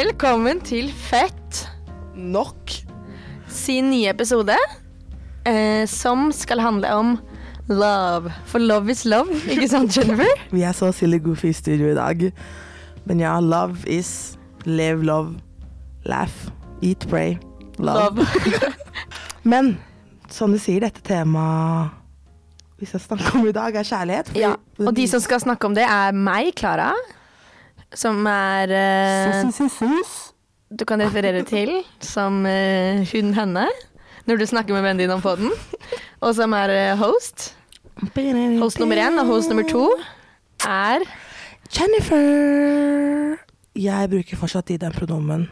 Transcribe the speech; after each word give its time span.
Velkommen 0.00 0.62
til 0.64 0.86
Fett 0.96 1.58
Nok. 2.16 2.70
sin 3.52 3.90
nye 3.90 4.08
episode, 4.08 4.54
eh, 5.44 5.84
som 5.88 6.30
skal 6.32 6.62
handle 6.64 6.92
om 6.96 7.10
love. 7.68 8.32
For 8.46 8.58
love 8.58 8.90
is 8.94 9.04
love, 9.04 9.28
ikke 9.50 9.68
sant, 9.68 9.92
Jennifer? 9.96 10.30
Vi 10.56 10.62
er 10.62 10.72
så 10.72 10.88
silly 10.96 11.20
goofy 11.20 11.50
i 11.50 11.52
studio 11.52 11.90
i 11.90 11.98
dag. 11.98 12.32
Men 13.04 13.20
ja, 13.20 13.34
love 13.40 13.76
is 13.84 14.38
live, 14.64 15.04
love, 15.04 15.36
laugh, 16.06 16.48
eat, 16.82 17.04
pray, 17.10 17.36
love. 17.76 18.16
Love. 18.16 18.72
Men 19.52 19.74
som 20.32 20.54
du 20.54 20.62
sier, 20.62 20.80
dette 20.80 21.04
temaet 21.04 21.90
vi 22.80 22.88
skal 22.88 23.04
snakke 23.04 23.36
om 23.36 23.48
i 23.52 23.52
dag, 23.52 23.76
er 23.76 23.84
kjærlighet. 23.84 24.32
Ja, 24.38 24.56
og 24.78 24.94
de 24.96 25.08
som 25.08 25.20
skal 25.20 25.44
snakke 25.44 25.68
om 25.68 25.76
det, 25.76 25.84
er 25.84 26.16
meg, 26.16 26.54
Klara. 26.56 26.94
Som 27.94 28.26
er 28.26 28.70
sus. 29.50 30.32
Du 30.70 30.84
kan 30.86 31.02
referere 31.02 31.42
til 31.42 31.80
som 32.00 32.44
uh, 32.46 33.02
hun, 33.10 33.32
henne, 33.34 33.66
når 34.26 34.38
du 34.38 34.46
snakker 34.46 34.76
med 34.76 34.84
vennen 34.86 35.02
din 35.02 35.10
om 35.10 35.22
podden. 35.22 35.50
Og 36.20 36.34
som 36.38 36.54
er 36.54 36.70
uh, 36.70 37.00
host. 37.00 37.56
Host 38.60 38.78
nummer 38.78 38.96
én 38.96 39.18
og 39.20 39.26
host 39.26 39.50
nummer 39.50 39.66
to 39.68 39.88
er 40.64 41.02
Jennifer. 41.74 43.36
Jeg 43.76 44.10
bruker 44.10 44.36
fortsatt 44.36 44.68
de 44.68 44.78
den 44.78 44.92
pronomen. 44.92 45.50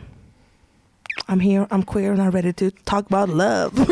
I'm 1.29 1.41
here, 1.41 1.67
I'm 1.71 1.83
queer 1.83 2.13
and 2.13 2.23
I'm 2.23 2.31
ready 2.31 2.53
to 2.53 2.71
talk 2.87 3.07
about 3.07 3.29
love. 3.29 3.75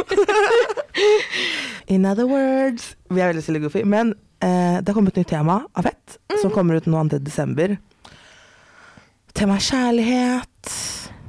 In 1.86 2.06
other 2.06 2.26
words 2.26 2.96
Vi 3.10 3.20
er 3.20 3.26
veldig 3.26 3.42
silly 3.42 3.60
goofy. 3.60 3.82
Men 3.84 4.14
eh, 4.42 4.78
det 4.78 4.88
har 4.88 4.94
kommet 4.94 5.12
et 5.12 5.16
nytt 5.16 5.28
tema 5.28 5.60
av 5.74 5.82
Fett, 5.82 6.18
som 6.40 6.50
kommer 6.50 6.76
ut 6.76 6.86
nå 6.86 7.08
2. 7.08 7.76
Temaet 9.36 9.60
er 9.60 9.66
kjærlighet. 9.68 10.74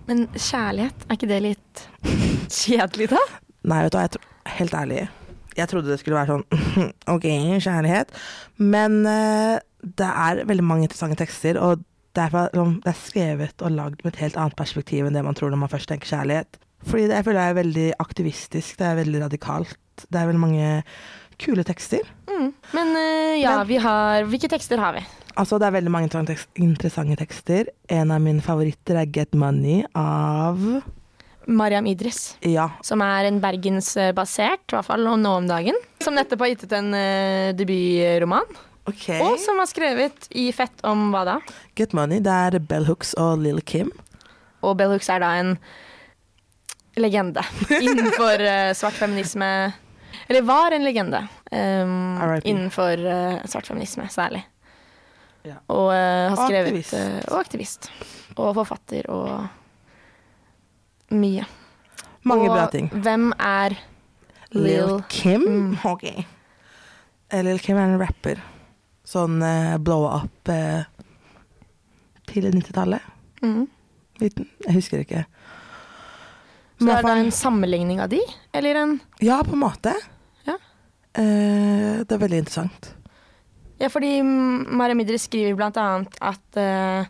Men 0.07 0.21
kjærlighet, 0.31 1.01
er 1.09 1.17
ikke 1.17 1.27
det 1.27 1.39
litt 1.43 1.81
kjedelig, 2.61 3.09
da? 3.11 3.19
Nei, 3.67 3.81
vet 3.83 3.95
du 3.95 3.97
hva, 3.99 4.21
helt 4.57 4.75
ærlig. 4.79 5.01
Jeg 5.57 5.67
trodde 5.71 5.89
det 5.91 5.97
skulle 5.99 6.19
være 6.21 6.37
sånn 6.37 6.93
OK, 7.15 7.25
kjærlighet. 7.65 8.13
Men 8.63 9.01
uh, 9.03 9.57
det 9.83 10.07
er 10.07 10.43
veldig 10.47 10.65
mange 10.69 10.87
interessante 10.87 11.19
tekster, 11.19 11.59
og 11.59 11.83
derfor, 12.17 12.47
sånn, 12.55 12.77
det 12.85 12.93
er 12.93 13.01
skrevet 13.01 13.65
og 13.67 13.75
lagd 13.75 13.99
med 14.05 14.13
et 14.13 14.21
helt 14.23 14.39
annet 14.39 14.55
perspektiv 14.57 15.09
enn 15.09 15.17
det 15.19 15.25
man 15.27 15.35
tror 15.37 15.51
når 15.51 15.65
man 15.65 15.73
først 15.75 15.91
tenker 15.91 16.13
kjærlighet. 16.15 16.61
Fordi 16.87 17.09
det, 17.09 17.19
jeg 17.19 17.27
føler 17.27 17.41
det 17.41 17.51
er 17.51 17.59
veldig 17.59 17.87
aktivistisk, 18.07 18.79
det 18.79 18.87
er 18.87 18.99
veldig 19.03 19.23
radikalt. 19.27 19.75
Det 20.07 20.15
er 20.21 20.29
veldig 20.31 20.45
mange 20.47 20.71
kule 21.41 21.67
tekster. 21.67 22.07
Mm. 22.31 22.51
Men 22.71 22.95
uh, 22.95 23.35
ja, 23.35 23.59
Men- 23.59 23.67
vi 23.75 23.83
har 23.83 24.23
Hvilke 24.31 24.55
tekster 24.55 24.79
har 24.79 24.95
vi? 24.95 25.03
Altså, 25.37 25.59
det 25.61 25.67
er 25.67 25.75
veldig 25.77 25.91
mange 25.93 26.07
interessante 26.09 26.33
tekst- 26.33 26.61
interessante 26.63 27.17
tekster. 27.19 27.67
En 27.93 28.11
av 28.11 28.21
mine 28.23 28.41
favoritter 28.41 28.97
er 28.97 29.09
Get 29.13 29.35
Money 29.37 29.83
av 29.93 30.57
Mariam 31.47 31.85
Idris. 31.87 32.35
Ja, 32.41 32.69
Som 32.83 33.01
er 33.05 33.29
en 33.29 33.39
bergensbasert, 33.39 34.65
i 34.67 34.75
hvert 34.75 34.87
fall 34.89 35.05
nå 35.07 35.35
om 35.37 35.47
dagen. 35.47 35.77
Som 36.03 36.17
nettopp 36.17 36.41
har 36.43 36.51
gitt 36.51 36.65
ut 36.67 36.73
en 36.75 36.89
uh, 36.91 37.53
debutroman. 37.55 38.57
Okay. 38.87 39.19
Og 39.23 39.37
som 39.43 39.59
har 39.59 39.67
skrevet 39.67 40.27
i 40.39 40.47
Fett 40.55 40.83
om 40.87 41.09
hva 41.13 41.23
da? 41.27 41.37
Get 41.75 41.93
Money, 41.95 42.19
det 42.23 42.31
er 42.33 42.59
Bell 42.63 42.87
Hooks 42.87 43.13
og 43.19 43.43
Lil 43.43 43.61
Kim. 43.61 43.91
Og 44.63 44.77
Bell 44.79 44.93
Hooks 44.95 45.09
er 45.11 45.23
da 45.23 45.33
en 45.39 45.57
legende 46.97 47.43
innenfor 47.83 48.41
uh, 48.41 48.73
svart 48.75 48.97
feminisme. 48.97 49.49
Eller 50.27 50.43
var 50.47 50.73
en 50.75 50.83
legende 50.83 51.19
um, 51.51 52.39
innenfor 52.43 53.03
uh, 53.05 53.43
svart 53.47 53.67
feminisme, 53.69 54.07
særlig. 54.11 54.43
Ja. 55.47 55.59
Og 55.71 55.87
uh, 55.91 56.33
har 56.33 56.39
skrevet 56.41 56.67
aktivist. 56.73 56.93
Uh, 56.93 57.19
Og 57.31 57.37
aktivist. 57.39 57.89
Og 58.37 58.51
forfatter 58.57 59.07
og 59.13 59.47
mye. 61.15 61.45
Mange 62.27 62.49
og 62.49 62.55
bra 62.57 62.65
ting. 62.73 62.89
hvem 62.91 63.29
er 63.39 63.77
Lil 64.51 64.97
Kim? 65.09 65.45
Mm. 65.47 65.77
Ok. 65.93 66.03
Eh, 67.29 67.43
Lil 67.43 67.59
Kim 67.63 67.79
er 67.79 67.87
en 67.93 67.99
rapper. 68.01 68.41
Sånn 69.07 69.39
uh, 69.43 69.77
blow 69.79 70.03
up 70.09 70.51
uh, 70.51 70.83
til 72.27 72.49
90-tallet. 72.51 73.01
mm. 73.43 73.65
Jeg 74.17 74.73
husker 74.73 75.03
ikke. 75.03 75.25
Men 76.79 76.87
Så 76.89 76.93
er 76.97 77.03
det 77.05 77.11
en 77.21 77.31
sammenligning 77.31 77.99
av 78.01 78.09
de? 78.09 78.19
Eller 78.53 78.75
en 78.81 78.95
Ja, 79.21 79.43
på 79.45 79.53
en 79.53 79.61
måte. 79.61 79.93
Ja. 80.47 80.55
Uh, 81.17 82.01
det 82.01 82.11
er 82.15 82.21
veldig 82.23 82.39
interessant. 82.43 82.89
Ja, 83.77 83.89
fordi 83.93 84.21
Mara 84.23 84.95
Midri 84.97 85.19
skriver 85.21 85.57
blant 85.57 85.77
annet 85.77 86.15
at 86.23 86.57
eh, 86.57 87.09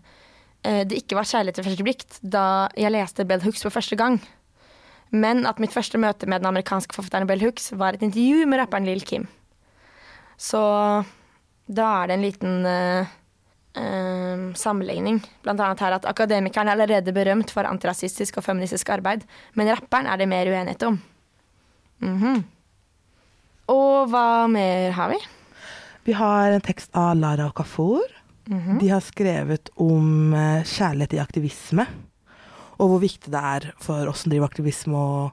det 0.87 0.97
ikke 0.99 1.15
var 1.15 1.27
kjærlighet 1.29 1.61
ved 1.61 1.67
første 1.69 1.85
blikk 1.85 2.17
da 2.21 2.45
jeg 2.75 2.91
leste 2.91 3.25
Bell 3.27 3.43
Hooks 3.45 3.63
for 3.63 3.71
første 3.71 3.95
gang. 3.99 4.17
Men 5.15 5.45
at 5.47 5.61
mitt 5.63 5.71
første 5.75 5.99
møte 6.01 6.27
med 6.27 6.41
den 6.41 6.49
amerikanske 6.49 6.95
forfatteren 6.95 7.27
Bell 7.29 7.43
Hooks 7.45 7.71
var 7.79 7.95
et 7.95 8.03
intervju 8.03 8.47
med 8.49 8.59
rapperen 8.59 8.87
Lil 8.87 9.05
Kim. 9.07 9.27
Så 10.37 10.59
da 11.67 11.87
er 12.01 12.09
det 12.09 12.17
en 12.17 12.25
liten 12.25 12.67
uh, 12.67 13.07
uh, 13.79 14.43
sammenligning. 14.59 15.21
Blant 15.45 15.63
annet 15.63 15.85
her 15.85 15.95
at 15.97 16.09
akademikeren 16.09 16.69
er 16.69 16.75
allerede 16.75 17.15
berømt 17.15 17.53
for 17.55 17.67
antirasistisk 17.67 18.39
og 18.39 18.45
feministisk 18.45 18.91
arbeid, 18.93 19.23
men 19.55 19.71
rapperen 19.71 20.09
er 20.11 20.19
det 20.19 20.29
mer 20.29 20.51
uenighet 20.51 20.87
om. 20.89 20.99
Mhm. 22.03 22.43
Og 23.67 24.07
hva 24.11 24.47
mer 24.47 24.93
har 24.95 25.11
vi? 25.11 25.17
Vi 26.07 26.13
har 26.15 26.51
en 26.55 26.63
tekst 26.63 26.89
av 26.95 27.15
Lara 27.19 27.49
Okafor. 27.49 28.03
-hmm. 28.45 28.79
De 28.79 28.89
har 28.89 28.99
skrevet 28.99 29.69
om 29.75 30.33
eh, 30.33 30.63
kjærlighet 30.63 31.13
i 31.13 31.19
aktivisme. 31.19 31.85
Og 32.77 32.91
hvor 32.91 33.01
viktig 33.01 33.31
det 33.33 33.41
er 33.41 33.73
for 33.81 34.07
oss 34.07 34.23
som 34.23 34.31
driver 34.31 34.47
aktivisme 34.47 34.95
å 34.95 35.31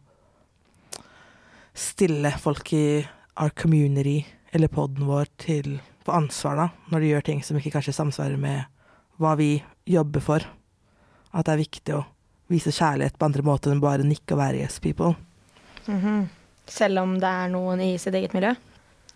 stille 1.74 2.32
folk 2.42 2.72
i 2.72 3.06
our 3.36 3.50
community, 3.50 4.24
eller 4.50 4.68
poden 4.68 5.06
vår, 5.06 5.30
til 5.38 5.80
på 6.04 6.12
ansvar 6.12 6.56
da, 6.56 6.68
når 6.90 7.00
de 7.00 7.12
gjør 7.12 7.24
ting 7.30 7.44
som 7.44 7.56
ikke 7.56 7.76
kanskje 7.76 7.94
samsvarer 7.94 8.36
med 8.36 8.64
hva 9.22 9.36
vi 9.38 9.62
jobber 9.86 10.20
for. 10.20 10.42
At 11.34 11.46
det 11.46 11.54
er 11.54 11.64
viktig 11.64 11.94
å 11.94 12.04
vise 12.50 12.74
kjærlighet 12.74 13.18
på 13.18 13.30
andre 13.30 13.46
måter 13.46 13.70
enn 13.70 13.82
bare 13.82 14.02
nikke 14.02 14.34
og 14.34 14.42
være 14.42 14.66
yes 14.66 14.82
people. 14.82 15.14
Mhm. 15.86 16.28
Selv 16.66 16.98
om 16.98 17.18
det 17.20 17.28
er 17.28 17.50
noen 17.52 17.80
i 17.80 17.98
sitt 17.98 18.14
eget 18.14 18.34
miljø? 18.34 18.54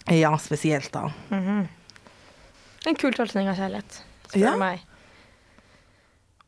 Ja, 0.06 0.30
spesielt 0.38 0.92
da. 0.92 1.10
Mhm. 1.30 1.66
En 2.86 2.94
kul 2.96 3.12
tolkning 3.12 3.48
av 3.50 3.56
kjærlighet, 3.58 4.02
spør 4.30 4.40
Ja. 4.40 4.56
meg. 4.56 4.84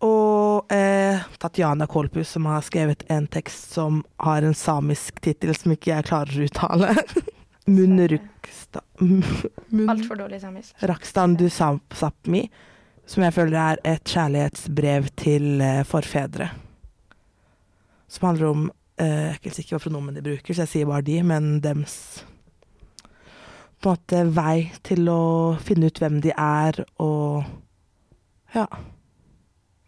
Og 0.00 0.72
eh, 0.72 1.20
Tatjana 1.38 1.86
Kolpus, 1.86 2.28
som 2.32 2.46
har 2.48 2.62
skrevet 2.64 3.02
en 3.12 3.26
tekst 3.28 3.74
som 3.74 3.98
har 4.16 4.42
en 4.46 4.54
samisk 4.56 5.18
tittel 5.20 5.52
som 5.58 5.74
ikke 5.74 5.90
jeg 5.92 6.06
klarer 6.08 6.38
å 6.40 6.46
uttale. 6.48 6.94
Munruksta... 7.68 8.80
Mun, 9.00 9.88
Altfor 9.92 10.16
dårlig 10.22 10.40
samisk. 10.40 10.72
Rakstan 10.88 11.36
du 11.36 11.50
Sap- 11.52 11.92
Sápmi, 11.94 12.46
som 13.06 13.22
jeg 13.26 13.34
føler 13.36 13.58
er 13.60 13.82
et 13.92 14.04
kjærlighetsbrev 14.08 15.10
til 15.20 15.60
eh, 15.60 15.82
forfedre. 15.84 16.48
Som 18.10 18.30
handler 18.30 18.48
om 18.54 18.64
eh, 18.96 19.04
Jeg 19.06 19.28
er 19.34 19.38
ikke 19.42 19.52
sikker 19.58 19.76
hva 19.76 19.82
pronomen 19.84 20.16
de 20.16 20.24
bruker, 20.24 20.54
så 20.56 20.64
jeg 20.64 20.72
sier 20.78 20.88
bare 20.88 21.04
de, 21.06 21.20
men 21.26 21.58
dems 21.64 21.98
på 23.80 23.88
en 23.88 23.96
måte 23.96 24.22
vei 24.36 24.70
til 24.84 25.08
å 25.08 25.56
finne 25.64 25.88
ut 25.88 26.00
hvem 26.02 26.20
de 26.20 26.32
er, 26.36 26.82
og 27.00 27.44
ja. 28.54 28.66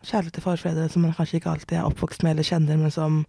Kjærlighet 0.03 0.35
til 0.39 0.45
forfedre 0.45 0.89
som 0.91 1.05
man 1.05 1.15
kanskje 1.15 1.39
ikke 1.39 1.53
alltid 1.53 1.77
er 1.79 1.87
oppvokst 1.87 2.25
med 2.25 2.35
eller 2.35 2.47
kjenner, 2.47 2.81
men 2.81 2.91
som 2.95 3.23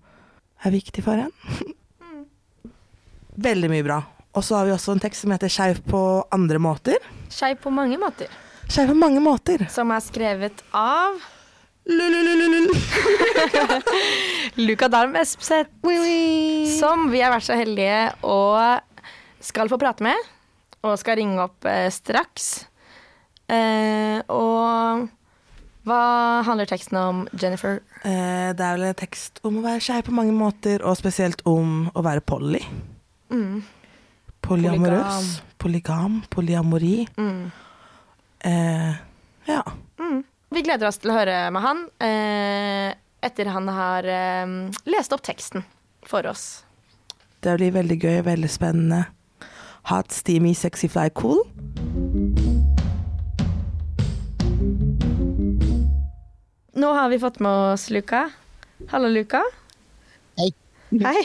er 0.63 0.73
viktig 0.73 1.03
for 1.05 1.19
en. 1.19 1.33
Veldig 3.47 3.69
mye 3.69 3.85
bra. 3.85 3.99
Og 4.33 4.45
så 4.45 4.57
har 4.57 4.65
vi 4.65 4.73
også 4.73 4.95
en 4.95 5.03
tekst 5.03 5.25
som 5.25 5.33
heter 5.33 5.51
'Skeiv 5.51 5.83
på 5.89 6.01
andre 6.33 6.57
måter'. 6.57 7.03
Skeiv 7.29 7.59
på 7.61 7.69
mange 7.69 7.99
måter. 8.01 8.31
Skeiv 8.69 8.87
på 8.89 8.97
mange 8.97 9.21
måter. 9.21 9.67
Som 9.69 9.91
er 9.91 10.01
skrevet 10.01 10.63
av 10.73 11.19
Lulululul. 11.85 12.71
Luka 14.55 14.87
Darm 14.93 15.15
Espeseth. 15.19 15.69
Som 16.79 17.11
vi 17.11 17.21
har 17.21 17.33
vært 17.33 17.45
så 17.45 17.57
heldige 17.59 18.13
og 18.23 18.79
skal 19.43 19.69
få 19.69 19.77
prate 19.77 20.05
med. 20.05 20.32
Og 20.83 20.97
skal 20.99 21.19
ringe 21.19 21.39
opp 21.43 21.65
eh, 21.69 21.87
straks. 21.93 22.65
Eh, 23.51 24.19
og 24.31 25.07
hva 25.87 26.01
handler 26.47 26.67
teksten 26.67 26.97
om, 26.99 27.23
Jennifer? 27.35 27.81
Eh, 28.03 28.51
det 28.55 28.63
er 28.63 28.77
vel 28.77 28.89
en 28.89 28.99
tekst 28.99 29.41
om 29.43 29.59
å 29.59 29.63
være 29.65 29.83
skeiv 29.83 30.05
på 30.07 30.15
mange 30.15 30.35
måter, 30.35 30.83
og 30.83 30.95
spesielt 30.99 31.43
om 31.49 31.89
å 31.91 32.03
være 32.05 32.23
poly. 32.23 32.61
Mm. 33.33 33.63
Polyamorøs. 34.43 35.29
Polygam. 35.59 36.21
Polyamori. 36.31 37.07
Mm. 37.17 37.51
Eh, 38.43 38.93
ja. 39.45 39.63
Mm. 39.99 40.23
Vi 40.53 40.61
gleder 40.61 40.87
oss 40.87 40.99
til 41.01 41.11
å 41.11 41.17
høre 41.17 41.37
med 41.55 41.63
han 41.63 41.83
eh, 42.03 42.91
etter 43.23 43.51
han 43.51 43.69
har 43.71 44.07
eh, 44.07 44.55
lest 44.91 45.15
opp 45.15 45.23
teksten 45.23 45.63
for 46.07 46.27
oss. 46.27 46.63
Det 47.43 47.55
blir 47.59 47.75
veldig 47.75 47.99
gøy, 47.99 48.17
veldig 48.27 48.51
spennende. 48.51 49.03
Hot, 49.89 50.11
steamy, 50.11 50.53
sexy, 50.55 50.87
fly, 50.87 51.09
cool. 51.09 51.43
Nå 56.73 56.93
har 56.93 57.09
vi 57.09 57.19
fått 57.19 57.39
med 57.39 57.73
oss 57.73 57.89
Luka. 57.89 58.29
Hallo, 58.89 59.07
Luka. 59.11 59.43
Hei. 60.39 60.49
Hei. 61.03 61.21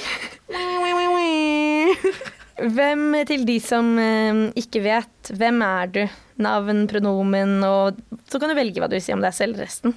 Hvem, 2.59 3.05
til 3.31 3.47
de 3.47 3.57
som 3.63 3.93
eh, 4.03 4.43
ikke 4.59 4.83
vet, 4.83 5.33
hvem 5.39 5.63
er 5.63 5.95
du? 5.95 6.03
Navn, 6.43 6.85
pronomen, 6.91 7.59
og 7.67 7.99
så 8.31 8.39
kan 8.39 8.51
du 8.51 8.59
velge 8.59 8.83
hva 8.83 8.91
du 8.91 8.95
vil 8.99 9.03
si 9.03 9.15
om 9.15 9.23
deg 9.23 9.35
selv 9.35 9.59
resten. 9.63 9.95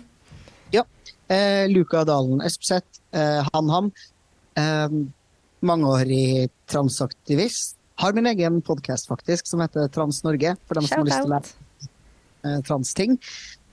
Ja. 0.73 0.85
Eh, 1.29 1.65
Luka 1.69 2.05
Dalen 2.07 2.41
Espseth, 2.45 3.01
Eh, 3.11 3.47
han-ham. 3.53 3.91
Eh, 4.55 4.89
mangeårig 5.59 6.49
transaktivist. 6.65 7.77
Har 8.01 8.13
min 8.17 8.25
egen 8.25 8.61
podkast, 8.65 9.05
faktisk, 9.07 9.45
som 9.47 9.61
heter 9.61 9.85
Trans 9.93 10.23
Norge. 10.25 10.55
For 10.65 10.79
dem 10.79 10.87
som 10.89 11.03
har 11.03 11.05
lyst 11.05 11.21
til 11.21 11.29
å 11.29 11.35
lære 11.35 11.51
eh, 12.49 12.63
transting. 12.65 13.13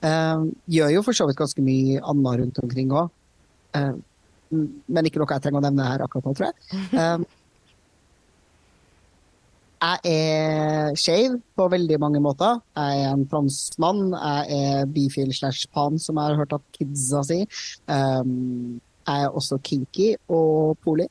Eh, 0.05 0.43
gjør 0.69 0.93
jo 0.93 1.01
for 1.07 1.17
så 1.17 1.25
vidt 1.25 1.39
ganske 1.39 1.63
mye 1.65 1.97
annet 2.11 2.37
rundt 2.43 2.61
omkring 2.61 2.93
òg. 2.93 3.09
Eh, 3.79 3.95
men 4.53 5.09
ikke 5.09 5.21
noe 5.21 5.33
jeg 5.33 5.47
trenger 5.47 5.63
å 5.63 5.65
nevne 5.65 5.89
her 5.89 6.05
akkurat 6.05 6.29
nå, 6.29 6.35
tror 6.37 6.51
jeg. 6.51 6.85
Eh, 6.93 7.25
jeg 9.79 10.13
er 10.13 10.95
skeiv 10.99 11.41
på 11.57 11.69
veldig 11.73 11.97
mange 12.03 12.21
måter. 12.21 12.61
Jeg 12.77 13.03
er 13.07 13.13
en 13.15 13.27
transmann. 13.33 14.09
Jeg 14.13 14.63
er 14.69 14.89
bifil 14.93 15.31
slash 15.33 15.69
pan, 15.73 15.97
som 15.97 16.19
jeg 16.19 16.29
har 16.29 16.41
hørt 16.43 16.57
at 16.57 16.65
kidsa 16.77 17.25
sier. 17.25 17.61
Um, 17.87 18.81
jeg 19.07 19.23
er 19.23 19.37
også 19.39 19.57
kinky 19.63 20.11
og 20.27 20.75
poli. 20.83 21.07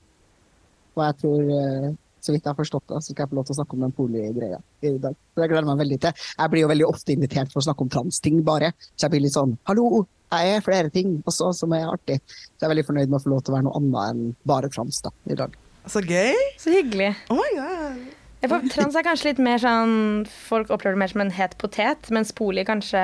Og 0.94 1.02
jeg 1.06 1.18
tror, 1.24 1.48
eh, 1.56 1.96
så 2.28 2.34
vidt 2.34 2.44
jeg 2.44 2.52
har 2.52 2.58
forstått 2.58 2.84
det, 2.92 3.00
så 3.00 3.14
skal 3.14 3.24
jeg 3.24 3.32
få 3.32 3.38
lov 3.38 3.48
til 3.48 3.56
å 3.56 3.58
snakke 3.62 3.76
om 3.76 3.86
den 3.86 3.96
poligreia 3.96 4.60
i 4.84 4.92
dag. 5.00 5.16
Så 5.16 5.42
jeg 5.42 5.52
gleder 5.54 5.68
meg 5.70 5.80
veldig 5.80 5.98
til. 6.04 6.28
Jeg 6.36 6.52
blir 6.52 6.64
jo 6.64 6.70
veldig 6.74 6.88
ofte 6.88 7.16
invitert 7.16 7.54
for 7.54 7.62
å 7.62 7.66
snakke 7.70 7.86
om 7.86 7.92
transting, 7.96 8.42
bare. 8.46 8.74
Så 8.94 9.06
jeg 9.06 9.16
blir 9.16 9.24
litt 9.24 9.36
sånn 9.36 9.56
hallo, 9.70 10.04
jeg 10.28 10.58
er 10.58 10.64
flere 10.64 10.92
ting 10.92 11.16
også 11.28 11.54
som 11.56 11.72
er 11.76 11.88
artig. 11.88 12.18
Så 12.28 12.60
jeg 12.60 12.68
er 12.68 12.74
veldig 12.74 12.86
fornøyd 12.90 13.08
med 13.08 13.18
å 13.18 13.24
få 13.24 13.32
lov 13.32 13.42
til 13.42 13.54
å 13.54 13.56
være 13.56 13.66
noe 13.68 13.80
annet 13.80 14.12
enn 14.12 14.36
bare 14.48 14.70
trans 14.72 15.00
da, 15.04 15.12
i 15.30 15.38
dag. 15.38 15.56
Så 15.88 16.02
gøy. 16.04 16.36
Så 16.60 16.72
hyggelig. 16.74 17.14
Oh 17.32 17.38
my 17.38 17.48
god. 17.56 18.00
Jeg 18.42 18.52
får, 18.52 18.66
trans 18.70 18.98
er 18.98 19.06
kanskje 19.06 19.32
litt 19.32 19.40
mer 19.42 19.58
sånn 19.58 19.94
Folk 20.30 20.68
opplever 20.70 20.94
det 20.94 21.00
mer 21.00 21.10
som 21.10 21.24
en 21.24 21.32
het 21.34 21.56
potet, 21.58 22.10
mens 22.14 22.30
poli 22.36 22.62
kanskje 22.66 23.00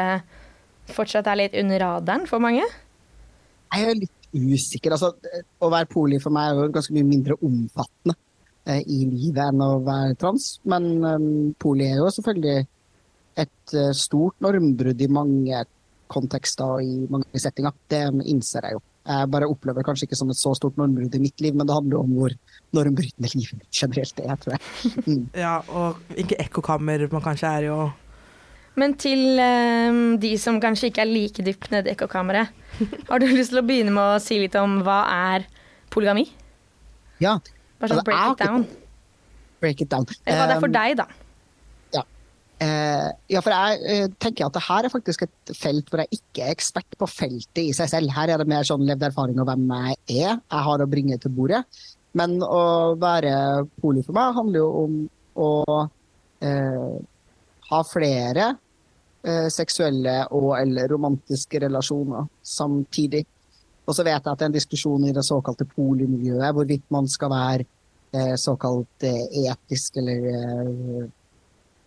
fortsatt 0.95 1.27
er 1.33 1.41
litt 1.41 1.57
under 1.59 1.81
radaren 1.81 2.29
for 2.29 2.45
mange. 2.45 2.67
Jeg 3.73 3.89
er 3.89 3.99
litt 4.05 4.13
usikker. 4.35 4.95
Altså, 4.95 5.15
å 5.65 5.71
være 5.73 5.89
poli 5.91 6.21
for 6.23 6.35
meg 6.35 6.53
er 6.53 6.61
jo 6.61 6.75
ganske 6.77 6.95
mye 6.95 7.09
mindre 7.09 7.39
omfattende 7.41 8.19
i 8.73 9.05
livet 9.11 9.43
enn 9.51 9.63
å 9.65 9.83
være 9.85 10.17
trans. 10.21 10.55
Men 10.71 10.91
eh, 11.05 11.29
poli 11.61 11.89
er 11.91 12.01
jo 12.01 12.11
selvfølgelig 12.15 12.65
et 13.45 13.77
eh, 13.77 13.93
stort 13.97 14.37
normbrudd 14.45 15.01
i 15.03 15.11
mange 15.11 15.65
kontekster 16.13 16.77
og 16.77 16.85
i 16.85 17.07
mange 17.11 17.41
settinger. 17.41 17.75
Det 17.91 18.03
innser 18.31 18.69
jeg 18.69 18.79
jo. 18.79 18.85
Jeg 19.05 19.29
bare 19.29 19.49
opplever 19.53 19.83
det 19.83 19.89
kanskje 19.89 20.07
ikke 20.07 20.17
som 20.17 20.31
et 20.33 20.39
så 20.41 20.55
stort 20.57 20.79
normbrudd 20.81 21.13
i 21.17 21.21
mitt 21.21 21.43
liv, 21.45 21.53
men 21.53 21.69
det 21.69 21.75
handler 21.77 21.99
jo 21.99 22.05
om 22.07 22.13
hvor 22.17 22.37
normbrytende 22.77 23.31
livet 23.35 23.59
mitt 23.59 23.81
generelt 23.81 24.23
er, 24.23 24.39
tror 24.41 24.57
jeg. 24.57 24.63
Mm. 25.05 25.27
Ja, 25.37 25.59
og 25.69 25.99
ikke 26.17 26.39
ekkokammer 26.41 27.03
man 27.13 27.23
kanskje 27.25 27.49
er 27.51 27.67
jo 27.67 27.77
Men 28.81 28.95
til 28.99 29.37
eh, 29.39 29.99
de 30.23 30.31
som 30.41 30.61
kanskje 30.63 30.89
ikke 30.89 31.03
er 31.05 31.11
like 31.11 31.45
dypt 31.45 31.69
nede 31.75 31.91
i 31.91 31.93
ekkokammeret, 31.93 32.55
har 33.11 33.21
du 33.21 33.27
lyst 33.29 33.53
til 33.53 33.61
å 33.61 33.67
begynne 33.67 33.93
med 33.93 34.15
å 34.15 34.23
si 34.23 34.39
litt 34.41 34.57
om 34.59 34.81
hva 34.87 35.03
er 35.13 35.45
polygami? 35.93 36.25
Ja, 37.23 37.37
Bare 37.81 37.91
sånn 37.91 38.01
Altså, 38.01 38.09
break 38.09 38.33
it 38.33 38.47
down. 38.47 38.67
break 39.61 39.81
it 39.81 39.91
down. 39.91 40.07
Eller 40.25 40.41
hva 40.41 40.49
det 40.49 40.57
er 40.57 40.65
for 40.67 40.73
Um, 40.73 40.79
deg, 40.79 40.97
da. 41.03 41.07
Eh, 42.63 43.09
ja, 43.35 43.41
for 43.43 43.51
jeg 43.51 43.81
eh, 43.91 44.05
tenker 44.23 44.47
at 44.47 44.55
det 44.55 44.63
her 44.63 44.87
er 44.87 44.93
faktisk 44.93 45.25
et 45.27 45.53
felt 45.59 45.89
hvor 45.91 46.05
jeg 46.05 46.21
ikke 46.21 46.45
er 46.47 46.53
ekspert 46.55 46.97
på 47.01 47.09
feltet 47.11 47.61
i 47.65 47.73
seg 47.77 47.91
selv. 47.91 48.13
Her 48.15 48.31
er 48.31 48.41
det 48.41 48.47
mer 48.49 48.67
sånn 48.67 48.85
levd 48.87 49.03
erfaring 49.09 49.41
av 49.43 49.49
hvem 49.51 49.65
jeg 49.73 49.99
er, 50.23 50.39
jeg 50.39 50.63
har 50.69 50.85
å 50.85 50.89
bringe 50.91 51.19
til 51.21 51.35
bordet. 51.35 51.65
Men 52.15 52.37
å 52.47 52.95
være 53.01 53.35
poli 53.83 54.05
for 54.07 54.15
meg 54.17 54.39
handler 54.39 54.63
jo 54.63 54.69
om 54.85 54.95
å 55.35 55.51
eh, 56.47 56.95
ha 57.73 57.81
flere 57.91 58.47
eh, 59.27 59.49
seksuelle 59.51 60.21
og 60.31 60.53
eller 60.61 60.95
romantiske 60.95 61.65
relasjoner 61.67 62.31
samtidig. 62.47 63.25
Og 63.85 63.97
så 63.97 64.05
vet 64.07 64.17
jeg 64.17 64.23
at 64.33 64.39
det 64.41 64.47
er 64.47 64.51
en 64.51 64.57
diskusjon 64.57 65.05
i 65.09 65.13
det 65.13 65.25
såkalte 65.27 65.67
polimiljøet 65.75 66.57
hvorvidt 66.57 66.87
man 66.95 67.09
skal 67.11 67.33
være 67.33 67.67
eh, 68.17 68.35
såkalt 68.41 69.05
eh, 69.05 69.51
etisk 69.51 70.01
eller 70.01 70.31
eh, 70.31 71.05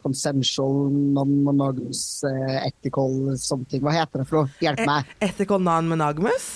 consensual, 0.05 0.91
non-monogamous, 1.17 2.23
eh, 2.29 2.59
ethical, 2.69 3.33
something. 3.41 3.81
Hva 3.83 3.95
heter 3.97 4.21
det 4.23 4.29
for 4.29 4.43
noe? 4.43 4.53
Hjelp 4.63 4.85
meg. 4.87 5.09
ethical 5.25 5.63
non-monogamous. 5.63 6.47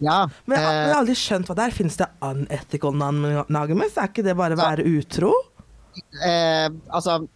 Ja. 0.00 0.24
Men 0.48 0.60
jeg, 0.60 0.64
jeg 0.68 0.84
eh, 0.84 0.90
har 0.92 0.98
aldri 1.02 1.16
skjønt 1.18 1.48
hva 1.50 1.56
det 1.58 1.66
er. 1.66 1.76
Fins 1.76 1.98
det 2.00 2.08
unethical 2.24 2.96
non-monogamous? 3.00 3.96
Er 3.96 4.12
ikke 4.12 4.26
det 4.26 4.36
bare 4.38 4.56
å 4.58 4.60
være 4.60 4.86
utro? 4.98 5.32
eh, 6.24 6.68
altså, 6.88 7.26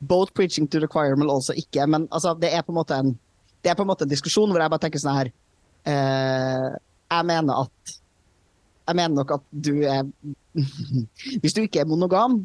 both 0.00 0.32
preaching 0.34 0.68
to 0.68 0.80
the 0.80 0.88
choir, 0.88 1.16
men 1.16 1.30
også 1.30 1.56
ikke. 1.58 1.86
Men 1.86 2.08
altså, 2.10 2.34
det 2.34 2.54
er 2.54 2.62
på 2.62 2.72
en 2.72 2.80
måte 2.80 2.98
en, 2.98 3.14
det 3.62 3.72
er 3.72 3.78
på 3.78 3.84
en 3.84 3.90
måte 3.90 4.06
en 4.06 4.12
diskusjon 4.12 4.50
hvor 4.50 4.62
jeg 4.62 4.72
bare 4.72 4.84
tenker 4.86 5.02
sånn 5.02 5.18
her 5.18 5.30
eh, 5.88 6.76
Jeg 7.08 7.26
mener 7.28 7.64
at 7.64 7.96
Jeg 8.88 8.96
mener 8.96 9.14
nok 9.16 9.34
at 9.38 9.44
du 9.52 9.74
er 9.84 10.04
Hvis 11.42 11.56
du 11.56 11.62
ikke 11.64 11.82
er 11.84 11.90
monogam 11.90 12.42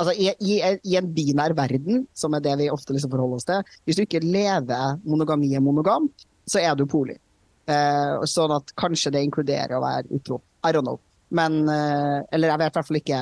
Altså, 0.00 0.14
i, 0.16 0.30
i, 0.40 0.54
I 0.88 0.96
en 0.96 1.10
binær 1.12 1.52
verden, 1.52 2.06
som 2.16 2.32
er 2.32 2.40
det 2.40 2.54
vi 2.56 2.70
ofte 2.72 2.94
liksom 2.96 3.10
forholder 3.12 3.40
oss 3.40 3.48
til 3.48 3.74
Hvis 3.84 3.98
du 3.98 4.04
ikke 4.06 4.22
lever 4.24 5.00
monogami 5.04 5.50
er 5.52 5.60
monogam, 5.64 6.06
så 6.48 6.62
er 6.62 6.72
du 6.78 6.86
poli. 6.88 7.18
Eh, 7.68 8.22
sånn 8.24 8.54
at 8.54 8.72
kanskje 8.80 9.12
det 9.12 9.22
inkluderer 9.26 9.76
å 9.76 9.82
være 9.84 10.16
utro. 10.16 10.40
I 10.64 10.72
don't 10.72 10.86
know. 10.86 10.96
Men 11.36 11.60
eh, 11.68 12.16
Eller 12.32 12.54
jeg 12.54 12.62
vet 12.62 12.72
i 12.72 12.78
hvert 12.78 12.88
fall 12.88 13.00
ikke 13.02 13.20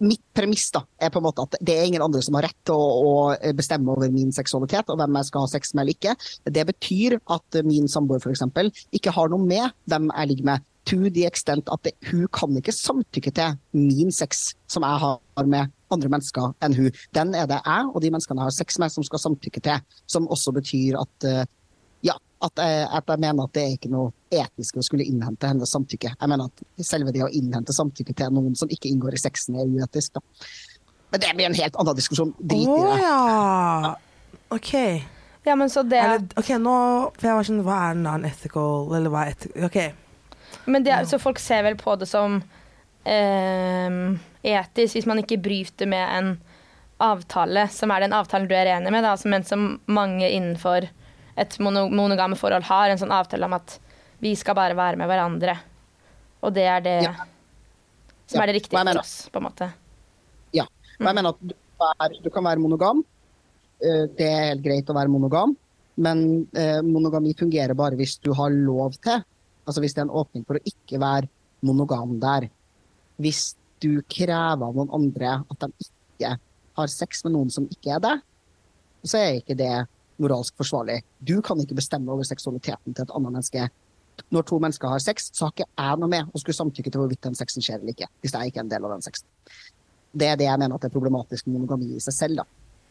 Mitt 0.00 0.22
premiss 0.36 0.70
da, 0.72 0.84
er 1.00 1.12
på 1.12 1.20
en 1.20 1.26
måte 1.26 1.44
at 1.44 1.58
det 1.60 1.76
er 1.76 1.88
ingen 1.88 2.04
andre 2.04 2.22
som 2.24 2.38
har 2.38 2.48
rett 2.48 2.58
til 2.68 2.76
å, 2.76 3.34
å 3.34 3.52
bestemme 3.56 3.92
over 3.92 4.12
min 4.12 4.32
seksualitet 4.32 4.88
og 4.88 5.00
hvem 5.00 5.18
jeg 5.20 5.28
skal 5.28 5.44
ha 5.44 5.50
sex 5.52 5.74
med 5.74 5.84
eller 5.84 5.98
ikke. 5.98 6.16
Det 6.48 6.64
betyr 6.72 7.18
at 7.36 7.60
min 7.68 7.90
samboer 7.90 8.24
eksempel, 8.30 8.72
ikke 8.96 9.12
har 9.16 9.32
noe 9.32 9.44
med 9.44 9.76
hvem 9.90 10.08
jeg 10.14 10.32
ligger 10.32 10.50
med, 10.52 10.66
to 10.88 11.10
the 11.10 11.26
extent 11.26 11.68
at 11.72 11.82
det, 11.84 11.92
hun 12.10 12.26
kan 12.32 12.56
ikke 12.56 12.74
samtykke 12.74 13.32
til 13.36 13.58
min 13.76 14.10
sex 14.14 14.54
som 14.70 14.86
jeg 14.86 15.02
har 15.02 15.46
med 15.46 15.70
andre 15.90 16.10
mennesker 16.12 16.52
enn 16.64 16.76
hun. 16.76 16.90
Den 17.16 17.34
er 17.34 17.48
det 17.50 17.60
jeg 17.60 17.88
og 17.90 18.00
de 18.02 18.10
menneskene 18.12 18.40
jeg 18.42 18.50
har 18.50 18.56
sex 18.56 18.78
med 18.82 18.94
som 18.94 19.06
skal 19.06 19.22
samtykke 19.22 19.62
til, 19.64 19.82
som 20.10 20.28
også 20.30 20.54
betyr 20.56 20.98
at 21.00 21.28
eh, 21.28 21.44
ja, 22.06 22.16
at 22.40 22.62
jeg, 22.62 22.88
at 22.96 23.12
jeg 23.12 23.20
mener 23.20 23.44
at 23.44 23.54
det 23.56 23.62
er 23.62 23.76
ikke 23.76 23.92
noe 23.92 24.12
etisk 24.32 24.80
å 24.80 24.84
skulle 24.86 25.04
innhente 25.04 25.48
hennes 25.50 25.72
samtykke. 25.74 26.14
Jeg 26.14 26.30
mener 26.32 26.48
at 26.48 26.86
selve 26.86 27.12
det 27.14 27.24
å 27.26 27.30
innhente 27.36 27.74
samtykke 27.76 28.14
til 28.16 28.34
noen 28.34 28.56
som 28.58 28.70
ikke 28.72 28.88
inngår 28.88 29.18
i 29.18 29.22
sexen, 29.22 29.58
er 29.60 29.68
uetisk. 29.68 30.16
Da. 30.16 30.22
Men 31.10 31.24
det 31.24 31.32
blir 31.36 31.50
en 31.50 31.58
helt 31.58 31.80
annen 31.82 31.98
diskusjon. 31.98 32.34
Drit 32.38 32.68
i 32.70 32.84
det. 32.86 33.00
ja. 33.02 33.96
OK. 34.50 34.74
Ja, 35.44 35.56
men 35.56 35.70
så 35.70 35.82
det, 35.82 35.96
Er 35.96 36.20
ok, 36.36 36.50
nå 36.60 36.76
For 37.16 37.28
jeg 37.30 37.36
var 37.38 37.46
sånn 37.48 37.62
Hva 37.64 37.76
er 37.88 37.94
non-ethical, 37.96 38.90
eller 38.92 39.12
hva 39.12 39.22
er 39.24 39.32
ethical 39.32 39.70
OK. 39.70 39.78
men 40.68 40.84
det 40.84 40.98
så 41.08 41.16
folk 41.22 41.40
ser 41.40 41.62
vel 41.64 41.78
på 41.80 41.94
det 41.96 42.08
som 42.10 42.34
eh, 43.08 43.94
etisk 44.44 44.98
hvis 44.98 45.08
man 45.08 45.22
ikke 45.22 45.40
bryter 45.40 45.88
med 45.88 46.04
en 46.18 46.28
avtale 47.00 47.64
som 47.72 47.90
er 47.94 48.04
den 48.04 48.12
avtalen 48.12 48.50
du 48.50 48.52
er 48.54 48.68
enig 48.74 48.92
med, 48.92 49.06
da, 49.06 49.14
men 49.24 49.46
som 49.48 49.70
mange 49.88 50.28
innenfor 50.28 50.90
et 51.38 51.58
mono, 51.62 51.86
monogame 51.88 52.36
forhold 52.38 52.64
har, 52.68 52.90
en 52.90 52.98
sånn 53.00 53.12
avtale 53.14 53.44
om 53.46 53.54
at 53.56 53.78
vi 54.20 54.34
skal 54.36 54.54
bare 54.58 54.76
være 54.76 54.96
med 55.00 55.08
hverandre. 55.08 55.54
Og 56.42 56.52
det 56.56 56.64
er 56.68 56.80
det 56.84 56.96
Ja. 57.04 57.14
som 58.26 58.38
Ja, 58.40 58.42
er 58.42 58.46
det 58.52 58.56
riktige 58.62 58.78
for 58.84 58.98
oss, 59.00 59.28
på 59.32 59.36
en 59.40 59.44
måte. 59.48 59.72
Ja. 60.52 60.64
Og 60.64 61.06
jeg 61.06 61.14
mener 61.14 61.30
at 61.30 61.40
du, 61.40 61.54
er, 62.00 62.08
du 62.22 62.30
kan 62.30 62.44
være 62.44 62.58
monogam. 62.60 63.04
Eh, 63.82 64.06
Det 64.16 64.26
er 64.26 64.48
helt 64.54 64.62
greit 64.64 64.90
å 64.90 64.94
være 64.94 65.08
monogam, 65.08 65.56
men 65.96 66.46
eh, 66.54 66.80
monogami 66.82 67.34
fungerer 67.34 67.74
bare 67.74 67.96
hvis 67.96 68.18
du 68.20 68.32
har 68.34 68.50
lov 68.50 68.92
til. 69.02 69.22
Altså 69.66 69.80
hvis 69.80 69.94
det 69.94 70.00
er 70.02 70.08
en 70.08 70.16
åpning 70.20 70.44
for 70.46 70.56
å 70.56 70.64
ikke 70.64 70.98
være 71.00 71.28
monogam 71.62 72.18
der. 72.20 72.48
Hvis 73.20 73.54
du 73.80 74.02
krever 74.08 74.64
av 74.66 74.74
noen 74.76 74.90
andre 74.92 75.44
at 75.50 75.58
de 75.60 75.68
ikke 75.86 76.38
har 76.76 76.86
sex 76.88 77.24
med 77.24 77.32
noen 77.32 77.50
som 77.50 77.66
ikke 77.68 77.94
er 77.96 78.00
det, 78.00 78.14
så 79.04 79.16
er 79.18 79.38
ikke 79.40 79.56
det 79.56 79.86
moralsk 80.20 80.56
forsvarlig. 80.60 81.00
Du 81.18 81.38
kan 81.44 81.60
ikke 81.62 81.78
bestemme 81.78 82.12
over 82.12 82.26
seksualiteten 82.28 82.94
til 82.94 83.06
et 83.06 83.14
annet 83.16 83.36
menneske. 83.38 83.68
Når 84.30 84.46
to 84.48 84.58
mennesker 84.60 84.92
har 84.92 85.02
sex, 85.02 85.30
så 85.32 85.46
har 85.46 85.54
ikke 85.54 85.68
jeg 85.70 86.00
noe 86.00 86.10
med 86.12 86.30
å 86.30 86.40
skulle 86.42 86.58
samtykke 86.58 86.92
til 86.92 87.02
hvorvidt 87.02 87.24
den 87.24 87.38
sexen 87.38 87.64
skjer 87.64 87.80
eller 87.80 87.94
ikke. 87.94 88.10
Hvis 88.20 88.36
jeg 88.36 88.52
ikke 88.52 88.60
er 88.60 88.66
en 88.66 88.72
del 88.72 88.86
av 88.86 88.94
den 88.96 89.04
sexen. 89.06 89.28
Det 90.12 90.28
er 90.28 90.38
det 90.40 90.48
jeg 90.48 90.60
mener 90.60 90.76
at 90.76 90.84
er 90.84 90.92
problematisk 90.92 91.46
med 91.46 91.60
monogami 91.60 91.94
i 91.96 92.02
seg 92.04 92.16
selv. 92.16 92.42
da. 92.42 92.44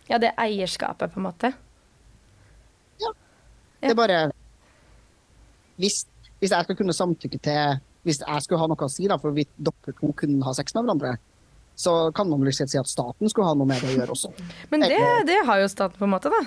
Ja, 0.09 0.17
det 0.17 0.33
eierskapet, 0.41 1.13
på 1.13 1.21
en 1.21 1.27
måte. 1.27 1.53
Ja. 2.99 3.13
Det 3.79 3.91
er 3.91 3.97
bare 3.99 4.19
hvis, 5.79 6.03
hvis 6.39 6.51
jeg 6.51 6.65
skal 6.65 6.75
kunne 6.75 6.95
samtykke 6.95 7.39
til 7.39 7.79
Hvis 8.03 8.21
jeg 8.23 8.43
skulle 8.43 8.61
ha 8.61 8.67
noe 8.71 8.87
å 8.87 8.91
si 8.91 9.07
da, 9.11 9.17
for 9.19 9.35
hvis 9.35 9.49
dere 9.59 9.93
to 9.97 10.09
kunne 10.17 10.45
ha 10.47 10.53
sex 10.55 10.71
med 10.73 10.85
hverandre, 10.85 11.17
så 11.75 12.11
kan 12.15 12.29
man 12.31 12.39
vel 12.43 12.55
si 12.55 12.63
at 12.63 12.87
staten 12.87 13.27
skulle 13.29 13.49
ha 13.49 13.57
noe 13.59 13.67
med 13.67 13.81
det 13.83 13.89
å 13.91 13.97
gjøre 13.97 14.15
også. 14.15 14.31
Men 14.71 14.85
det, 14.87 14.99
det 15.27 15.35
har 15.45 15.59
jo 15.59 15.67
staten, 15.67 15.99
på 15.99 16.07
en 16.07 16.13
måte, 16.13 16.31
da. 16.31 16.39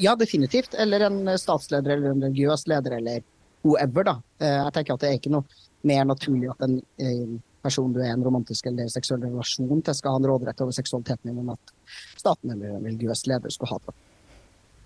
Ja, 0.00 0.16
definitivt. 0.16 0.74
Eller 0.74 1.06
en 1.06 1.22
statsleder 1.38 1.96
eller 1.96 2.14
en 2.14 2.24
religiøs 2.24 2.66
leder 2.70 2.96
eller 2.98 3.22
whoever, 3.62 4.06
da. 4.06 4.16
Eh, 4.40 4.56
jeg 4.56 4.74
tenker 4.76 4.96
at 4.96 5.04
det 5.04 5.10
er 5.10 5.20
ikke 5.20 5.32
noe 5.34 5.60
mer 5.86 6.04
naturlig 6.08 6.50
at 6.52 6.66
en 6.66 6.78
eh, 7.00 7.38
person 7.64 7.92
du 7.92 8.00
er 8.00 8.14
en 8.14 8.24
romantisk 8.24 8.70
eller 8.70 8.88
seksuell 8.92 9.22
relasjon 9.26 9.82
til, 9.84 9.96
skal 9.96 10.16
ha 10.16 10.20
en 10.20 10.28
råderett 10.30 10.62
over 10.64 10.72
seksualiteten 10.72 11.28
din, 11.28 11.42
enn 11.42 11.52
at 11.52 11.74
staten 12.20 12.54
eller 12.54 12.78
en 12.78 12.86
religiøs 12.88 13.26
leder 13.28 13.52
skal 13.52 13.74
ha 13.74 13.80
det. 13.86 13.98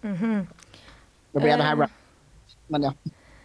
Mm 0.04 0.46
ble 1.34 1.56
det 1.58 1.66
her 1.66 1.82
Eh. 1.82 1.88
men 2.68 2.82
ja. 2.82 2.92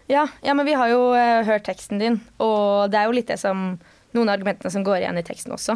Ja, 0.10 0.28
ja, 0.42 0.54
men 0.54 0.66
vi 0.66 0.74
har 0.74 0.90
jo 0.90 1.14
hørt 1.46 1.66
teksten 1.66 2.00
din, 2.00 2.20
og 2.38 2.90
det 2.92 2.98
er 2.98 3.06
jo 3.06 3.14
litt 3.14 3.28
det 3.30 3.38
som 3.38 3.80
noen 4.14 4.30
av 4.30 4.40
argumentene 4.40 4.72
som 4.74 4.84
går 4.84 5.04
igjen 5.04 5.18
i 5.18 5.26
teksten 5.26 5.54
også. 5.54 5.76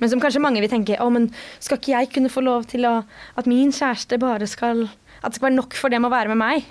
Men 0.00 0.12
som 0.12 0.20
kanskje 0.20 0.42
mange 0.44 0.60
vil 0.60 0.70
tenke 0.72 0.98
å, 1.00 1.08
men 1.12 1.30
skal 1.62 1.80
ikke 1.80 1.94
jeg 1.94 2.10
kunne 2.12 2.32
få 2.32 2.42
lov 2.44 2.66
til 2.68 2.84
å 2.88 2.98
At 3.40 3.48
min 3.48 3.72
kjæreste 3.72 4.18
bare 4.20 4.48
skal 4.50 4.86
At 5.22 5.32
det 5.32 5.38
skal 5.38 5.48
være 5.48 5.58
nok 5.60 5.76
for 5.78 5.92
dem 5.92 6.04
å 6.04 6.12
være 6.12 6.34
med 6.34 6.40
meg? 6.42 6.66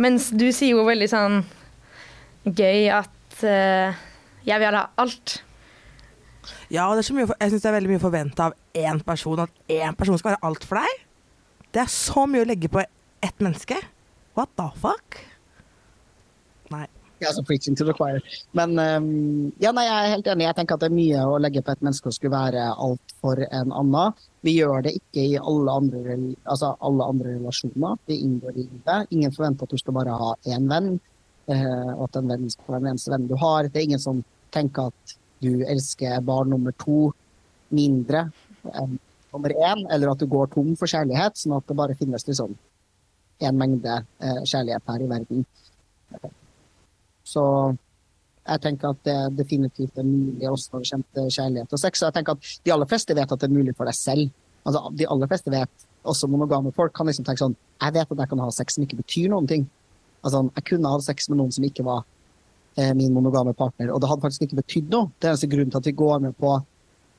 Mens 0.00 0.30
du 0.32 0.48
sier 0.52 0.76
jo 0.76 0.84
veldig 0.84 1.08
sånn 1.08 1.40
gøy 2.46 2.90
at 2.92 3.38
uh, 3.42 3.96
jeg 4.46 4.60
vil 4.62 4.76
ha 4.76 4.82
alt. 5.02 5.38
Ja, 6.70 6.84
og 6.90 7.00
jeg 7.00 7.08
syns 7.08 7.64
det 7.64 7.70
er 7.70 7.76
veldig 7.78 7.94
mye 7.94 8.02
forventa 8.02 8.50
av 8.50 8.56
én 8.76 9.00
person. 9.06 9.46
At 9.46 9.72
én 9.72 9.96
person 9.98 10.20
skal 10.20 10.34
være 10.34 10.44
alt 10.46 10.66
for 10.68 10.82
deg. 10.82 11.06
Det 11.74 11.82
er 11.82 11.90
så 11.92 12.26
mye 12.28 12.44
å 12.44 12.48
legge 12.48 12.70
på 12.72 12.84
ett 12.84 13.40
menneske. 13.42 13.80
What 14.36 14.52
the 14.60 14.68
fuck? 14.82 15.18
Nei. 16.70 16.86
Ja, 17.18 17.30
altså 17.30 17.42
preaching 17.48 17.76
to 17.76 17.84
the 17.88 17.94
choir. 17.96 18.20
Men 18.52 18.76
um, 18.76 19.52
ja, 19.62 19.70
nei, 19.72 19.86
jeg 19.86 19.96
er 19.96 20.12
helt 20.12 20.26
enig. 20.28 20.44
Jeg 20.44 20.56
tenker 20.58 20.76
at 20.76 20.82
det 20.84 20.90
er 20.90 20.96
mye 20.98 21.22
å 21.24 21.38
legge 21.40 21.62
på 21.64 21.72
et 21.72 21.84
menneske 21.84 22.10
å 22.10 22.16
skulle 22.16 22.36
være 22.36 22.66
alt 22.74 23.14
for 23.24 23.40
en 23.46 23.72
annen. 23.72 24.18
Vi 24.44 24.58
gjør 24.58 24.84
det 24.84 24.92
ikke 24.98 25.24
i 25.24 25.38
alle 25.40 25.76
andre, 25.80 26.16
altså 26.44 26.74
alle 26.84 27.08
andre 27.14 27.38
relasjoner. 27.38 27.96
Det 28.04 28.20
inngår 28.20 28.60
i 28.60 28.66
det. 28.68 28.98
Ingen 29.16 29.32
forventer 29.32 29.64
at 29.64 29.72
du 29.72 29.80
skal 29.80 29.96
bare 29.96 30.20
ha 30.20 30.34
én 30.52 30.68
venn, 30.68 30.92
uh, 31.48 31.90
og 31.96 32.04
at 32.10 32.20
den 32.20 32.30
vennen 32.34 32.52
skal 32.52 32.76
være 32.76 32.84
den 32.84 32.92
eneste 32.92 33.14
vennen 33.14 33.32
du 33.32 33.36
har. 33.40 33.70
Det 33.72 33.80
er 33.80 33.88
ingen 33.88 34.04
som 34.04 34.22
tenker 34.52 34.92
at 34.92 35.18
du 35.40 35.64
elsker 35.64 36.20
barn 36.24 36.52
nummer 36.52 36.76
to 36.84 37.10
mindre 37.72 38.28
enn 38.76 38.98
nummer 39.32 39.52
én, 39.52 39.86
eller 39.92 40.12
at 40.12 40.20
du 40.20 40.28
går 40.30 40.52
tom 40.52 40.74
for 40.76 40.88
kjærlighet, 40.88 41.36
sånn 41.40 41.56
at 41.56 41.64
det 41.68 41.76
bare 41.76 41.96
finnes 41.96 42.24
liksom 42.28 42.54
en 43.46 43.58
mengde 43.60 44.02
uh, 44.04 44.42
kjærlighet 44.44 44.92
her 44.92 45.04
i 45.04 45.14
verden. 45.16 45.46
Så 47.26 47.42
jeg 48.46 48.62
tenker 48.62 48.94
at 48.94 49.00
det 49.06 49.18
definitivt 49.40 49.98
er 49.98 50.06
mulig 50.06 50.46
også 50.48 50.72
når 50.72 50.82
det 50.82 50.90
kommer 50.92 51.18
til 51.18 51.30
kjærlighet 51.36 51.72
og 51.74 51.82
sex. 51.82 52.02
Og 52.02 52.08
jeg 52.08 52.16
tenker 52.18 52.36
at 52.36 52.50
de 52.64 52.74
aller 52.74 52.90
fleste 52.90 53.16
vet 53.18 53.32
at 53.32 53.42
det 53.42 53.48
er 53.48 53.56
mulig 53.56 53.74
for 53.76 53.90
deg 53.90 53.98
selv. 53.98 54.28
Altså, 54.66 54.82
de 54.98 55.08
aller 55.10 55.30
fleste 55.30 55.52
vet, 55.54 55.86
også 56.06 56.28
monogame 56.30 56.70
folk, 56.74 56.94
kan 56.94 57.06
liksom 57.06 57.26
tenke 57.26 57.42
sånn 57.42 57.56
Jeg 57.82 57.94
vet 57.94 58.12
at 58.12 58.20
jeg 58.22 58.30
kan 58.30 58.42
ha 58.42 58.50
sex 58.54 58.76
som 58.76 58.84
ikke 58.86 59.00
betyr 59.00 59.30
noen 59.32 59.48
ting. 59.50 59.66
Altså, 60.22 60.44
jeg 60.58 60.66
kunne 60.70 60.92
hatt 60.92 61.06
sex 61.06 61.28
med 61.30 61.40
noen 61.40 61.52
som 61.54 61.66
ikke 61.66 61.84
var 61.86 62.04
eh, 62.78 62.92
min 62.96 63.14
monogame 63.14 63.54
partner, 63.58 63.92
og 63.92 64.00
det 64.02 64.10
hadde 64.10 64.24
faktisk 64.24 64.46
ikke 64.46 64.60
betydd 64.62 64.94
noe. 64.94 65.10
Det 65.20 65.30
eneste 65.30 65.50
grunnen 65.50 65.74
til 65.74 65.82
at 65.82 65.90
vi 65.90 65.98
går 65.98 66.24
med 66.24 66.38
på 66.38 66.54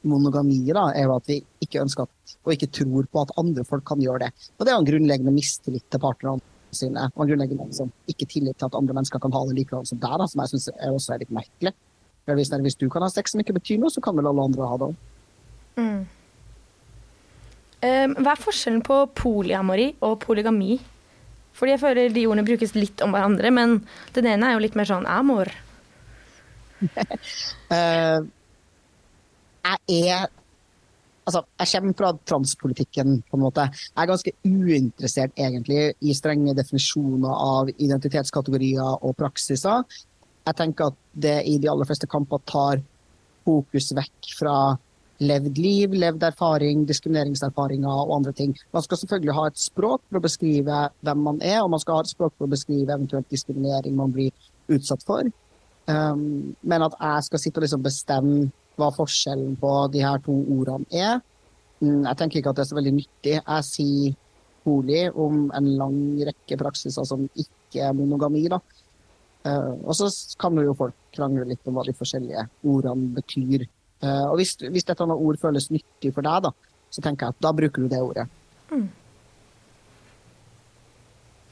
monogami, 0.07 0.59
da, 0.71 0.87
er 0.95 1.07
jo 1.07 1.15
at 1.17 1.29
vi 1.29 1.41
ikke 1.63 1.81
ønsker 1.83 2.07
at, 2.07 2.35
og 2.45 2.53
ikke 2.53 2.71
tror 2.79 3.07
på 3.11 3.23
at 3.23 3.33
andre 3.39 3.65
folk 3.67 3.83
kan 3.87 4.01
gjøre 4.01 4.27
det. 4.27 4.31
Og 4.55 4.63
det 4.63 4.71
er 4.71 4.77
jo 4.77 4.83
en 4.83 4.89
grunnleggende 4.91 5.35
mistillit 5.35 5.85
til 5.91 6.03
partnerne 6.03 6.55
sine, 6.75 7.07
og 7.13 7.23
en 7.23 7.29
grunnleggende 7.31 7.67
liksom, 7.69 7.91
ikke 8.11 8.27
tillit 8.29 8.57
til 8.59 8.67
at 8.67 8.75
andre 8.77 8.95
mennesker 8.97 9.21
kan 9.23 9.33
ha 9.35 9.43
det 9.47 9.55
likevel 9.59 9.85
som 9.87 10.01
deg, 10.01 10.25
som 10.31 10.43
jeg 10.43 10.53
syns 10.53 10.69
også 10.89 11.13
er 11.15 11.23
litt 11.23 11.33
merkelig. 11.35 11.73
Hvis, 12.27 12.51
hvis 12.51 12.75
du 12.75 12.89
kan 12.91 13.05
ha 13.05 13.09
sex 13.11 13.31
som 13.31 13.41
ikke 13.43 13.55
betyr 13.55 13.79
noe, 13.79 13.93
så 13.93 14.03
kan 14.03 14.17
vel 14.17 14.27
alle 14.27 14.47
andre 14.49 14.67
ha 14.67 14.79
det 14.81 14.89
òg. 14.89 14.97
Um, 17.77 18.15
hva 18.25 18.33
er 18.33 18.41
forskjellen 18.41 18.81
på 18.85 19.03
polyamori 19.15 19.91
og 20.03 20.17
polygami? 20.23 20.79
Fordi 21.57 21.75
jeg 21.75 21.81
føler 21.81 22.13
de 22.13 22.25
ordene 22.29 22.45
brukes 22.45 22.73
litt 22.77 23.01
om 23.05 23.13
hverandre, 23.13 23.51
men 23.53 23.77
den 24.17 24.27
ene 24.29 24.49
er 24.49 24.57
jo 24.57 24.63
litt 24.65 24.77
mer 24.77 24.89
sånn 24.89 25.07
amor. 25.09 25.51
uh, 26.81 28.19
jeg 29.67 30.09
er 30.09 30.27
Altså, 31.27 31.41
jeg 31.59 31.67
kommer 31.73 31.95
fra 31.99 32.11
transpolitikken, 32.31 33.21
på 33.27 33.37
en 33.37 33.43
måte. 33.43 33.65
Jeg 33.67 33.99
er 33.99 34.07
ganske 34.07 34.31
uinteressert 34.47 35.33
egentlig 35.35 35.81
i 35.99 36.13
strenge 36.15 36.55
definisjoner 36.55 37.33
av 37.33 37.71
identitetskategorier 37.75 39.03
og 39.03 39.15
praksiser. 39.19 39.83
Jeg 40.47 40.55
tenker 40.55 40.93
at 40.93 40.99
det 41.27 41.41
i 41.51 41.57
de 41.59 41.67
aller 41.67 41.89
fleste 41.89 42.07
kamper 42.07 42.39
tar 42.47 42.79
fokus 43.47 43.91
vekk 43.97 44.29
fra 44.37 44.57
levd 45.19 45.57
liv, 45.57 45.95
levd 45.97 46.23
erfaring, 46.23 46.85
diskrimineringserfaringer 46.87 47.89
og 47.89 48.13
andre 48.19 48.31
ting. 48.37 48.53
Man 48.73 48.85
skal 48.85 49.01
selvfølgelig 49.01 49.35
ha 49.35 49.47
et 49.49 49.59
språk 49.59 50.03
for 50.05 50.19
å 50.19 50.23
beskrive 50.23 50.83
hvem 51.01 51.25
man 51.25 51.41
er, 51.41 51.59
og 51.63 51.73
man 51.73 51.81
skal 51.83 51.99
ha 51.99 52.05
et 52.05 52.13
språk 52.13 52.35
for 52.37 52.47
å 52.47 52.53
beskrive 52.53 52.93
eventuelt 52.93 53.27
diskriminering 53.33 53.97
man 53.97 54.13
blir 54.15 54.31
utsatt 54.71 55.03
for. 55.07 55.27
Um, 55.87 56.55
men 56.61 56.83
at 56.83 56.95
jeg 56.99 57.27
skal 57.27 57.41
sitte 57.41 57.61
og 57.61 57.65
liksom 57.65 57.83
bestemme 57.83 58.49
hva 58.77 58.91
forskjellen 58.93 59.57
på 59.59 59.73
de 59.93 60.03
her 60.05 60.21
to 60.25 60.35
ordene 60.53 60.87
er, 60.93 61.19
mm, 61.81 62.03
jeg 62.05 62.17
tenker 62.19 62.39
ikke 62.39 62.53
at 62.53 62.59
det 62.59 62.65
er 62.65 62.71
så 62.71 62.79
veldig 62.79 62.95
nyttig. 62.97 63.35
Jeg 63.37 63.67
sier 63.67 64.17
bolig 64.67 65.05
om 65.15 65.47
en 65.55 65.71
lang 65.79 65.97
rekke 66.27 66.59
praksiser 66.59 67.07
som 67.07 67.25
ikke 67.33 67.87
er 67.87 67.95
monogami. 67.97 68.47
da. 68.51 68.59
Uh, 69.47 69.73
og 69.85 69.95
så 69.95 70.09
kan 70.41 70.57
jo 70.59 70.75
folk 70.75 70.95
krangle 71.15 71.45
litt 71.47 71.67
om 71.69 71.77
hva 71.77 71.85
de 71.87 71.95
forskjellige 71.95 72.47
ordene 72.67 73.13
betyr. 73.15 73.67
Uh, 74.03 74.27
og 74.31 74.37
hvis, 74.41 74.57
hvis 74.59 74.87
dette 74.87 75.07
ord 75.07 75.39
føles 75.41 75.69
nyttig 75.71 76.11
for 76.13 76.25
deg, 76.25 76.49
da, 76.49 76.51
så 76.91 77.03
tenker 77.05 77.27
jeg 77.27 77.37
at 77.37 77.45
da 77.45 77.53
bruker 77.55 77.85
du 77.85 77.91
det 77.91 78.01
ordet. 78.03 78.27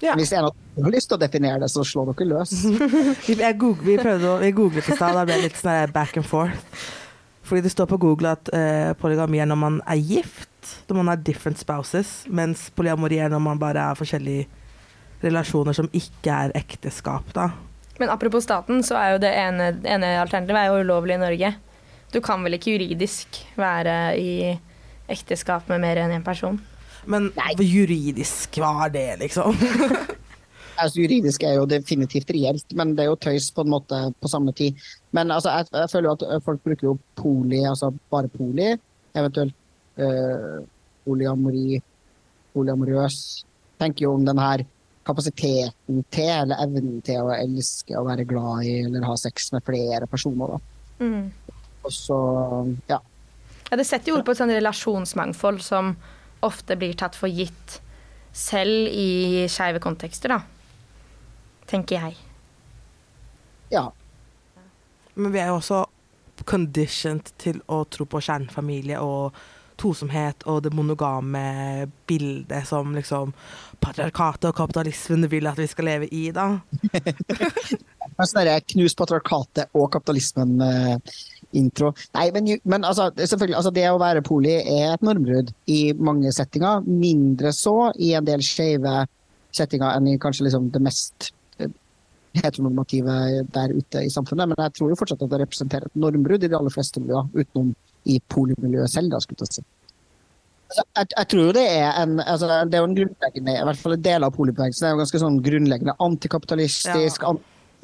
Ja. 0.03 0.13
Hvis 0.19 0.33
en 0.35 0.49
av 0.49 0.51
dere 0.75 0.83
har 0.85 0.91
lyst 0.91 1.07
til 1.09 1.15
å 1.15 1.21
definere 1.21 1.61
det, 1.63 1.69
så 1.71 1.85
slå 1.87 2.03
dere 2.09 2.27
løs. 2.33 2.51
Vi, 3.29 3.37
googlet, 3.39 3.85
vi 3.87 3.95
prøvde 4.01 4.27
å, 4.27 4.35
vi 4.43 4.51
googlet 4.55 4.89
i 4.91 4.97
stad, 4.97 5.15
da 5.15 5.23
ble 5.23 5.39
det 5.39 5.47
litt 5.47 5.59
sånn 5.61 5.93
back 5.95 6.19
and 6.19 6.27
forth. 6.27 6.81
Fordi 7.45 7.61
det 7.61 7.71
står 7.73 7.85
på 7.91 7.99
Google 8.01 8.33
at 8.33 8.49
eh, 8.57 8.91
polygami 8.97 9.39
er 9.41 9.49
når 9.49 9.59
man 9.61 9.81
er 9.85 10.01
gift, 10.01 10.49
når 10.89 10.97
man 10.97 11.11
har 11.13 11.21
different 11.21 11.61
spouses, 11.61 12.23
mens 12.25 12.71
polyamori 12.73 13.19
er 13.21 13.29
når 13.29 13.43
man 13.45 13.61
bare 13.61 13.83
er 13.91 13.99
forskjellige 13.99 14.47
relasjoner 15.23 15.77
som 15.77 15.89
ikke 15.93 16.33
er 16.33 16.55
ekteskap, 16.57 17.29
da. 17.37 17.51
Men 17.99 18.11
apropos 18.11 18.43
staten, 18.43 18.81
så 18.83 18.97
er 18.99 19.13
jo 19.13 19.21
det 19.23 19.31
ene, 19.31 19.69
ene 19.87 20.09
alternativet 20.19 20.59
er 20.59 20.73
jo 20.73 20.81
ulovlig 20.83 21.15
i 21.15 21.21
Norge. 21.21 21.53
Du 22.11 22.19
kan 22.23 22.43
vel 22.43 22.57
ikke 22.57 22.75
juridisk 22.75 23.39
være 23.59 23.95
i 24.19 24.31
ekteskap 25.11 25.69
med 25.71 25.83
mer 25.85 26.01
enn 26.01 26.17
én 26.17 26.25
person? 26.25 26.57
Men 27.05 27.29
Nei. 27.37 27.53
juridisk, 27.61 28.57
hva 28.59 28.87
er 28.87 28.93
det, 28.95 29.07
liksom? 29.21 29.55
Altså, 30.75 30.99
juridisk 31.01 31.43
er 31.47 31.55
jo 31.55 31.65
definitivt 31.69 32.31
reelt, 32.35 32.75
men 32.75 32.93
det 32.95 33.05
er 33.05 33.11
jo 33.11 33.19
tøys 33.19 33.49
på 33.55 33.63
en 33.63 33.71
måte 33.71 33.99
på 34.21 34.31
samme 34.31 34.51
tid. 34.55 34.75
Men 35.15 35.31
altså, 35.31 35.53
jeg, 35.55 35.69
jeg 35.71 35.91
føler 35.91 36.09
jo 36.09 36.15
at 36.15 36.45
folk 36.45 36.63
bruker 36.65 36.89
jo 36.89 36.95
poli, 37.15 37.61
altså 37.63 37.91
bare 38.11 38.31
poli, 38.31 38.73
eventuelt 39.15 39.55
øh, 39.97 40.63
polyamori, 41.05 41.81
polyamorøs. 42.53 43.19
Tenker 43.79 44.07
jo 44.07 44.15
om 44.15 44.25
den 44.27 44.39
her 44.39 44.65
kapasiteten 45.05 46.03
til, 46.11 46.31
eller 46.33 46.63
evnen 46.63 47.01
til 47.05 47.23
å 47.23 47.33
elske 47.35 47.95
og 47.99 48.09
være 48.09 48.25
glad 48.27 48.65
i, 48.65 48.77
eller 48.87 49.05
ha 49.07 49.15
sex 49.19 49.51
med 49.53 49.63
flere 49.67 50.09
personer. 50.09 50.55
Da. 50.55 51.05
Mm. 51.05 51.55
Og 51.85 51.93
så, 51.93 52.19
ja. 52.89 52.99
Ja, 53.69 53.77
det 53.79 53.87
setter 53.87 54.11
jo 54.11 54.19
ord 54.19 54.25
på 54.27 54.33
et 54.33 54.41
sånn 54.41 54.53
relasjonsmangfold 54.53 55.61
som 55.65 55.95
ofte 56.45 56.77
blir 56.79 56.97
tatt 56.97 57.17
for 57.17 57.31
gitt 57.31 57.79
selv 58.35 58.91
i 58.91 59.45
skeive 59.51 59.79
kontekster, 59.83 60.33
da. 60.35 60.41
Tenker 61.69 62.01
jeg. 62.01 62.17
ja. 63.73 63.89
Men 65.15 65.31
vi 65.31 65.39
er 65.39 65.49
jo 65.49 65.59
også 65.61 65.85
conditioned 66.43 67.31
til 67.39 67.61
å 67.71 67.83
tro 67.89 68.05
på 68.09 68.21
kjernefamilie 68.21 68.99
og 68.99 69.37
tosomhet 69.79 70.43
og 70.47 70.61
det 70.63 70.71
monogame 70.75 71.87
bildet 72.07 72.67
som 72.67 72.93
liksom 72.95 73.33
patriarkatet 73.83 74.49
og 74.49 74.57
kapitalismen 74.57 75.27
vil 75.31 75.47
at 75.49 75.59
vi 75.59 75.67
skal 75.71 75.89
leve 75.89 76.09
i, 76.15 76.29
da. 76.35 76.47
Men 78.15 78.29
sånn 78.29 78.41
derre 78.41 78.61
knus 78.71 78.95
patriarkatet 78.95 79.75
og 79.75 79.89
kapitalismen-intro. 79.91 81.91
Nei, 82.15 82.29
men, 82.31 82.47
men 82.63 82.87
altså, 82.87 83.09
selvfølgelig, 83.17 83.57
altså, 83.59 83.73
det 83.75 83.89
å 83.91 83.99
være 83.99 84.23
poli 84.23 84.53
er 84.55 84.93
et 84.93 85.03
normbrudd 85.03 85.51
i 85.71 85.91
mange 85.99 86.31
settinger. 86.35 86.85
Mindre 86.87 87.51
så 87.55 87.91
i 87.99 88.13
en 88.15 88.27
del 88.27 88.43
skeive 88.45 89.01
settinger 89.55 89.97
enn 89.97 90.07
i 90.13 90.21
kanskje 90.21 90.47
liksom 90.47 90.69
det 90.71 90.81
mest 90.85 91.27
eh, 91.27 91.33
heteronormative 92.43 93.15
der 93.55 93.73
ute 93.75 94.03
i 94.05 94.11
samfunnet. 94.11 94.51
Men 94.51 94.61
jeg 94.65 94.75
tror 94.77 94.91
jo 94.91 94.99
fortsatt 94.99 95.23
at 95.25 95.31
det 95.31 95.41
representerer 95.43 95.89
et 95.89 95.99
normbrudd 95.99 96.43
i 96.43 96.49
de 96.51 96.57
aller 96.57 96.73
fleste 96.73 97.01
miljøer, 97.01 97.27
utenom 97.33 97.73
i 98.05 98.19
polimiljøet 98.29 98.91
selv, 98.91 99.11
da, 99.13 99.19
skulle 99.23 99.47
jeg 99.47 99.57
si. 99.57 99.65
Altså, 100.69 100.83
Jeg, 100.97 101.07
jeg 101.17 101.27
tror 101.33 101.51
det 101.53 101.65
er 101.71 101.91
en 102.01 102.19
altså, 102.19 102.47
Det 102.65 102.73
er 102.73 102.81
jo 102.81 102.87
en 102.89 102.95
grunnleggende, 102.97 103.53
i 103.53 103.65
hvert 103.69 103.81
fall 103.81 103.93
en 103.93 104.05
del 104.07 104.23
av 104.25 104.33
polibevegelsen 104.33 104.87
er 104.87 104.95
jo 104.95 105.01
ganske 105.03 105.21
sånn 105.21 105.43
grunnleggende 105.45 105.93
antikapitalistisk, 106.01 107.21
Ja. 107.21 107.35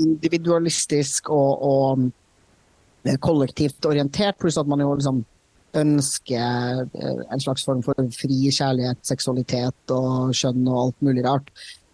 individualistisk 0.01 1.29
og, 1.29 1.61
og 1.61 2.07
eh, 3.05 3.17
kollektivt 3.21 3.85
orientert, 3.85 4.39
pluss 4.41 4.57
at 4.57 4.67
man 4.67 4.81
jo 4.81 4.95
liksom 4.95 5.21
ønsker 5.77 6.81
eh, 6.81 7.21
en 7.31 7.43
slags 7.43 7.63
form 7.65 7.83
for 7.85 7.95
fri 8.17 8.49
kjærlighet, 8.49 8.99
seksualitet 9.07 9.93
og 9.93 10.33
skjønn 10.35 10.65
og 10.67 10.81
alt 10.87 11.05
mulig 11.05 11.25
rart. 11.25 11.53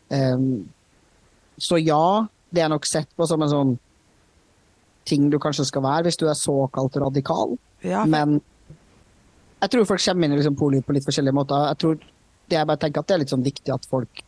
Um, 0.09 0.69
så 1.59 1.77
ja, 1.81 2.25
det 2.53 2.63
er 2.63 2.71
nok 2.71 2.85
sett 2.87 3.09
på 3.17 3.27
som 3.27 3.41
en 3.43 3.51
sånn 3.51 3.73
ting 5.07 5.29
du 5.31 5.37
kanskje 5.39 5.65
skal 5.69 5.83
være 5.85 6.07
hvis 6.07 6.19
du 6.19 6.25
er 6.27 6.37
såkalt 6.37 6.97
radikal. 6.99 7.55
Ja, 7.85 8.03
Men 8.05 8.39
jeg 9.61 9.73
tror 9.73 9.87
folk 9.89 10.03
kommer 10.03 10.27
inn 10.27 10.35
i 10.35 10.39
liksom 10.39 10.57
poli 10.59 10.81
på 10.85 10.93
litt 10.95 11.07
forskjellige 11.07 11.35
måter. 11.35 11.67
Jeg 11.71 11.81
tror 11.81 11.99
det 12.47 12.57
jeg 12.59 12.67
bare 12.69 12.81
tenker 12.81 13.03
at 13.03 13.09
det 13.09 13.15
er 13.15 13.21
litt 13.23 13.33
sånn 13.33 13.45
viktig 13.45 13.73
at 13.73 13.87
folk 13.89 14.23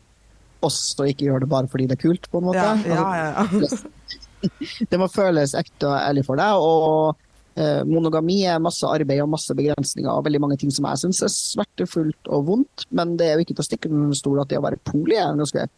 også 0.66 1.06
ikke 1.08 1.24
gjør 1.28 1.44
det 1.44 1.48
bare 1.48 1.70
fordi 1.72 1.86
det 1.88 1.96
er 1.96 2.02
kult, 2.02 2.28
på 2.30 2.40
en 2.40 2.48
måte. 2.50 2.60
ja, 2.60 3.00
Altså, 3.40 3.80
ja, 3.80 3.80
ja. 3.80 4.86
det 4.90 4.98
må 5.00 5.08
føles 5.12 5.54
ekte 5.56 5.88
og 5.88 5.96
ærlig 5.96 6.24
for 6.26 6.40
deg. 6.40 6.64
Og 6.64 7.60
eh, 7.60 7.80
monogami 7.88 8.40
er 8.48 8.60
masse 8.62 8.88
arbeid 8.88 9.22
og 9.24 9.30
masse 9.36 9.56
begrensninger 9.56 10.10
og 10.10 10.26
veldig 10.26 10.42
mange 10.44 10.58
ting 10.60 10.72
som 10.74 10.88
jeg 10.90 11.04
syns 11.04 11.22
er 11.24 11.32
smertefullt 11.32 12.32
og 12.32 12.48
vondt. 12.50 12.86
Men 12.92 13.16
det 13.20 13.28
er 13.30 13.38
jo 13.38 13.46
ikke 13.46 13.56
til 13.56 13.64
å 13.64 13.68
stikke 13.70 13.92
under 13.92 14.18
stol 14.18 14.42
at 14.42 14.52
det 14.52 14.60
å 14.60 14.66
være 14.66 14.80
poli 14.90 15.16
er 15.20 15.38
ganske 15.38 15.68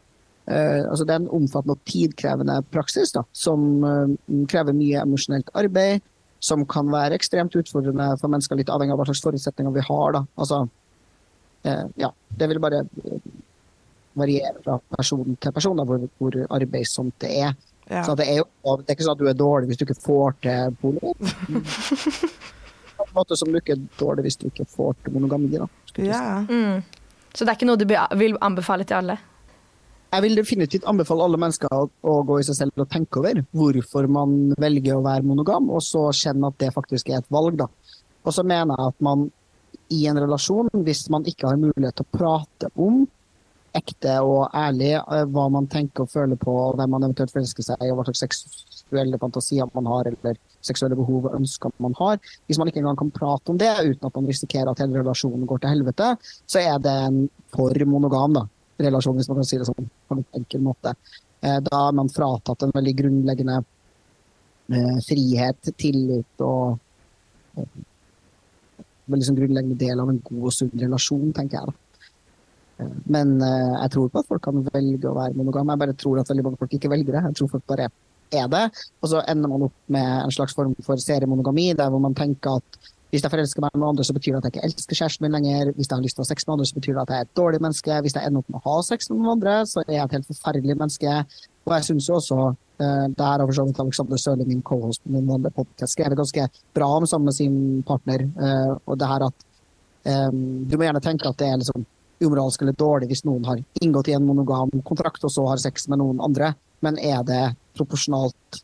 eh, 0.46 0.82
altså 0.88 1.04
Det 1.04 1.14
er 1.14 1.20
en 1.22 1.34
omfattende 1.40 1.76
og 1.76 1.84
tidkrevende 1.88 2.58
praksis 2.74 3.14
da, 3.14 3.24
som 3.32 3.84
uh, 3.84 4.14
krever 4.50 4.76
mye 4.76 5.02
emosjonelt 5.02 5.52
arbeid. 5.58 6.02
Som 6.42 6.64
kan 6.66 6.88
være 6.90 7.14
ekstremt 7.14 7.54
utfordrende 7.54 8.08
for 8.18 8.32
mennesker, 8.32 8.58
litt 8.58 8.70
avhengig 8.72 8.96
av 8.96 8.98
hva 8.98 9.06
slags 9.06 9.22
forutsetninger 9.22 9.74
vi 9.76 9.84
har. 9.86 10.16
da. 10.16 10.24
Altså, 10.42 10.64
uh, 11.68 11.84
ja, 12.00 12.10
det 12.38 12.48
vil 12.50 12.62
bare 12.62 12.82
variere 14.18 14.58
fra 14.64 14.78
person 14.96 15.36
til 15.40 15.54
person 15.54 15.78
da, 15.78 15.86
hvor, 15.88 16.02
hvor 16.18 16.38
arbeidsomt 16.50 17.14
det 17.22 17.30
er. 17.44 17.54
ja. 17.90 18.02
Så 18.04 18.16
det 18.18 18.26
er 18.28 18.42
jo 18.42 18.48
det 18.82 18.90
er 18.90 18.96
ikke 18.96 19.06
sånn 19.06 19.16
at 19.16 19.22
du 19.22 19.30
er 19.30 19.38
dårlig 19.38 19.70
hvis 19.70 19.80
du 19.80 19.86
ikke 19.86 20.00
får 20.02 20.34
til 20.44 20.76
poli. 20.82 21.14
På 22.96 23.06
en 23.06 23.14
måte 23.16 23.38
som 23.38 23.50
du 23.50 23.58
ikke 23.58 23.74
er 23.76 23.86
dårlig 23.98 24.26
hvis 24.28 24.38
du 24.42 24.48
ikke 24.50 24.66
får 24.68 24.98
til 25.02 25.14
monogami. 25.16 25.54
Da. 25.56 25.68
ja. 26.02 26.24
Mm. 26.48 26.82
Så 27.32 27.44
det 27.44 27.52
er 27.52 27.56
ikke 27.56 27.70
noe 27.70 27.80
du 27.80 27.86
vil 28.20 28.36
anbefale 28.44 28.84
til 28.84 29.00
alle? 29.00 29.16
Jeg 30.12 30.22
vil 30.26 30.36
definitivt 30.36 30.84
anbefale 30.90 31.24
alle 31.24 31.38
mennesker 31.40 31.72
å, 31.72 32.14
gå 32.28 32.34
i 32.36 32.44
seg 32.44 32.58
selv 32.58 32.82
og 32.84 32.90
tenke 32.92 33.20
over 33.22 33.38
hvorfor 33.56 34.08
man 34.12 34.52
velger 34.60 34.98
å 34.98 35.04
være 35.06 35.24
monogam, 35.24 35.70
og 35.72 35.80
så 35.86 36.10
kjenne 36.12 36.50
at 36.52 36.58
det 36.60 36.68
faktisk 36.74 37.08
er 37.08 37.22
et 37.22 37.30
valg. 37.32 37.56
Da. 37.62 37.70
Og 38.26 38.36
så 38.36 38.44
mener 38.44 38.76
jeg 38.76 38.92
at 38.92 39.00
man 39.08 39.24
i 39.92 40.04
en 40.10 40.20
relasjon, 40.20 40.68
hvis 40.84 41.06
man 41.12 41.24
ikke 41.28 41.48
har 41.48 41.60
mulighet 41.60 41.96
til 41.96 42.04
å 42.04 42.18
prate 42.18 42.70
om 42.76 43.02
ekte 43.76 44.18
og 44.20 44.52
ærlig 44.52 44.92
eh, 44.98 45.24
hva 45.32 45.46
man 45.52 45.68
tenker 45.72 46.04
og 46.04 46.12
føler 46.12 46.36
på, 46.40 46.52
og 46.52 46.76
hvem 46.76 46.92
man 46.92 47.06
eventuelt 47.06 47.32
forelsker 47.32 47.64
seg 47.70 47.80
i, 47.80 47.88
og 47.88 48.02
hva 48.02 48.06
slags 48.10 48.44
seksuelle 48.92 49.20
fantasier 49.20 49.68
man 49.72 49.88
har, 49.88 50.10
eller 50.12 50.36
seksuelle 50.60 50.98
behov 50.98 51.30
og 51.30 51.38
ønsker 51.38 51.72
man 51.82 51.96
har. 51.98 52.20
Hvis 52.46 52.60
man 52.60 52.68
ikke 52.68 52.82
engang 52.82 53.00
kan 53.00 53.12
prate 53.16 53.52
om 53.52 53.60
det 53.60 53.72
uten 53.80 54.08
at 54.08 54.18
man 54.18 54.28
risikerer 54.28 54.72
at 54.72 54.82
hele 54.84 55.00
relasjonen 55.00 55.48
går 55.48 55.62
til 55.62 55.72
helvete, 55.72 56.12
så 56.44 56.60
er 56.60 56.82
det 56.84 56.96
en 57.08 57.22
for 57.52 57.88
monogam 57.88 58.36
da, 58.36 58.44
relasjon, 58.80 59.16
hvis 59.18 59.28
man 59.28 59.40
kan 59.40 59.44
si 59.48 59.58
det 59.58 59.66
sånn 59.68 59.88
på 60.08 60.16
en 60.16 60.24
enkel 60.38 60.60
måte. 60.64 60.94
Eh, 61.42 61.58
Da 61.60 61.88
er 61.88 61.92
man 61.92 62.08
fratatt 62.08 62.62
en 62.62 62.72
veldig 62.74 62.94
grunnleggende 63.00 63.64
eh, 64.72 64.98
frihet, 65.06 65.72
tillit 65.76 66.40
og 66.40 66.78
en 67.56 67.66
veldig 69.12 69.26
sånn 69.28 69.38
grunnleggende 69.40 69.78
del 69.80 70.00
av 70.00 70.10
en 70.12 70.20
god 70.24 70.46
og 70.48 70.54
sunn 70.56 70.72
relasjon, 70.78 71.32
tenker 71.36 71.58
jeg. 71.58 71.66
da. 71.66 72.06
Eh, 72.84 72.94
Men 73.06 73.36
eh, 73.42 73.74
jeg 73.82 73.90
tror 73.96 74.08
på 74.08 74.22
at 74.22 74.30
folk 74.30 74.42
kan 74.42 74.62
velge 74.70 75.10
å 75.10 75.16
være 75.18 75.36
monogam. 75.36 75.68
Jeg 75.74 75.82
bare 75.84 75.98
tror 75.98 76.20
at 76.22 76.30
veldig 76.32 76.44
mange 76.48 76.62
folk 76.62 76.78
ikke 76.78 76.90
velger 76.92 77.18
det. 77.18 77.24
Jeg 77.28 77.38
tror 77.40 77.52
folk 77.56 77.66
bare 77.66 77.90
er 78.32 78.48
det. 78.48 78.64
Og 79.02 79.10
så 79.12 79.22
ender 79.28 79.48
man 79.52 79.66
opp 79.68 79.78
med 79.92 80.08
en 80.24 80.32
slags 80.32 80.54
form 80.56 80.74
for 80.86 80.96
seriemonogami, 80.96 81.72
der 81.76 81.90
hvor 81.92 82.00
man 82.00 82.14
tenker 82.16 82.62
at 82.62 82.78
hvis 83.12 83.20
jeg 83.20 83.28
forelsker 83.28 83.60
meg 83.60 83.74
med 83.76 83.90
andre, 83.90 84.04
så 84.08 84.14
betyr 84.16 84.32
det 84.32 84.38
at 84.40 84.46
jeg 84.46 84.54
ikke 84.54 84.68
elsker 84.70 84.96
kjæresten 84.96 85.26
min 85.26 85.34
lenger. 85.36 85.70
Hvis 85.76 85.90
jeg 85.90 85.92
har 85.98 86.04
lyst 86.04 86.16
til 86.16 86.22
å 86.22 86.24
ha 86.24 86.30
sex 86.30 86.46
med 86.46 86.54
andre, 86.54 86.66
så 86.70 86.76
betyr 86.78 86.94
det 86.96 87.02
at 87.02 87.10
jeg 87.12 87.20
er 87.20 87.26
et 87.26 87.36
dårlig 87.36 87.58
menneske. 87.60 87.96
Hvis 88.06 88.14
jeg 88.16 88.24
ender 88.24 88.40
opp 88.40 88.48
med 88.48 88.60
å 88.62 88.70
ha 88.70 88.76
sex 88.86 89.10
med 89.10 89.18
noen 89.18 89.32
andre, 89.34 89.56
så 89.68 89.82
er 89.82 89.92
jeg 89.92 90.04
et 90.06 90.14
helt 90.16 90.30
forferdelig 90.30 90.76
menneske. 90.80 91.16
Og 91.66 91.74
jeg 91.76 91.86
syns 91.90 92.08
jo 92.08 92.16
også 92.16 92.38
eh, 92.46 93.04
det 93.12 93.26
her 93.26 93.36
har 93.36 93.44
for 93.44 93.58
så 93.58 93.66
vidt 93.68 93.82
Alexander 93.84 94.22
Sørli, 94.24 94.48
min 94.48 94.64
cohost 94.64 95.04
på 95.04 95.12
min 95.12 95.28
vanlige 95.28 95.52
podkast, 95.58 95.92
skrevet 95.92 96.22
ganske 96.22 96.48
bra 96.78 96.88
om 96.96 97.06
sammen 97.10 97.28
med 97.28 97.36
sin 97.36 97.60
partner. 97.86 98.24
eh, 98.48 98.72
og 98.86 98.98
det 98.98 99.12
her 99.12 99.28
at 99.28 99.46
eh, 100.08 100.32
du 100.32 100.78
må 100.78 100.88
gjerne 100.88 101.04
tenke 101.04 101.28
at 101.28 101.38
det 101.44 101.52
er 101.52 101.60
liksom 101.60 101.84
umoralsk 102.22 102.64
eller 102.64 102.80
dårlig 102.80 103.12
hvis 103.12 103.26
noen 103.28 103.44
har 103.44 103.60
inngått 103.82 104.08
i 104.08 104.16
en 104.16 104.24
monogam 104.24 104.72
kontrakt 104.88 105.24
og 105.26 105.36
så 105.36 105.44
har 105.50 105.60
sex 105.60 105.84
med 105.92 106.00
noen 106.00 106.24
andre, 106.24 106.54
men 106.80 106.96
er 106.96 107.20
det 107.28 107.44
proporsjonalt 107.76 108.62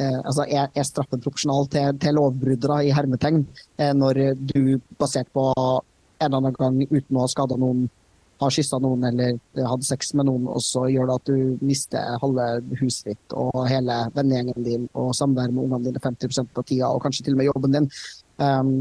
eh, 0.00 0.18
altså 0.22 0.46
er, 0.48 0.68
er 0.74 0.86
straffen 0.86 1.22
til, 1.22 1.98
til 1.98 2.14
lovbruddere 2.18 2.82
i 2.86 2.92
hermetegn, 2.94 3.42
eh, 3.78 3.92
når 3.92 4.22
du 4.36 4.78
basert 4.98 5.28
på 5.32 5.50
en 5.56 6.26
eller 6.26 6.38
annen 6.38 6.56
gang 6.58 6.80
uten 6.90 7.18
å 7.18 7.24
ha 7.24 7.30
skada 7.30 7.58
noen, 7.58 7.88
har 8.42 8.50
kyssa 8.50 8.78
noen 8.82 9.04
eller 9.06 9.36
hadde 9.54 9.86
sex 9.86 10.14
med 10.18 10.26
noen, 10.26 10.48
og 10.50 10.62
så 10.64 10.88
gjør 10.90 11.08
det 11.08 11.16
at 11.20 11.30
du 11.30 11.62
mister 11.62 12.18
halve 12.22 12.46
huset 12.80 13.12
ditt 13.12 13.36
og 13.38 13.54
hele 13.70 14.00
vennegjengen 14.16 14.66
din 14.66 14.88
og 14.98 15.12
samvær 15.14 15.52
med 15.52 15.62
ungene 15.66 15.86
dine 15.86 16.02
50 16.02 16.42
av 16.42 16.66
tida, 16.66 16.90
og 16.90 17.02
kanskje 17.04 17.28
til 17.28 17.36
og 17.36 17.42
med 17.42 17.50
jobben 17.52 17.76
din. 17.76 17.88
Um, 18.42 18.72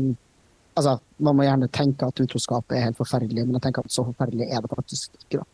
altså, 0.73 0.97
Man 1.17 1.37
må 1.37 1.45
gjerne 1.45 1.69
tenke 1.69 2.09
at 2.09 2.23
utroskap 2.23 2.73
er 2.73 2.87
helt 2.87 2.97
forferdelig, 2.97 3.45
men 3.45 3.59
jeg 3.59 3.67
tenker 3.67 3.85
at 3.85 3.93
så 3.93 4.05
forferdelig 4.07 4.49
er 4.49 4.63
det 4.63 4.73
faktisk 4.73 5.19
ikke. 5.19 5.43
da. 5.43 5.49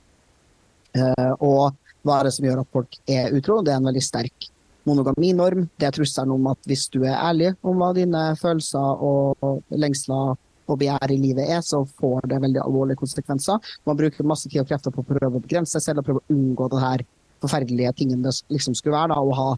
Eh, 0.98 1.34
og 1.44 1.76
hva 2.06 2.20
er 2.20 2.28
det 2.28 2.36
som 2.38 2.48
gjør 2.48 2.62
at 2.64 2.72
folk 2.74 3.00
er 3.12 3.36
utro? 3.36 3.60
Det 3.62 3.74
er 3.74 3.82
en 3.82 3.90
veldig 3.90 4.04
sterk 4.06 4.48
monogaminorm. 4.88 5.68
Det 5.80 5.88
er 5.90 5.96
trusselen 5.96 6.34
om 6.36 6.50
at 6.52 6.70
hvis 6.70 6.88
du 6.94 7.02
er 7.04 7.18
ærlig 7.18 7.54
om 7.62 7.80
hva 7.80 7.94
dine 7.98 8.24
følelser 8.40 9.04
og 9.04 9.64
lengsler 9.70 10.36
og 10.68 10.80
begjær 10.82 11.14
i 11.14 11.20
livet 11.20 11.48
er, 11.48 11.62
så 11.64 11.84
får 12.00 12.28
det 12.32 12.42
veldig 12.44 12.64
alvorlige 12.64 13.00
konsekvenser. 13.00 13.62
Man 13.88 14.00
bruker 14.00 14.28
masse 14.28 14.50
tid 14.50 14.64
og 14.64 14.72
krefter 14.72 14.94
på 14.94 15.04
å 15.04 15.08
prøve 15.08 15.40
å 15.40 15.44
begrense 15.44 15.78
seg 15.78 15.86
selv 15.86 16.02
og 16.04 16.10
prøve 16.10 16.24
å 16.24 16.36
unngå 16.36 16.68
det 16.74 16.84
her 16.84 17.06
forferdelige 17.44 17.94
tingen 18.00 18.24
det 18.26 18.34
liksom 18.52 18.76
skulle 18.76 18.98
være, 18.98 19.14
da, 19.14 19.22
å 19.22 19.38
ha 19.38 19.50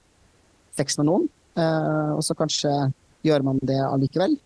sex 0.78 1.00
med 1.00 1.10
noen. 1.10 1.26
Eh, 1.58 2.12
og 2.18 2.22
så 2.26 2.36
kanskje 2.38 2.74
gjør 3.26 3.46
man 3.48 3.62
det 3.65 3.80
allikevel. 3.84 4.38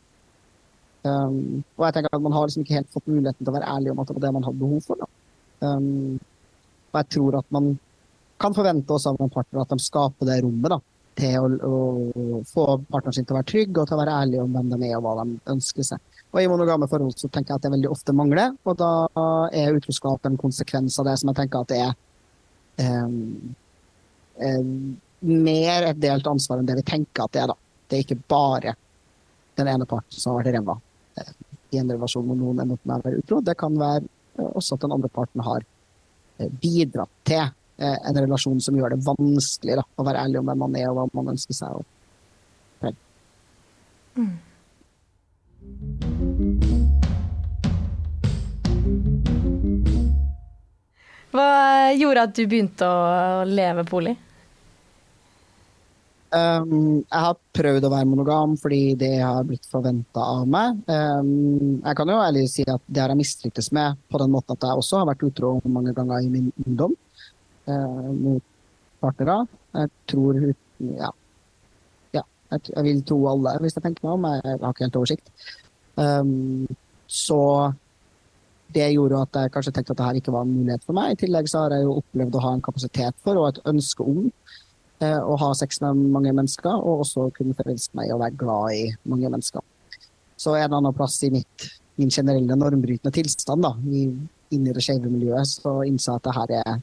Um, 1.04 1.64
og 1.76 1.84
jeg 1.84 1.98
tenker 1.98 2.16
at 2.16 2.24
man 2.24 2.32
har 2.32 2.48
liksom 2.48 2.64
ikke 2.64 2.78
helt 2.78 2.94
fått 2.94 3.10
muligheten 3.12 3.44
til 3.44 3.52
å 3.52 3.56
være 3.58 3.72
ærlig 3.74 3.92
om 3.92 4.00
at 4.00 4.08
det 4.08 4.16
var 4.16 4.24
det 4.24 4.36
man 4.38 4.46
hadde 4.48 4.62
behov 4.62 4.86
for. 4.86 5.02
Da. 5.02 5.10
Um, 5.68 6.22
og 6.94 7.00
jeg 7.02 7.10
tror 7.18 7.40
at 7.42 7.50
man 7.52 7.74
kan 8.44 8.56
forvente 8.56 8.92
også 8.94 9.14
av 9.14 9.22
en 9.24 9.32
partner 9.32 9.64
at 9.64 9.72
de 9.72 9.80
skaper 9.80 10.28
det 10.28 10.42
rommet 10.44 10.74
da, 10.74 10.80
til 11.20 11.56
å, 11.64 11.78
å 12.10 12.42
få 12.50 12.66
partneren 12.90 13.16
sin 13.16 13.28
til 13.28 13.36
å 13.36 13.40
være 13.40 13.50
trygg 13.52 13.78
og 13.78 13.88
til 13.88 13.96
å 13.96 14.02
være 14.02 14.18
ærlig 14.24 14.42
om 14.42 14.58
hvem 14.58 14.74
de 14.74 14.90
er 14.90 14.98
og 14.98 15.06
hva 15.06 15.16
de 15.22 15.38
ønsker 15.54 15.88
seg. 15.88 16.20
Og 16.34 16.42
i 16.42 16.50
monogame 16.50 16.90
forhold 16.90 17.16
så 17.16 17.30
tenker 17.30 17.54
jeg 17.54 17.62
at 17.62 17.66
det 17.68 17.74
veldig 17.76 17.92
ofte 17.94 18.16
mangler, 18.18 18.56
og 18.66 18.78
da 18.80 18.92
er 19.54 19.78
utroskap 19.78 20.26
en 20.26 20.40
konsekvens 20.42 20.98
av 21.00 21.08
det 21.10 21.18
som 21.22 21.30
jeg 21.30 21.40
tenker 21.44 21.62
at 21.62 21.74
det 21.74 21.82
er 21.86 23.04
um, 23.06 23.54
um, 24.42 24.72
mer 25.22 25.92
et 25.92 26.02
delt 26.02 26.28
ansvar 26.28 26.60
enn 26.60 26.70
det 26.70 26.80
vi 26.82 26.88
tenker 26.90 27.28
at 27.28 27.36
det 27.36 27.44
er. 27.44 27.54
da. 27.54 27.60
Det 27.88 28.00
er 28.00 28.08
ikke 28.08 28.24
bare 28.34 28.74
den 29.60 29.70
ene 29.70 29.88
parten 29.88 30.18
som 30.18 30.34
har 30.34 30.42
vært 30.42 30.58
ræva 30.58 30.80
eh, 31.22 31.34
i 31.76 31.80
en 31.80 31.92
relasjon 31.94 32.26
hvor 32.26 32.40
noen 32.40 32.64
er 32.64 32.72
mot 32.72 32.82
med 32.82 32.98
å 32.98 33.06
være 33.06 33.22
utro. 33.22 33.44
Det 33.46 33.54
kan 33.60 33.78
være 33.78 34.02
eh, 34.02 34.50
også 34.50 34.76
at 34.76 34.88
den 34.88 34.96
andre 34.98 35.14
parten 35.14 35.46
har 35.46 35.68
bidratt 36.60 37.12
til 37.30 37.46
en 37.78 38.18
relasjon 38.22 38.60
som 38.62 38.76
gjør 38.78 38.94
det 38.94 39.02
vanskelig 39.06 39.80
da, 39.80 39.84
å 39.98 40.06
være 40.06 40.22
ærlig 40.28 40.40
om 40.40 40.50
hvem 40.52 40.64
man 40.66 40.76
er 40.78 40.92
og 40.92 41.00
hva 41.00 41.06
man 41.18 41.34
ønsker 41.34 41.58
seg. 41.58 41.70
Og 41.74 41.84
Hva 51.34 51.94
gjorde 51.98 52.28
at 52.28 52.36
du 52.38 52.44
begynte 52.46 52.86
å 52.86 53.42
leve 53.50 53.86
poli? 53.90 54.14
Um, 56.34 57.02
jeg 57.02 57.22
har 57.26 57.38
prøvd 57.54 57.86
å 57.86 57.92
være 57.94 58.10
monogam 58.10 58.56
fordi 58.58 58.96
det 58.98 59.16
har 59.22 59.46
blitt 59.46 59.68
forventa 59.70 60.22
av 60.40 60.48
meg. 60.50 60.80
Um, 60.90 61.80
jeg 61.80 61.98
kan 61.98 62.10
jo 62.10 62.22
ærlig 62.22 62.48
si 62.50 62.66
at 62.66 62.82
det 62.86 63.02
har 63.04 63.14
jeg 63.14 63.22
mislyktes 63.22 63.70
med 63.74 64.00
på 64.10 64.22
den 64.22 64.34
måten 64.34 64.58
at 64.58 64.66
jeg 64.66 64.82
også 64.82 65.02
har 65.02 65.12
vært 65.12 65.26
utro 65.30 65.56
mange 65.70 65.94
ganger 65.94 66.26
i 66.26 66.32
min 66.34 66.50
ungdom 66.66 66.96
mot 67.68 68.44
partnere. 69.04 69.46
Jeg 69.74 69.92
tror 70.12 70.40
ja, 70.44 71.12
ja 72.16 72.24
jeg, 72.52 72.84
vil 72.86 73.04
tro 73.08 73.20
alle, 73.32 73.56
hvis 73.64 73.78
jeg 73.78 73.86
tenker 73.86 74.08
meg 74.08 74.18
om. 74.18 74.28
Jeg, 74.32 74.60
har 74.62 74.76
ikke 74.76 74.88
helt 74.88 75.00
oversikt. 75.02 75.32
Um, 75.96 76.68
så 77.08 77.40
det 78.74 78.90
gjorde 78.96 79.22
at 79.22 79.38
jeg 79.38 79.52
kanskje 79.54 79.74
tenkte 79.76 79.94
at 79.94 80.00
det 80.00 80.06
her 80.08 80.20
ikke 80.20 80.34
var 80.34 80.46
en 80.48 80.54
mulighet 80.56 80.86
for 80.86 80.98
meg. 80.98 81.14
I 81.14 81.20
tillegg 81.22 81.50
så 81.50 81.66
har 81.66 81.76
jeg 81.76 81.86
jo 81.86 82.00
opplevd 82.02 82.38
å 82.38 82.44
ha 82.46 82.54
en 82.56 82.64
kapasitet 82.66 83.20
for 83.26 83.38
og 83.38 83.50
et 83.52 83.60
ønske 83.70 84.06
om 84.06 84.24
eh, 85.04 85.20
å 85.20 85.36
ha 85.38 85.52
sex 85.58 85.82
med 85.84 86.02
mange 86.16 86.34
mennesker, 86.34 86.74
og 86.74 87.04
også 87.06 87.28
kunne 87.38 87.58
forelske 87.58 88.00
meg 88.00 88.14
og 88.16 88.24
være 88.24 88.40
glad 88.40 88.80
i 88.80 88.88
mange 89.10 89.30
mennesker. 89.30 89.62
Så 90.42 90.56
en 90.58 90.74
annen 90.80 90.96
plass 90.98 91.20
i 91.28 91.30
mitt, 91.34 91.68
min 92.02 92.10
generelle 92.10 92.58
normbrytende 92.58 93.14
tilstand, 93.14 93.68
da, 93.68 93.76
i, 93.94 94.08
inni 94.56 94.74
det 94.74 94.82
skeive 94.84 95.12
miljøet, 95.12 95.54
så 95.54 95.76
innså 95.86 96.16
jeg 96.16 96.24
at 96.24 96.26
det 96.26 96.36
her 96.40 96.56
er 96.64 96.82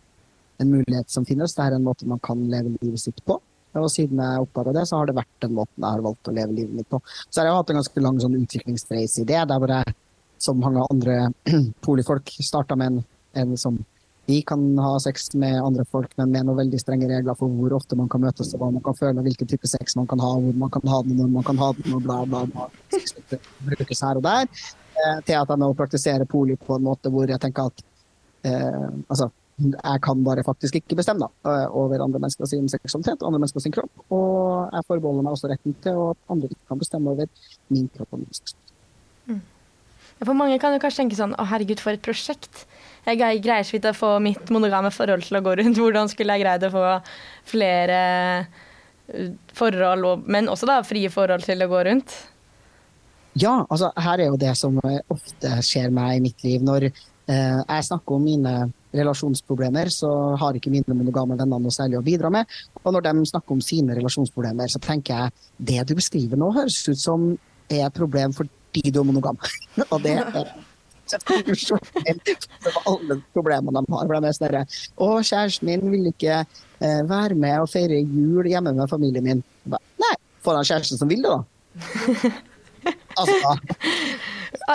en 0.60 0.70
mulighet 0.70 1.10
som 1.10 1.26
finnes. 1.28 1.54
Det 1.56 1.64
er 1.64 1.76
en 1.76 1.86
måte 1.86 2.08
man 2.08 2.20
kan 2.24 2.42
leve 2.50 2.74
livet 2.80 3.02
sitt 3.02 3.22
på. 3.26 3.38
Og 3.78 3.86
siden 3.92 4.18
jeg 4.18 4.42
oppdaga 4.42 4.74
det, 4.80 4.86
så 4.88 4.98
har 4.98 5.06
det 5.06 5.18
vært 5.20 5.44
den 5.44 5.54
måten 5.54 5.84
jeg 5.84 5.94
har 5.94 6.02
valgt 6.02 6.28
å 6.28 6.34
leve 6.34 6.56
livet 6.56 6.74
mitt 6.80 6.88
på. 6.90 6.98
Så 7.28 7.40
har 7.40 7.48
jeg 7.48 7.58
hatt 7.60 7.70
en 7.70 7.78
ganske 7.78 8.02
lang 8.02 8.18
sånn 8.22 8.40
utviklingsreise 8.40 9.22
i 9.22 9.28
det, 9.28 9.38
der 9.46 9.62
hvor 9.62 9.72
jeg, 9.76 9.94
som 10.42 10.58
mange 10.62 10.82
andre 10.90 11.16
polifolk, 11.86 12.32
starta 12.42 12.78
med 12.78 12.92
en, 12.92 13.02
en 13.44 13.56
som 13.60 13.78
vi 14.30 14.40
kan 14.46 14.62
ha 14.78 14.98
sex 15.02 15.32
med 15.34 15.56
andre 15.62 15.84
folk, 15.90 16.10
men 16.18 16.30
med 16.30 16.46
noen 16.46 16.60
veldig 16.60 16.78
strenge 16.82 17.08
regler 17.10 17.34
for 17.38 17.50
hvor 17.50 17.72
ofte 17.78 17.96
man 17.98 18.10
kan 18.10 18.22
møtes, 18.22 18.52
og 18.54 18.62
hva 18.62 18.68
man 18.74 18.84
kan 18.84 18.98
føle, 18.98 19.24
hvilken 19.26 19.48
type 19.50 19.70
sex 19.70 19.96
man 19.98 20.06
kan 20.10 20.22
ha, 20.22 20.34
hvor 20.42 20.58
man 20.60 20.70
kan 20.70 20.86
ha 20.90 21.00
den, 21.06 21.16
når 21.18 21.32
man 21.38 21.46
kan 21.46 21.58
ha 21.58 21.70
den, 21.78 21.96
og 21.96 22.04
bla, 22.04 22.20
bla, 22.30 22.44
bla. 22.50 22.68
Brukes 23.66 24.04
her 24.06 24.20
og 24.20 24.26
der. 24.26 24.46
Eh, 25.00 25.18
til 25.26 25.38
at 25.38 25.50
jeg 25.50 25.62
nå 25.62 25.70
praktiserer 25.78 26.28
poli 26.28 26.58
på 26.60 26.76
en 26.76 26.84
måte 26.84 27.10
hvor 27.12 27.30
jeg 27.30 27.40
tenker 27.42 27.70
at 27.70 27.84
eh, 28.46 28.88
altså, 29.08 29.30
jeg 29.60 30.00
kan 30.04 30.24
bare 30.24 30.44
faktisk 30.46 30.78
ikke 30.80 30.96
bestemme 30.98 31.26
da, 31.26 31.30
eh, 31.50 31.66
over 31.76 32.02
andre 32.02 32.20
mennesker 32.22 32.48
sin 32.48 32.68
seksualitet 32.68 33.20
og 33.20 33.30
andre 33.30 33.42
mennesker 33.42 33.64
sin 33.64 33.74
kropp. 33.74 33.92
Og 34.10 34.70
jeg 34.72 34.86
forbeholder 34.88 35.26
meg 35.26 35.36
også 35.36 35.50
retten 35.52 35.76
til 35.84 36.02
at 36.10 36.32
andre 36.32 36.50
ikke 36.50 36.68
kan 36.72 36.80
bestemme 36.80 37.10
over 37.10 37.26
min 37.68 37.88
kropp 37.96 38.14
og 38.16 38.22
min 38.22 38.32
seksualitet. 38.32 38.74
Mm. 39.26 39.42
For 40.24 40.36
mange 40.36 40.58
kan 40.60 40.74
jo 40.76 40.80
kanskje 40.82 41.02
tenke 41.02 41.16
sånn 41.16 41.36
å 41.40 41.46
herregud, 41.48 41.80
for 41.80 41.96
et 41.96 42.04
prosjekt. 42.04 42.66
Jeg 43.08 43.20
greier 43.40 43.64
så 43.64 43.76
vidt 43.76 43.88
å 43.88 43.96
få 43.96 44.10
mitt 44.20 44.50
monogame 44.52 44.90
forhold 44.92 45.24
til 45.24 45.38
å 45.38 45.44
gå 45.44 45.56
rundt. 45.60 45.78
Hvordan 45.80 46.10
skulle 46.12 46.36
jeg 46.36 46.44
greid 46.44 46.66
å 46.66 46.72
få 46.74 46.84
flere 47.48 48.00
eh, 49.08 49.30
forhold, 49.56 50.26
men 50.28 50.50
også 50.52 50.68
da 50.68 50.82
frie 50.84 51.08
forhold 51.12 51.48
til 51.48 51.64
å 51.64 51.70
gå 51.70 51.86
rundt? 51.88 52.16
Ja, 53.38 53.64
altså 53.70 53.92
her 53.96 54.18
er 54.18 54.32
jo 54.32 54.38
det 54.40 54.52
som 54.58 54.76
ofte 54.82 55.60
skjer 55.64 55.92
meg 55.94 56.18
i 56.18 56.22
mitt 56.24 56.44
liv. 56.44 56.64
Når 56.66 56.90
eh, 56.90 57.00
jeg 57.30 57.86
snakker 57.86 58.16
om 58.16 58.24
mine 58.24 58.52
relasjonsproblemer, 58.96 59.90
så 59.94 60.10
har 60.40 60.56
ikke 60.56 60.72
mine 60.72 60.96
monogame 60.96 61.36
venner 61.38 61.60
noe 61.62 61.74
særlig 61.74 62.00
å 62.00 62.04
bidra 62.06 62.30
med. 62.34 62.48
Og 62.82 62.94
når 62.94 63.06
de 63.06 63.26
snakker 63.30 63.54
om 63.54 63.62
sine 63.64 63.94
relasjonsproblemer, 63.98 64.70
så 64.72 64.80
tenker 64.82 65.14
jeg 65.14 65.50
det 65.70 65.84
du 65.90 65.94
beskriver 65.98 66.40
nå, 66.40 66.50
høres 66.56 66.80
ut 66.88 66.98
som 66.98 67.30
er 67.70 67.86
et 67.86 67.94
problem 67.94 68.34
fordi 68.34 68.90
du 68.90 69.00
er 69.02 69.06
monogam. 69.06 69.38
og 69.92 70.02
det 70.02 70.16
er 70.18 70.50
alle 72.86 73.20
problemene 73.34 73.82
de 73.82 73.94
har. 73.94 74.10
For 74.10 74.14
de 74.14 74.30
er 74.30 74.36
sånn 74.36 74.58
Å, 75.06 75.08
kjæresten 75.22 75.70
min 75.70 75.86
vil 75.94 76.10
ikke 76.12 76.42
eh, 76.42 77.00
være 77.08 77.38
med 77.38 77.64
og 77.64 77.70
feire 77.72 77.98
jul 77.98 78.46
hjemme 78.50 78.74
med 78.76 78.90
familien 78.90 79.26
min. 79.26 79.42
Nei, 79.70 80.14
får 80.44 80.60
han 80.60 80.70
kjæresten 80.70 81.00
som 81.00 81.10
vil 81.10 81.26
det, 81.26 81.34
da? 81.34 81.40
Altså, 83.20 83.50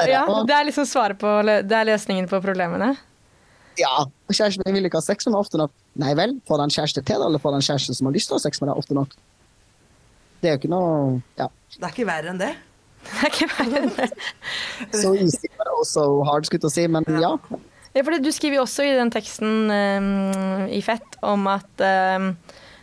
ja, 0.10 0.24
det 0.48 0.56
er 0.56 0.68
liksom 0.68 0.88
svaret 0.90 1.20
på 1.22 1.30
Det 1.46 1.76
er 1.76 1.88
løsningen 1.88 2.28
på 2.32 2.40
problemene? 2.44 2.94
Ja. 3.80 4.06
Kjæresten 4.32 4.64
min 4.66 4.78
vil 4.78 4.88
ikke 4.90 5.00
ha 5.02 5.06
sex 5.06 5.28
med 5.28 5.36
meg 5.36 5.44
ofte 5.44 5.60
nok. 5.60 5.74
Nei 6.02 6.14
vel, 6.18 6.38
får 6.48 6.64
han 6.64 6.74
kjæreste 6.74 7.04
til 7.04 7.20
det, 7.22 7.28
eller 7.28 7.42
får 7.44 7.58
han 7.58 7.66
kjæreste 7.66 7.96
som 7.98 8.10
har 8.10 8.16
lyst 8.16 8.30
til 8.30 8.38
å 8.38 8.40
ha 8.40 8.46
sex 8.46 8.62
med 8.62 8.72
deg 8.72 8.82
ofte 8.82 8.98
nok? 8.98 9.16
Det 10.42 10.50
er 10.50 10.56
jo 10.56 10.62
ikke 10.64 10.72
noe 10.74 11.22
Ja. 11.40 11.50
Det 11.76 11.84
er 11.84 11.94
ikke 11.94 12.08
verre 12.08 12.32
enn 12.32 12.42
det. 12.42 12.52
Det 13.06 13.22
er 13.22 13.32
ikke 13.32 13.50
verre 13.52 13.84
enn 13.84 13.94
det. 13.98 14.10
Så 15.02 15.14
easy, 15.20 15.52
og 15.66 15.84
så 15.88 16.06
hard, 16.28 16.48
skulle 16.48 16.70
jeg 16.70 16.76
si. 16.78 16.86
Men 16.92 17.06
ja. 17.22 17.34
ja 17.96 18.06
for 18.06 18.16
du 18.16 18.32
skriver 18.34 18.60
jo 18.60 18.66
også 18.66 18.88
i 18.88 18.96
den 18.98 19.12
teksten 19.14 19.70
um, 19.70 20.66
i 20.72 20.82
Fett 20.86 21.20
om 21.26 21.46
at 21.52 21.86
um, 22.18 22.32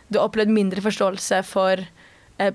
du 0.07 0.19
har 0.19 0.27
opplevd 0.27 0.53
mindre 0.53 0.83
forståelse 0.85 1.41
for 1.49 1.81
uh, 1.81 2.02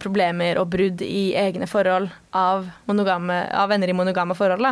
problemer 0.03 0.59
og 0.61 0.71
brudd 0.73 1.03
i 1.05 1.33
egne 1.39 1.69
forhold 1.71 2.09
av, 2.37 2.67
monogame, 2.89 3.37
av 3.55 3.71
venner 3.71 3.93
i 3.93 3.97
monogame 3.97 4.35
forhold. 4.37 4.67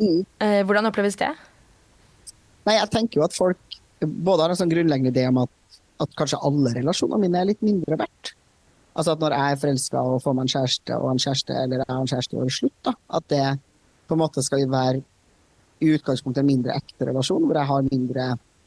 Mm. 0.00 0.24
Uh, 0.42 0.60
hvordan 0.66 0.90
oppleves 0.90 1.16
det? 1.20 1.30
Nei, 2.66 2.78
jeg 2.78 2.90
tenker 2.92 3.20
jo 3.20 3.26
at 3.26 3.36
folk 3.36 3.78
både 4.04 4.44
har 4.44 4.54
en 4.54 4.58
sånn 4.58 4.72
grunnleggende 4.72 5.12
idé 5.14 5.26
om 5.28 5.42
at, 5.44 5.52
at 6.02 6.16
kanskje 6.18 6.40
alle 6.44 6.72
relasjonene 6.74 7.22
mine 7.22 7.40
er 7.40 7.50
litt 7.52 7.62
mindre 7.64 7.98
verdt. 8.00 8.34
Altså 8.94 9.14
at 9.14 9.22
når 9.22 9.34
jeg 9.34 9.52
er 9.52 9.60
forelska 9.62 10.02
og 10.06 10.22
får 10.22 10.36
meg 10.36 10.46
en 10.46 10.52
kjæreste 10.52 10.98
og 10.98 11.08
en 11.10 11.22
kjæreste, 11.22 11.56
eller 11.64 11.82
jeg 11.82 11.90
har 11.90 12.00
en 12.00 12.10
kjæreste 12.12 12.38
og 12.38 12.46
det 12.46 12.56
slutt, 12.56 12.76
da, 12.86 12.94
at 13.18 13.28
det 13.32 13.44
på 14.08 14.16
en 14.16 14.22
måte 14.22 14.44
skal 14.44 14.66
være 14.70 15.02
i 15.82 15.92
utgangspunktet 15.96 16.44
en 16.44 16.50
mindre 16.50 16.76
ekte 16.78 17.08
relasjon, 17.08 17.46
hvor 17.46 17.58
jeg 17.58 17.70
har 17.70 17.88
mindre 17.88 18.26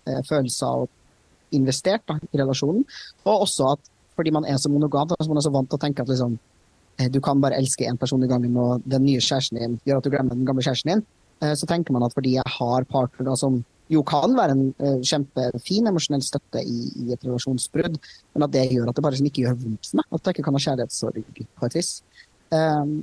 eh, 0.10 0.24
følelser 0.28 0.84
og 0.84 1.56
investert 1.56 2.04
da, 2.10 2.18
i 2.28 2.42
relasjonen. 2.42 2.84
Og 3.26 3.46
også 3.48 3.72
at 3.76 3.92
fordi 4.18 4.34
man 4.36 4.48
er 4.50 4.60
så 4.62 4.72
monogam, 4.74 5.10
så 5.14 5.30
man 5.30 5.40
er 5.40 5.46
så 5.46 5.54
vant 5.54 5.70
til 5.70 5.80
å 5.80 5.84
tenke 5.86 6.04
at 6.04 6.12
liksom, 6.12 6.36
eh, 6.98 7.10
du 7.14 7.22
kan 7.24 7.42
bare 7.44 7.60
elske 7.62 7.88
én 7.88 8.00
person 8.00 8.24
i 8.24 8.30
gangen, 8.30 8.58
og 8.58 8.84
den 8.86 9.06
nye 9.06 9.24
kjæresten 9.24 9.62
din 9.62 9.80
gjør 9.86 10.02
at 10.02 10.08
du 10.08 10.14
glemmer 10.14 10.36
den 10.36 10.46
gamle 10.48 10.66
kjæresten 10.66 10.96
din, 10.96 11.06
eh, 11.42 11.56
så 11.56 11.70
tenker 11.70 11.96
man 11.96 12.08
at 12.08 12.16
fordi 12.18 12.36
jeg 12.38 12.56
har 12.60 12.88
partnere 12.92 13.38
som 13.38 13.64
jo 13.94 14.04
kan 14.08 14.34
være 14.36 14.56
en 14.56 14.64
uh, 14.84 15.00
kjempefin 15.06 15.88
emosjonell 15.88 16.24
støtte 16.26 16.60
i, 16.60 16.80
i, 17.06 17.12
et 17.16 17.24
relasjonsbrudd, 17.24 17.98
men 18.36 18.46
at 18.46 18.54
det 18.56 18.66
gjør 18.74 18.92
at 18.92 18.98
det 18.98 19.04
bare 19.06 19.20
ikke 19.30 19.46
gjør 19.46 19.60
vondt 19.62 19.92
for 19.92 20.02
meg. 20.02 20.10
At 20.12 20.28
jeg 20.28 20.36
ikke 20.36 20.48
kan 20.48 20.58
ha 20.58 20.64
kjærlighetssorg 20.66 21.22
på 21.40 21.70
et 21.70 21.78
vis. 21.78 21.92
Um, 22.52 22.98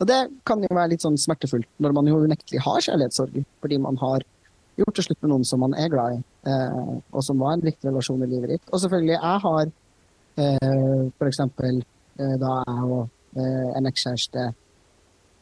og 0.00 0.08
det 0.08 0.20
kan 0.48 0.64
jo 0.64 0.72
være 0.72 0.94
litt 0.94 1.04
sånn 1.04 1.18
smertefullt 1.20 1.68
når 1.82 1.94
man 1.96 2.08
jo 2.10 2.22
unektelig 2.24 2.62
har 2.64 2.80
kjærlighetssorg, 2.88 3.42
fordi 3.62 3.78
man 3.82 4.00
har 4.00 4.24
gjort 4.80 4.96
det 4.96 5.04
slutt 5.04 5.20
med 5.20 5.32
noen 5.34 5.44
som 5.46 5.60
man 5.62 5.76
er 5.78 5.92
glad 5.92 6.16
i, 6.16 6.22
uh, 6.48 6.96
og 7.12 7.24
som 7.26 7.40
var 7.42 7.58
en 7.58 7.64
viktig 7.64 7.90
relasjon 7.90 8.24
i 8.24 8.30
livet 8.30 8.56
ditt. 8.56 8.64
Og 8.72 8.82
selvfølgelig, 8.82 9.18
jeg 9.18 9.44
har 9.46 9.72
f.eks. 10.36 11.40
Uh, 11.42 12.36
da 12.40 12.54
jeg 12.60 12.86
og 12.86 13.08
uh, 13.38 13.68
en 13.78 13.88
ekskjæreste 13.88 14.52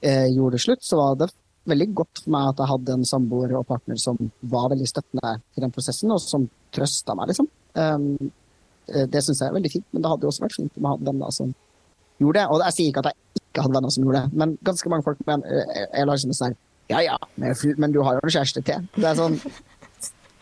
gjorde 0.00 0.56
det 0.56 0.62
slutt, 0.64 0.80
så 0.80 0.96
var 0.96 1.16
det 1.20 1.26
veldig 1.68 1.86
godt 1.92 2.22
for 2.22 2.32
meg 2.32 2.46
at 2.48 2.60
jeg 2.62 2.70
hadde 2.70 2.94
en 2.96 3.02
samboer 3.04 3.50
og 3.58 3.66
partner 3.68 3.98
som 4.00 4.16
var 4.48 4.70
veldig 4.72 4.86
støttende 4.88 5.32
i 5.58 5.60
den 5.60 5.74
prosessen, 5.74 6.14
og 6.14 6.22
som 6.24 6.46
trøsta 6.72 7.12
meg, 7.18 7.28
liksom. 7.28 7.50
Um, 7.76 8.30
det 8.88 9.20
syns 9.20 9.42
jeg 9.42 9.50
er 9.50 9.58
veldig 9.58 9.72
fint, 9.74 9.84
men 9.92 10.00
det 10.00 10.08
hadde 10.08 10.24
jo 10.24 10.30
også 10.32 10.46
vært 10.46 10.56
fint 10.56 10.78
om 10.78 10.86
jeg 10.86 10.94
hadde 10.94 11.08
venner 11.10 11.34
som 11.36 11.52
gjorde 12.16 12.38
det. 12.38 12.46
Og 12.48 12.64
jeg 12.64 12.76
sier 12.78 12.88
ikke 12.94 13.02
at 13.04 13.10
jeg 13.10 13.42
ikke 13.42 13.66
hadde 13.66 13.76
venner 13.76 13.92
som 13.92 14.06
gjorde 14.06 14.22
det, 14.22 14.40
men 14.40 14.56
ganske 14.70 14.94
mange 14.94 15.06
folk 15.10 15.20
mener, 15.28 15.68
er 15.92 16.08
liksom 16.08 16.32
sånn 16.40 16.56
Ja 16.90 17.04
ja, 17.04 17.18
men 17.36 17.92
du 17.92 18.00
har 18.06 18.16
jo 18.16 18.24
en 18.24 18.34
kjæreste 18.38 18.64
til. 18.64 18.88
Det 18.96 19.10
er 19.10 19.20
sånn 19.20 19.36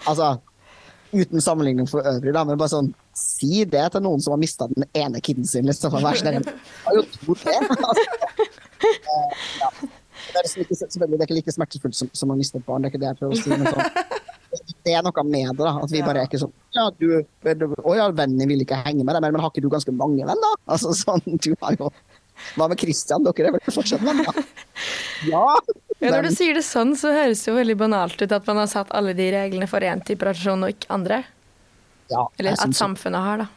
Altså, 0.07 0.37
uten 1.11 1.43
sammenligning 1.43 1.89
for 1.91 2.07
øvrig, 2.07 2.33
da, 2.35 2.45
men 2.47 2.59
bare 2.61 2.71
sånn 2.71 2.93
Si 3.19 3.65
det 3.69 3.85
til 3.95 4.05
noen 4.05 4.23
som 4.23 4.35
har 4.35 4.41
mista 4.41 4.69
den 4.71 4.87
ene 4.97 5.23
kiden 5.25 5.47
sin, 5.49 5.67
liksom. 5.69 5.95
Vær 5.99 6.19
snill. 6.19 6.47
Har 6.87 6.99
jo 7.01 7.07
to 7.19 7.39
til. 7.45 7.71
Altså, 8.79 9.35
ja. 9.59 9.69
Det 10.29 10.37
er, 10.37 10.45
liksom 10.45 10.61
ikke, 10.63 10.77
selvfølgelig, 10.79 11.19
det 11.19 11.25
er 11.25 11.27
ikke 11.27 11.37
like 11.39 11.53
smertefullt 11.55 11.97
som, 11.99 12.11
som 12.15 12.31
å 12.31 12.37
miste 12.39 12.61
et 12.61 12.67
barn, 12.67 12.85
det 12.85 12.91
er 12.91 12.93
ikke 12.93 13.01
det 13.03 13.09
jeg 13.09 13.19
prøver 13.19 13.35
å 13.35 13.41
si. 13.41 13.51
Men 13.51 13.65
sånn, 13.73 14.19
det 14.87 14.95
er 14.97 15.05
noe 15.05 15.25
med 15.27 15.49
det, 15.49 15.65
da. 15.65 15.73
At 15.83 15.93
vi 15.93 16.03
bare 16.05 16.23
er 16.23 16.29
ikke 16.31 16.41
sånn 16.43 16.53
Ja, 16.77 16.89
du, 17.01 17.09
du 17.45 17.65
Å 17.83 17.97
ja, 17.97 18.09
vennen 18.17 18.51
vil 18.51 18.65
ikke 18.65 18.81
henge 18.85 19.05
med 19.05 19.17
deg, 19.17 19.25
men 19.25 19.43
har 19.43 19.53
ikke 19.53 19.65
du 19.65 19.71
ganske 19.73 19.95
mange 19.95 20.27
venner? 20.29 20.61
Altså 20.69 20.95
sånn, 20.97 21.25
du 21.27 21.51
har 21.63 21.77
jo 21.79 21.91
Hva 22.57 22.69
med 22.71 22.81
Christian? 22.81 23.25
Dere 23.27 23.51
er 23.51 23.57
vel 23.57 23.75
fortsatt 23.75 24.05
venner? 24.05 24.43
Ja. 25.27 25.43
ja. 25.99 26.13
Når 26.13 26.29
du 26.29 26.31
sier 26.37 26.55
det 26.55 26.63
sånn, 26.63 26.95
så 26.99 27.11
høres 27.11 27.43
det 27.43 27.51
jo 27.51 27.57
veldig 27.59 27.75
banalt 27.81 28.21
ut 28.23 28.35
at 28.37 28.47
man 28.47 28.63
har 28.63 28.71
satt 28.71 28.93
alle 28.95 29.17
de 29.19 29.27
reglene 29.35 29.67
for 29.71 29.83
én 29.83 30.05
type 30.07 30.23
relasjon 30.29 30.63
og 30.63 30.77
ikke 30.77 30.93
andre. 30.95 31.25
Ja, 32.09 32.25
Eller 32.38 32.57
at 32.57 32.77
samfunnet 32.77 33.25
har, 33.25 33.44
da. 33.44 33.49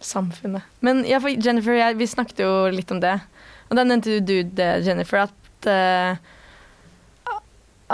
Samfunnet. 0.00 0.64
Men 0.84 1.04
ja, 1.08 1.20
for 1.20 1.32
Jennifer, 1.32 1.76
jeg, 1.76 1.96
vi 1.98 2.08
snakket 2.08 2.40
jo 2.44 2.50
litt 2.72 2.90
om 2.94 3.00
det. 3.02 3.16
Og 3.68 3.78
da 3.78 3.84
nevnte 3.84 4.20
du, 4.24 4.34
Jennifer, 4.86 5.26
at, 5.26 5.68
uh, 5.68 7.38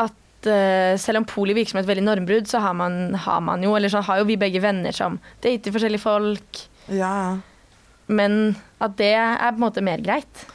at 0.03 0.49
uh, 0.51 0.93
selv 1.01 1.23
om 1.23 1.29
poli 1.29 1.57
virker 1.57 1.75
som 1.75 1.81
et 1.83 1.89
veldig 1.89 2.05
normbrudd, 2.07 2.51
så 2.51 2.61
har 2.63 2.77
man, 2.77 3.15
har 3.15 3.41
man, 3.45 3.65
jo 3.65 3.75
Eller 3.79 3.93
så 3.93 4.03
har 4.05 4.21
jo 4.21 4.29
vi 4.29 4.39
begge 4.41 4.63
venner 4.63 4.95
som 4.95 5.19
dater 5.45 5.75
forskjellige 5.75 6.05
folk. 6.05 6.65
Ja. 6.93 7.39
Men 8.13 8.57
at 8.83 8.99
det 8.99 9.15
er 9.17 9.39
på 9.49 9.57
en 9.57 9.65
måte 9.65 9.85
mer 9.85 10.03
greit. 10.05 10.47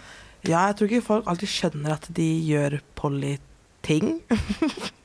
Ja, 0.47 0.67
jeg 0.69 0.77
tror 0.77 0.91
ikke 0.91 1.07
folk 1.07 1.27
alltid 1.27 1.51
skjønner 1.51 1.97
at 1.97 2.05
de 2.15 2.27
gjør 2.47 2.77
poly-ting. 2.95 4.19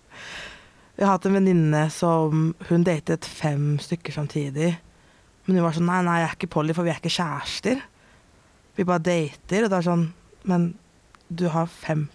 jeg 1.02 1.08
har 1.08 1.16
hatt 1.16 1.24
en 1.26 1.34
venninne 1.34 1.82
som 1.90 2.52
Hun 2.68 2.86
datet 2.86 3.26
fem 3.26 3.74
stykker 3.82 4.14
samtidig. 4.14 4.70
Men 5.44 5.58
hun 5.58 5.64
var 5.66 5.74
sånn 5.74 5.88
Nei, 5.90 5.98
nei, 6.06 6.20
jeg 6.22 6.28
er 6.28 6.36
ikke 6.38 6.54
poly, 6.54 6.76
for 6.76 6.86
vi 6.86 6.92
er 6.94 7.00
ikke 7.00 7.10
kjærester. 7.10 7.82
Vi 8.78 8.86
bare 8.86 9.02
dater, 9.02 9.66
og 9.66 9.72
det 9.72 9.78
er 9.80 9.88
sånn 9.88 10.08
Men 10.46 10.72
du 11.32 11.48
har 11.50 11.66
fem 11.70 12.06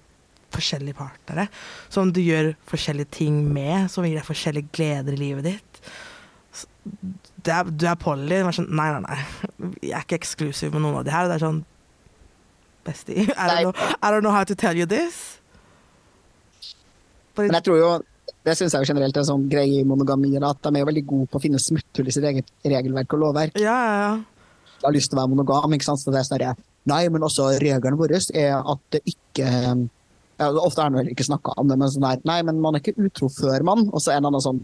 forskjellige 0.53 0.95
partnere 0.95 1.47
som 1.91 2.13
du 2.15 2.21
gjør 2.23 2.53
forskjellige 2.69 3.11
ting 3.17 3.41
med, 3.51 3.89
som 3.91 4.05
gir 4.07 4.15
deg 4.15 4.25
forskjellige 4.25 4.71
gleder 4.73 5.17
i 5.17 5.19
livet 5.19 5.49
ditt. 5.49 5.79
Du 7.43 7.51
er, 7.51 7.67
du 7.67 7.83
er 7.89 7.97
Polly. 7.99 8.39
Hun 8.39 8.47
var 8.47 8.55
sånn, 8.55 8.69
nei, 8.77 8.87
nei, 8.93 9.01
nei. 9.03 9.71
Jeg 9.81 9.95
er 9.97 10.05
ikke 10.05 10.21
eksklusiv 10.21 10.71
med 10.71 10.85
noen 10.85 11.01
av 11.01 11.07
de 11.07 11.13
her. 11.13 11.27
Det 11.27 11.35
er 11.35 11.43
sånn 11.43 11.63
Bestie, 12.87 13.25
I 13.27 13.49
don't, 13.51 13.65
know, 13.65 13.89
I 13.99 14.11
don't 14.13 14.23
know 14.23 14.31
how 14.31 14.45
to 14.47 14.55
tell 14.55 14.77
you 14.77 14.87
this. 14.87 15.41
Men 17.35 17.57
jeg 17.57 17.67
tror 17.67 17.81
jo 17.81 17.89
det 18.47 18.55
syns 18.55 18.73
jeg 18.73 18.85
jo 18.85 18.93
generelt 18.93 19.17
er 19.17 19.25
en 19.25 19.29
sånn 19.33 19.45
greie 19.51 19.81
i 19.81 19.85
monogami, 19.87 20.31
at 20.39 20.63
de 20.63 20.71
er 20.71 20.83
jo 20.83 20.89
veldig 20.89 21.05
gode 21.09 21.29
på 21.31 21.39
å 21.39 21.43
finne 21.43 21.59
smutthull 21.61 22.07
i 22.07 22.15
sitt 22.15 22.25
eget 22.29 22.49
regelverk 22.63 23.17
og 23.17 23.25
lovverk. 23.25 23.59
Ja, 23.59 23.75
ja, 23.75 24.01
ja 24.05 24.37
har 24.83 24.95
lyst 24.95 25.11
til 25.11 25.17
å 25.17 25.23
være 25.23 25.33
monogam. 25.33 25.75
ikke 25.75 25.87
sant? 25.87 26.01
Så 26.01 26.13
det 26.13 26.21
er 26.21 26.29
snarere 26.29 26.55
Nei, 26.87 27.03
men 27.11 27.25
også 27.25 27.49
reglene 27.59 27.99
våre 27.99 28.21
er 28.31 28.53
at 28.55 28.83
det 28.95 29.01
ikke 29.11 29.47
ja, 29.47 30.47
Ofte 30.53 30.83
er 30.83 30.93
det 30.93 31.01
vel 31.01 31.11
ikke 31.11 31.25
snakka 31.27 31.57
om 31.59 31.67
det, 31.67 31.75
men 31.81 31.91
sånn 31.91 32.05
der 32.05 32.21
Nei, 32.29 32.39
men 32.47 32.61
man 32.63 32.77
er 32.77 32.83
ikke 32.83 33.07
utro 33.09 33.29
før 33.33 33.65
man. 33.67 33.87
Og 33.89 34.03
så 34.03 34.13
en 34.13 34.29
annen 34.29 34.43
sånn 34.43 34.61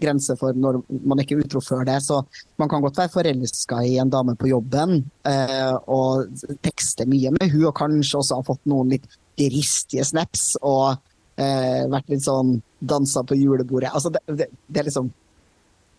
grense 0.00 0.34
for 0.36 0.56
når 0.56 0.78
man 1.08 1.20
ikke 1.22 1.38
er 1.38 1.44
utro 1.44 1.60
før 1.64 1.84
det. 1.88 1.98
Så 2.04 2.20
man 2.60 2.70
kan 2.72 2.84
godt 2.84 3.00
være 3.00 3.12
forelska 3.12 3.82
i 3.88 3.96
en 4.00 4.12
dame 4.12 4.36
på 4.38 4.50
jobben 4.52 5.00
eh, 5.28 5.74
og 5.92 6.30
tekste 6.64 7.08
mye 7.08 7.32
med 7.36 7.50
hun, 7.52 7.68
og 7.70 7.76
kanskje 7.76 8.20
også 8.20 8.40
ha 8.40 8.46
fått 8.46 8.62
noen 8.70 8.92
litt 8.94 9.08
dristige 9.36 10.04
snaps 10.06 10.54
og 10.62 10.96
eh, 11.40 11.84
vært 11.92 12.12
litt 12.12 12.24
sånn 12.24 12.56
dansa 12.80 13.24
på 13.26 13.38
julebordet. 13.38 13.92
Altså, 13.92 14.12
det, 14.14 14.22
det, 14.28 14.50
det 14.68 14.82
er 14.82 14.90
liksom 14.90 15.12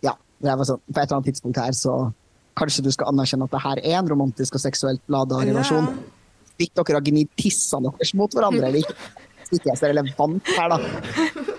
Ja. 0.05 0.15
Det 0.37 0.51
er 0.51 0.63
sånn, 0.69 0.81
på 0.85 0.99
et 0.99 1.03
eller 1.07 1.17
annet 1.17 1.29
tidspunkt 1.31 1.57
her 1.57 1.73
så 1.73 1.95
kanskje 2.57 2.83
du 2.85 2.91
skal 2.93 3.09
anerkjenne 3.09 3.45
at 3.47 3.53
det 3.53 3.61
her 3.63 3.79
er 3.83 3.99
en 3.99 4.09
romantisk 4.09 4.57
og 4.57 4.61
seksuelt 4.61 5.01
lada 5.13 5.39
relasjon. 5.45 5.89
Hvis 6.57 6.73
dere 6.73 6.97
har 6.97 7.05
gnidd 7.05 7.31
tissene 7.37 7.89
deres 7.89 8.13
mot 8.17 8.33
hverandre 8.33 8.69
eller 8.69 8.81
ikke, 8.81 8.95
ikke 9.53 9.71
er 9.73 9.79
så 9.79 9.89
relevant 9.89 10.53
her, 10.57 10.73
da 10.73 11.57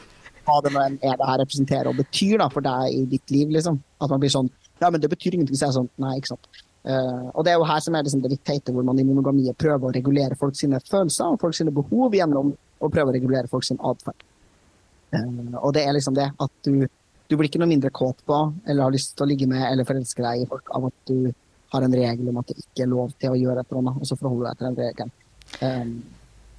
hva 0.49 0.63
det 0.65 0.73
er 0.79 1.19
det 1.19 1.29
her 1.29 1.43
representerer 1.43 1.91
og 1.91 1.99
betyr 1.99 2.39
da, 2.41 2.49
for 2.53 2.65
deg 2.65 2.95
i 2.95 3.05
ditt 3.11 3.35
liv. 3.35 3.53
liksom. 3.57 3.79
At 4.01 4.11
man 4.15 4.23
blir 4.23 4.33
sånn 4.33 4.51
Ja, 4.79 4.91
men 4.95 5.03
det 5.03 5.11
betyr 5.11 5.35
ingenting. 5.35 5.59
Så 5.59 5.69
er 5.69 5.77
sånn 5.77 5.91
Nei, 6.01 6.17
ikke 6.21 6.35
sant. 6.35 6.49
Uh, 6.89 7.29
og 7.35 7.45
det 7.45 7.53
er 7.53 7.59
jo 7.59 7.67
her 7.69 7.83
som 7.85 7.97
er 7.99 8.07
liksom 8.07 8.23
det 8.23 8.31
litt 8.33 8.45
teite, 8.47 8.73
hvor 8.73 8.87
man 8.87 8.99
i 9.01 9.05
monogamiet 9.05 9.59
prøver 9.59 9.91
å 9.91 9.95
regulere 9.97 10.39
folk 10.39 10.57
sine 10.57 10.79
følelser 10.87 11.35
og 11.35 11.41
folk 11.43 11.57
sine 11.59 11.75
behov 11.75 12.15
gjennom 12.17 12.55
å 12.79 12.91
prøve 12.93 13.13
å 13.13 13.17
regulere 13.17 13.51
folk 13.51 13.67
sin 13.67 13.81
atferd. 13.85 14.27
Uh, 15.15 15.57
og 15.63 15.73
det 15.77 15.87
er 15.87 15.97
liksom 15.97 16.17
det 16.19 16.29
at 16.31 16.67
du, 16.67 16.85
du 17.29 17.37
blir 17.37 17.49
ikke 17.49 17.61
noe 17.63 17.71
mindre 17.71 17.93
kåt 17.95 18.21
på 18.29 18.41
eller 18.67 18.85
har 18.85 18.93
lyst 18.95 19.15
til 19.17 19.25
å 19.25 19.31
ligge 19.31 19.49
med 19.49 19.65
eller 19.65 19.89
forelske 19.89 20.25
deg 20.25 20.43
i 20.43 20.51
folk 20.51 20.69
av 20.77 20.91
at 20.91 20.99
du 21.09 21.31
har 21.73 21.85
en 21.85 21.97
regel 21.97 22.29
om 22.31 22.39
at 22.41 22.51
det 22.51 22.61
ikke 22.63 22.85
er 22.85 22.93
lov 22.93 23.17
til 23.21 23.33
å 23.33 23.41
gjøre 23.41 23.65
et 23.65 23.73
eller 23.73 23.83
annet, 23.83 23.99
og 24.01 24.09
så 24.09 24.17
forholder 24.21 24.51
deg 24.51 24.61
til 24.61 24.69
den 24.69 24.79
regelen. 24.85 25.19
Um, 25.65 25.93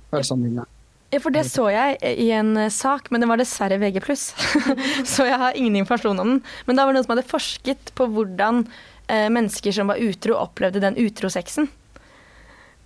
følelsene 0.09 0.49
dine 0.49 0.67
ja, 1.09 1.17
for 1.17 1.33
det 1.33 1.47
så 1.49 1.65
jeg 1.73 1.97
i 2.21 2.27
en 2.37 2.51
eh, 2.59 2.69
sak, 2.69 3.07
men 3.09 3.21
det 3.21 3.29
var 3.31 3.41
dessverre 3.41 3.79
VG+. 3.81 3.97
så 5.13 5.25
jeg 5.25 5.39
har 5.41 5.57
ingen 5.57 5.79
informasjon 5.79 6.21
om 6.21 6.35
den. 6.35 6.43
Men 6.67 6.77
da 6.77 6.85
var 6.85 6.93
det 6.93 6.99
noen 6.99 7.07
som 7.07 7.15
hadde 7.15 7.31
forsket 7.31 7.89
på 7.97 8.05
hvordan 8.13 8.61
eh, 9.09 9.25
mennesker 9.33 9.73
som 9.73 9.89
var 9.89 10.01
utro, 10.05 10.37
opplevde 10.37 10.83
den 10.83 10.99
utrosexen. 11.01 11.65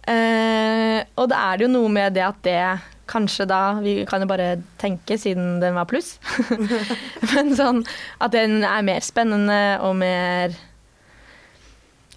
Eh, 0.07 1.03
og 1.19 1.27
da 1.31 1.41
er 1.49 1.59
det 1.59 1.67
jo 1.67 1.73
noe 1.75 1.91
med 1.91 2.15
det 2.15 2.23
at 2.23 2.39
det 2.47 2.61
kanskje 3.13 3.45
da 3.49 3.61
Vi 3.83 3.95
kan 4.09 4.23
jo 4.23 4.29
bare 4.29 4.57
tenke, 4.81 5.17
siden 5.21 5.59
den 5.61 5.77
var 5.77 5.87
pluss. 5.89 6.17
men 7.33 7.53
sånn 7.57 7.83
at 8.19 8.33
den 8.35 8.63
er 8.65 8.85
mer 8.85 9.05
spennende 9.05 9.61
og 9.85 9.95
mer 10.01 10.57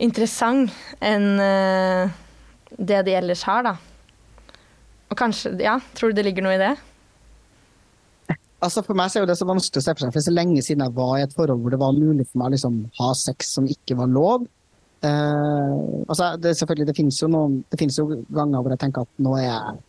interessant 0.02 0.72
enn 1.04 1.36
eh, 1.40 2.16
det 2.76 3.04
de 3.06 3.14
ellers 3.16 3.44
har, 3.48 3.64
da. 3.64 3.76
Og 5.06 5.18
kanskje, 5.18 5.54
ja, 5.62 5.78
Tror 5.96 6.10
du 6.10 6.18
det 6.18 6.26
ligger 6.26 6.44
noe 6.44 6.56
i 6.56 6.60
det? 6.60 6.74
Altså 8.64 8.82
For 8.82 8.96
meg 8.98 9.12
så 9.12 9.20
er 9.20 9.28
det 9.28 9.36
så 9.38 9.46
vanskelig 9.48 9.82
å 9.82 9.84
se 9.84 9.92
for 9.92 10.02
seg, 10.02 10.10
for 10.10 10.18
det 10.18 10.24
er 10.24 10.30
så 10.30 10.34
lenge 10.34 10.62
siden 10.64 10.84
jeg 10.86 10.96
var 10.96 11.18
i 11.18 11.24
et 11.26 11.34
forhold 11.36 11.62
hvor 11.62 11.74
det 11.74 11.80
var 11.80 11.96
mulig 11.96 12.24
for 12.26 12.40
meg 12.40 12.50
å 12.50 12.54
liksom, 12.56 12.78
ha 12.98 13.10
sex 13.18 13.52
som 13.58 13.68
ikke 13.70 13.98
var 13.98 14.10
lov. 14.10 14.46
Uh, 15.04 16.02
altså 16.08 16.32
det, 16.40 16.54
selvfølgelig, 16.56 16.86
det 16.88 16.96
finnes, 16.96 17.18
jo 17.20 17.28
noen, 17.30 17.60
det 17.70 17.78
finnes 17.78 17.98
jo 18.00 18.08
ganger 18.32 18.64
hvor 18.64 18.72
jeg 18.72 18.80
tenker 18.82 19.04
at 19.04 19.22
nå 19.22 19.34
er 19.36 19.44
jeg, 19.44 19.82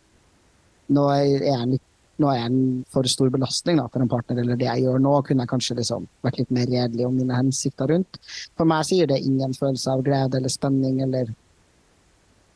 nå 0.94 1.04
er 1.14 1.66
litt, 1.74 1.84
nå 2.18 2.30
er 2.32 2.48
en 2.48 2.62
for 2.90 3.06
stor 3.06 3.30
belastning 3.30 3.78
da, 3.78 3.86
for 3.92 4.02
en 4.02 4.10
partner, 4.10 4.40
eller 4.42 4.58
det 4.58 4.66
jeg 4.66 4.86
gjør 4.86 5.02
nå, 5.02 5.12
kunne 5.26 5.44
jeg 5.44 5.52
kanskje 5.52 5.76
liksom 5.78 6.08
vært 6.26 6.40
litt 6.40 6.54
mer 6.54 6.66
redelig 6.70 7.06
om 7.06 7.14
mine 7.14 7.36
hensikter 7.36 7.90
rundt. 7.92 8.18
For 8.58 8.68
meg 8.68 8.88
sier 8.88 9.10
det 9.10 9.20
ingen 9.22 9.54
følelse 9.54 9.94
av 9.94 10.02
glede 10.06 10.40
eller 10.40 10.52
spenning 10.52 10.98
eller 11.06 11.30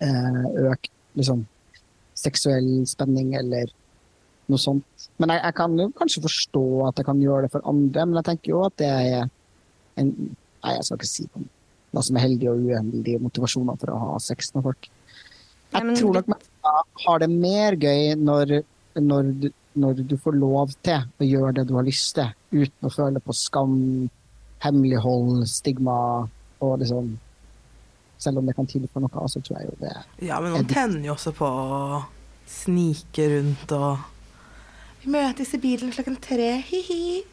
eh, 0.02 0.42
økt 0.66 0.90
liksom, 1.20 1.44
seksuell 2.18 2.72
spenning 2.90 3.36
eller 3.38 3.70
noe 4.50 4.60
sånt. 4.60 5.08
Men 5.22 5.34
jeg, 5.34 5.44
jeg, 5.44 5.56
kan 5.60 5.78
jo 5.78 5.88
kanskje 5.98 6.24
forstå 6.26 6.64
at 6.88 6.98
jeg 6.98 7.08
kan 7.08 7.22
gjøre 7.22 7.46
det 7.46 7.54
for 7.54 7.70
andre, 7.70 8.06
men 8.08 8.18
jeg 8.18 8.28
tenker 8.32 8.54
jo 8.54 8.64
at 8.66 8.78
det 8.82 8.92
er 8.92 9.28
en 10.00 10.14
Nei, 10.62 10.76
jeg 10.76 10.84
skal 10.86 11.00
ikke 11.00 11.08
si 11.10 11.24
hva 11.90 12.02
som 12.06 12.14
er 12.14 12.22
heldige 12.22 12.52
og 12.52 12.68
uheldige 12.70 13.18
motivasjoner 13.18 13.78
for 13.80 13.90
å 13.90 13.96
ha 13.98 14.10
sex 14.22 14.52
med 14.54 14.62
folk. 14.62 14.86
Jeg 15.72 15.88
Nei, 15.88 15.96
tror 15.98 16.20
nok 16.20 16.28
har 16.62 17.22
det 17.22 17.30
mer 17.30 17.76
gøy 17.78 18.14
når, 18.18 18.62
når, 19.00 19.32
du, 19.42 19.48
når 19.74 20.02
du 20.06 20.16
får 20.20 20.38
lov 20.38 20.72
til 20.84 21.02
å 21.02 21.26
gjøre 21.26 21.56
det 21.58 21.66
du 21.70 21.74
har 21.78 21.86
lyst 21.86 22.14
til, 22.18 22.30
uten 22.52 22.88
å 22.88 22.92
føle 22.92 23.22
på 23.22 23.34
skam, 23.36 23.76
hemmelighold, 24.62 25.42
stigma 25.50 25.98
og 26.62 26.78
liksom 26.82 27.12
selv 28.22 28.38
om 28.38 28.46
det 28.46 28.54
kan 28.54 28.68
tilføre 28.70 29.02
noe, 29.02 29.28
så 29.28 29.42
tror 29.42 29.58
jeg 29.58 29.70
jo 29.72 29.76
det 29.80 29.94
Ja, 30.28 30.38
men 30.42 30.54
man 30.54 30.68
tenner 30.70 31.08
jo 31.08 31.16
også 31.16 31.32
på 31.34 31.48
å 31.48 32.02
snike 32.46 33.26
rundt 33.32 33.74
og 33.74 34.04
Vi 35.02 35.10
møtes 35.10 35.50
i 35.56 35.58
bilen 35.58 35.90
klokken 35.90 36.20
tre, 36.22 36.54
hi-hi. 36.68 37.24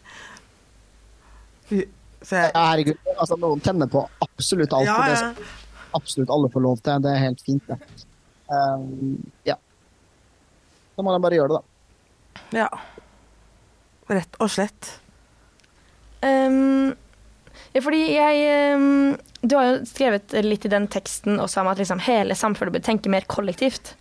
Jeg... 1.69 1.89
Herregud, 2.25 2.97
altså 3.13 3.37
noen 3.37 3.61
tenner 3.61 3.85
på 3.91 4.01
absolutt 4.25 4.73
alt. 4.73 4.89
Ja, 4.89 4.95
ja. 5.05 5.27
Det 5.37 5.45
absolutt 5.93 6.31
alle 6.33 6.49
får 6.49 6.63
lov 6.65 6.81
til. 6.81 7.03
Det 7.05 7.11
er 7.13 7.21
helt 7.27 7.43
fint, 7.45 7.69
det. 7.69 7.77
Um, 8.49 9.19
ja. 9.45 9.55
Da 10.97 11.05
må 11.05 11.13
de 11.13 11.21
bare 11.23 11.37
gjøre 11.37 11.53
det, 11.53 11.59
da. 11.59 12.63
Ja. 12.63 12.69
Rett 14.09 14.39
og 14.41 14.49
slett. 14.51 14.95
Um, 16.25 16.95
ja, 17.71 17.79
fordi 17.79 18.01
jeg 18.11 18.73
um, 18.75 19.13
Du 19.39 19.53
har 19.55 19.69
jo 19.69 19.75
skrevet 19.87 20.33
litt 20.43 20.65
i 20.67 20.71
den 20.73 20.89
teksten 20.91 21.37
også 21.39 21.61
om 21.61 21.69
at 21.71 21.79
liksom 21.79 22.01
hele 22.03 22.35
samfunnet 22.35 22.75
bør 22.75 22.83
tenke 22.89 23.11
mer 23.13 23.27
kollektivt. 23.29 23.93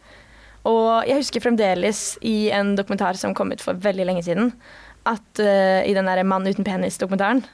Og 0.67 1.07
jeg 1.07 1.21
husker 1.21 1.45
fremdeles 1.45 2.17
i 2.27 2.51
en 2.55 2.75
dokumentar 2.77 3.17
som 3.21 3.37
kom 3.37 3.53
ut 3.55 3.63
for 3.63 3.79
veldig 3.79 4.09
lenge 4.09 4.25
siden, 4.27 4.51
at 5.07 5.43
uh, 5.45 5.85
i 5.87 5.95
den 5.97 6.09
der 6.09 6.25
Mann 6.27 6.49
uten 6.49 6.67
penis-dokumentaren, 6.67 7.45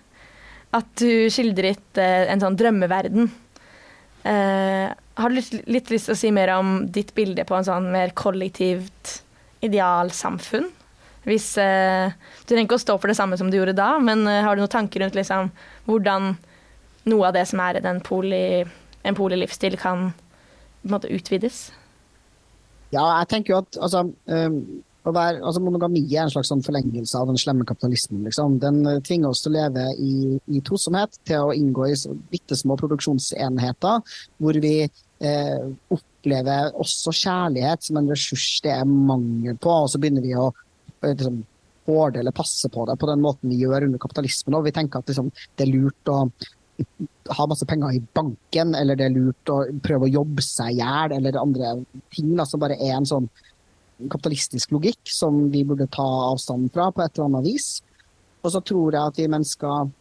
at 0.74 0.88
du 0.98 1.28
skildret 1.30 2.00
uh, 2.00 2.24
en 2.32 2.42
sånn 2.42 2.56
drømmeverden. 2.58 3.28
Uh, 4.24 4.88
har 5.20 5.30
du 5.30 5.36
litt, 5.36 5.52
litt, 5.68 5.90
lyst 5.92 6.08
til 6.08 6.14
å 6.16 6.18
si 6.18 6.30
mer 6.34 6.54
om 6.56 6.78
ditt 6.90 7.12
bilde 7.14 7.44
på 7.46 7.56
en 7.58 7.66
sånn 7.66 7.90
mer 7.92 8.14
kollektivt 8.16 9.18
idealsamfunn? 9.64 10.70
Hvis 11.24 11.54
eh, 11.60 12.12
Du 12.42 12.50
trenger 12.50 12.66
ikke 12.66 12.76
å 12.76 12.82
stå 12.82 12.98
for 13.00 13.08
det 13.08 13.16
samme 13.16 13.38
som 13.40 13.50
du 13.50 13.56
gjorde 13.56 13.76
da, 13.78 13.94
men 14.02 14.26
eh, 14.28 14.42
har 14.44 14.56
du 14.56 14.60
noen 14.60 14.72
tanker 14.72 15.00
rundt 15.00 15.16
liksom, 15.16 15.48
hvordan 15.88 16.34
noe 17.08 17.28
av 17.28 17.36
det 17.36 17.46
som 17.48 17.62
er 17.64 17.80
en 17.84 18.02
polilivsstil, 18.04 19.78
kan 19.80 20.10
på 20.12 20.88
en 20.88 20.92
måte 20.92 21.12
utvides? 21.12 21.66
Ja, 22.92 23.06
jeg 23.20 23.30
tenker 23.32 23.54
jo 23.54 23.60
at 23.62 23.78
altså, 23.80 24.04
um, 24.28 24.58
være, 25.12 25.42
altså 25.44 25.60
monogami 25.60 26.00
er 26.06 26.22
en 26.24 26.32
slags 26.32 26.48
sånn 26.48 26.64
forlengelse 26.64 27.18
av 27.20 27.28
den 27.28 27.40
slemme 27.40 27.66
kapitalismen. 27.68 28.22
Liksom. 28.24 28.58
Den 28.62 28.80
uh, 28.88 29.00
tvinger 29.04 29.34
oss 29.34 29.42
til 29.44 29.52
å 29.52 29.58
leve 29.58 29.88
i, 30.00 30.14
i 30.56 30.62
tosomhet, 30.64 31.18
til 31.28 31.50
å 31.50 31.56
inngå 31.56 31.90
i 31.90 31.98
bitte 32.32 32.56
små 32.56 32.78
produksjonsenheter 32.80 34.16
hvor 34.40 34.60
vi 34.64 34.76
eh, 34.84 35.66
opplever 35.92 36.72
også 36.80 37.12
kjærlighet 37.14 37.84
som 37.84 38.00
en 38.00 38.10
ressurs 38.12 38.46
det 38.64 38.72
er 38.72 38.88
mangel 38.88 39.58
på. 39.60 39.76
Og 39.84 39.92
så 39.92 40.00
begynner 40.00 40.24
vi 40.24 40.34
å 40.38 40.48
liksom, 41.04 41.42
hårde 41.88 42.22
eller 42.22 42.36
passe 42.36 42.70
på 42.72 42.88
det 42.88 42.96
på 43.00 43.08
den 43.10 43.24
måten 43.24 43.52
vi 43.52 43.60
gjør 43.60 43.88
under 43.88 44.02
kapitalismen. 44.02 44.56
Og 44.58 44.68
vi 44.68 44.74
tenker 44.76 45.00
at 45.00 45.10
liksom, 45.12 45.30
det 45.56 45.66
er 45.66 45.74
lurt 45.74 46.12
å 46.12 46.22
ha 47.30 47.46
masse 47.46 47.66
penger 47.70 47.94
i 47.94 48.02
banken, 48.16 48.74
eller 48.74 48.98
det 48.98 49.06
er 49.06 49.14
lurt 49.14 49.52
å 49.52 49.60
prøve 49.84 50.08
å 50.08 50.14
jobbe 50.16 50.42
seg 50.42 50.74
i 50.74 50.80
hjel, 50.80 51.14
eller 51.16 51.38
andre 51.38 51.76
ting 52.14 52.32
da, 52.34 52.46
som 52.48 52.62
bare 52.62 52.78
er 52.80 52.96
en 52.96 53.06
sånn 53.08 53.28
kapitalistisk 54.10 54.72
logikk 54.74 55.10
som 55.10 55.44
vi 55.52 55.64
burde 55.66 55.86
ta 55.92 56.06
avstand 56.30 56.72
fra 56.74 56.90
på 56.92 57.04
et 57.04 57.14
eller 57.14 57.30
annet 57.30 57.46
vis. 57.46 57.68
Og 58.44 58.52
så 58.52 58.60
tror 58.60 58.94
jeg 58.94 59.12
at 59.12 59.20
vi 59.20 59.30
mennesker 59.30 59.92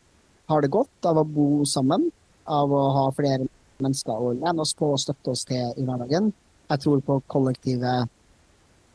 har 0.51 0.63
det 0.63 0.71
godt 0.73 1.07
av 1.09 1.21
å 1.21 1.27
bo 1.27 1.63
sammen, 1.69 2.09
av 2.49 2.73
å 2.73 2.83
ha 2.97 3.05
flere 3.15 3.47
mennesker 3.83 4.19
å 4.19 4.33
lene 4.35 4.63
oss 4.63 4.73
på 4.77 4.91
og 4.93 5.01
støtte 5.01 5.31
oss 5.33 5.45
til 5.47 5.71
i 5.79 5.85
hverdagen. 5.87 6.33
Jeg 6.71 6.83
tror 6.83 7.05
på 7.05 7.21
kollektive 7.31 8.03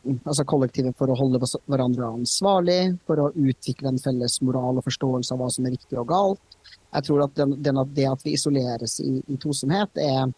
altså 0.08 0.44
kollektivet 0.48 0.96
for 0.98 1.10
å 1.10 1.16
holde 1.18 1.40
hverandre 1.68 2.12
ansvarlig, 2.20 2.96
for 3.06 3.20
å 3.20 3.30
utvikle 3.34 3.92
en 3.92 4.00
felles 4.00 4.38
moral 4.46 4.78
og 4.78 4.86
forståelse 4.86 5.34
av 5.34 5.42
hva 5.42 5.48
som 5.52 5.66
er 5.66 5.74
riktig 5.74 5.98
og 6.00 6.08
galt. 6.12 6.58
Jeg 6.94 7.08
tror 7.08 7.24
at 7.26 7.34
den, 7.36 7.80
det 7.94 8.06
at 8.08 8.24
vi 8.24 8.36
isoleres 8.36 8.98
i, 9.04 9.18
i 9.26 9.38
tosomhet, 9.40 10.00
er, 10.00 10.30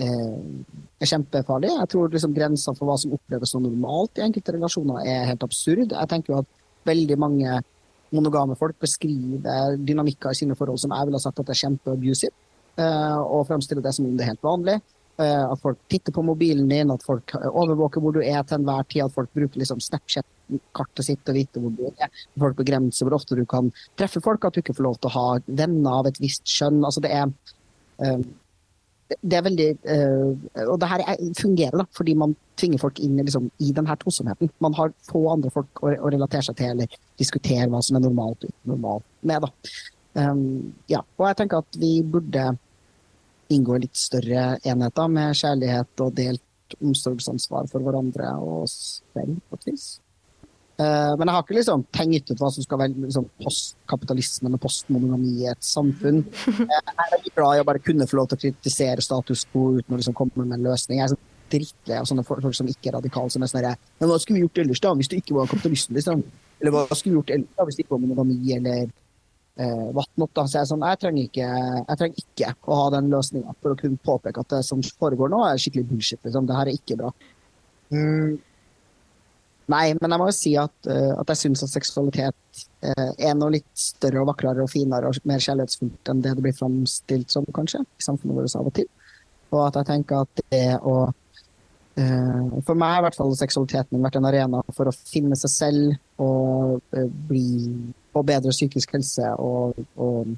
er, 0.00 1.06
kjempefarlig. 1.06 1.72
Jeg 1.74 1.90
tror 1.92 2.12
liksom 2.12 2.34
grensa 2.36 2.74
for 2.76 2.88
hva 2.88 2.96
som 3.00 3.14
oppleves 3.16 3.52
som 3.52 3.64
normalt 3.64 4.18
i 4.18 4.24
enkelte 4.26 4.54
relasjoner, 4.56 5.02
er 5.04 5.28
helt 5.32 5.44
absurd. 5.46 5.92
Jeg 5.92 6.10
tenker 6.10 6.34
jo 6.34 6.40
at 6.42 6.50
veldig 6.86 7.18
mange 7.20 7.60
monogame 8.12 8.56
folk 8.58 8.76
beskriver 8.82 9.76
dynamikker 9.80 10.32
i 10.32 10.40
sine 10.42 10.56
forhold 10.58 10.80
som 10.82 10.92
jeg 10.94 11.08
ville 11.08 11.20
sagt 11.22 11.40
at 11.40 11.52
er 11.52 11.58
kjempeabusive, 11.58 12.34
eh, 12.78 13.20
og 13.20 13.46
fremstiller 13.48 13.84
det 13.84 13.94
som 13.96 14.08
om 14.08 14.16
det 14.16 14.26
er 14.26 14.34
helt 14.34 14.46
vanlig. 14.46 14.80
Eh, 15.20 15.44
at 15.44 15.60
folk 15.60 15.78
titter 15.92 16.14
på 16.14 16.24
mobilen 16.24 16.68
din, 16.70 16.90
at 16.90 17.02
folk 17.04 17.34
overvåker 17.36 18.00
hvor 18.00 18.14
du 18.16 18.22
er 18.22 18.42
til 18.42 18.58
enhver 18.58 18.86
tid. 18.88 19.04
At 19.04 19.16
folk 19.16 19.32
bruker 19.36 19.60
liksom 19.60 19.82
Snapchat-kartet 19.84 21.08
sitt 21.08 21.28
og 21.28 21.36
vite 21.36 21.60
hvor 21.60 21.74
du 21.76 21.88
er. 21.92 22.22
Folk 22.40 22.56
begrenser 22.60 23.06
hvor 23.06 23.18
ofte 23.18 23.36
du 23.38 23.44
kan 23.48 23.68
treffe 24.00 24.22
folk. 24.24 24.44
At 24.44 24.56
du 24.56 24.62
ikke 24.62 24.76
får 24.78 24.88
lov 24.88 25.00
til 25.00 25.10
å 25.10 25.16
ha 25.18 25.26
venner 25.46 25.98
av 26.00 26.08
et 26.08 26.20
visst 26.22 26.48
skjønn. 26.48 26.80
Altså 26.80 27.04
det 27.04 27.12
er 27.12 27.34
det 29.20 29.38
er 29.38 29.44
veldig 29.46 29.68
eh, 29.94 30.66
Og 30.66 30.76
det 30.80 30.88
her 30.90 31.04
er, 31.04 31.22
fungerer, 31.38 31.76
da, 31.82 31.86
fordi 31.96 32.14
man 32.18 32.34
tvinger 32.60 32.80
folk 32.82 33.00
inn 33.02 33.16
liksom, 33.20 33.48
i 33.62 33.72
denne 33.74 33.96
tosomheten. 34.00 34.50
Man 34.64 34.76
har 34.78 34.92
få 35.08 35.24
andre 35.32 35.52
folk 35.54 35.82
å, 35.82 35.92
å 35.92 36.12
relatere 36.12 36.44
seg 36.46 36.58
til 36.60 36.74
eller 36.74 37.00
diskutere 37.20 37.68
hva 37.72 37.82
som 37.84 37.98
er 37.98 38.04
normalt 38.06 38.44
og 38.44 38.52
ikke 38.52 38.72
normalt 38.74 39.08
med. 39.28 39.48
Um, 40.12 40.44
ja, 40.92 41.00
og 41.16 41.26
jeg 41.30 41.40
tenker 41.40 41.62
at 41.62 41.80
vi 41.80 41.94
burde 42.04 42.50
inngå 43.52 43.78
litt 43.82 43.98
større 43.98 44.56
enheter 44.68 45.12
med 45.12 45.36
kjærlighet 45.36 46.04
og 46.04 46.16
delt 46.16 46.76
omsorgsansvar 46.80 47.68
for 47.70 47.84
hverandre 47.84 48.30
og 48.40 48.62
oss 48.64 48.76
selv, 49.12 49.36
på 49.48 49.58
et 49.58 49.68
vis. 49.72 49.86
Uh, 50.82 51.12
men 51.18 51.28
jeg 51.28 51.36
har 51.36 51.42
ikke 51.44 51.54
liksom 51.54 51.82
tenkt 51.94 52.30
ut 52.32 52.40
hva 52.40 52.48
som 52.50 52.64
skal 52.64 52.80
være 52.80 52.94
liksom, 53.04 53.26
postkapitalisme 53.42 54.48
eller 54.48 54.62
postmonogami 54.62 55.34
i 55.44 55.50
et 55.52 55.66
samfunn. 55.66 56.22
Jeg 56.72 56.94
er 56.96 57.12
veldig 57.12 57.32
glad 57.36 57.58
i 57.58 57.60
å 57.62 57.66
bare 57.68 57.82
kunne 57.84 58.08
få 58.08 58.18
lov 58.18 58.30
til 58.30 58.38
å 58.38 58.42
kritisere 58.46 59.04
status 59.04 59.44
quo 59.52 59.76
uten 59.76 59.94
å 59.94 60.00
liksom 60.00 60.16
komme 60.16 60.46
med 60.46 60.56
en 60.56 60.66
løsning. 60.70 60.98
Jeg 60.98 61.06
er 61.06 61.12
så 61.12 61.20
drittlei 61.52 61.98
av 62.00 62.08
sånne 62.08 62.24
folk 62.26 62.56
som 62.56 62.70
ikke 62.70 62.90
er 62.90 62.96
radikale. 62.98 63.30
som 63.30 63.44
er 63.44 63.52
sånn 63.52 63.68
Men 64.00 64.10
hva 64.10 64.18
skulle 64.18 64.40
vi 64.40 64.46
gjort 64.46 64.62
ellers 64.64 64.82
da, 64.82 64.94
hvis 64.98 65.12
det 65.12 65.20
ikke 65.22 65.36
var 65.36 65.50
kapitalisme? 65.50 65.96
Liksom? 65.98 66.22
Eller 66.60 66.74
hva 66.74 66.84
skulle 66.90 67.12
vi 67.12 67.18
gjort 67.20 67.34
ellers 67.36 67.56
da, 67.58 67.66
hvis 67.68 67.78
det 67.78 67.84
ikke 67.84 67.96
var 67.96 68.04
monogami 68.06 68.38
eller 68.56 68.80
eh, 68.86 69.88
whatnot? 69.92 70.32
Da? 70.32 70.46
Så 70.46 70.58
jeg, 70.58 70.62
er 70.62 70.70
sånn, 70.72 70.86
jeg, 70.88 71.00
trenger 71.02 71.28
ikke, 71.28 71.50
jeg 71.82 72.00
trenger 72.00 72.24
ikke 72.24 72.54
å 72.64 72.80
ha 72.80 72.86
den 72.96 73.12
løsninga 73.12 73.58
for 73.58 73.74
å 73.74 73.80
kunne 73.82 74.06
påpeke 74.08 74.46
at 74.46 74.56
det 74.56 74.62
som 74.68 74.82
foregår 75.02 75.32
nå, 75.32 75.42
er 75.46 75.60
skikkelig 75.60 75.90
bullshit. 75.90 76.22
Liksom. 76.24 76.48
Det 76.48 76.58
her 76.58 76.72
er 76.72 76.80
ikke 76.80 76.98
bra. 77.02 77.12
Mm. 77.92 78.40
Nei, 79.72 79.94
men 80.00 80.10
jeg 80.10 80.20
må 80.20 80.26
jo 80.28 80.34
si 80.36 80.52
at, 80.58 80.74
uh, 80.90 81.14
at 81.20 81.32
jeg 81.32 81.40
syns 81.44 81.62
at 81.64 81.72
seksualitet 81.72 82.62
uh, 82.84 83.10
er 83.14 83.34
noe 83.38 83.54
litt 83.54 83.70
større 83.78 84.22
og 84.22 84.28
vakrere 84.32 84.64
og 84.64 84.70
finere 84.72 85.08
og 85.08 85.28
mer 85.28 85.42
kjærlighetsfullt 85.42 86.10
enn 86.10 86.22
det 86.24 86.34
det 86.36 86.44
blir 86.44 86.56
framstilt 86.58 87.32
som, 87.32 87.46
kanskje, 87.54 87.80
i 87.84 88.04
samfunnet 88.04 88.36
vårt 88.36 88.56
av 88.58 88.68
og 88.68 88.74
til. 88.76 88.88
Og 89.52 89.60
at 89.66 89.78
jeg 89.80 89.90
tenker 89.92 90.24
at 90.24 90.44
det 90.52 90.68
å 90.80 90.96
uh, 91.08 92.44
For 92.66 92.74
meg 92.74 92.94
har 92.94 93.02
i 93.02 93.06
hvert 93.06 93.20
fall 93.20 93.34
seksualiteten 93.38 94.02
vært 94.02 94.16
en 94.18 94.28
arena 94.28 94.62
for 94.72 94.88
å 94.88 94.96
finne 94.96 95.36
seg 95.38 95.52
selv 95.52 96.22
og 96.22 96.80
bli 97.28 97.46
på 98.12 98.22
bedre 98.28 98.52
psykisk 98.54 98.94
helse 98.96 99.28
og, 99.40 99.76
og 100.00 100.32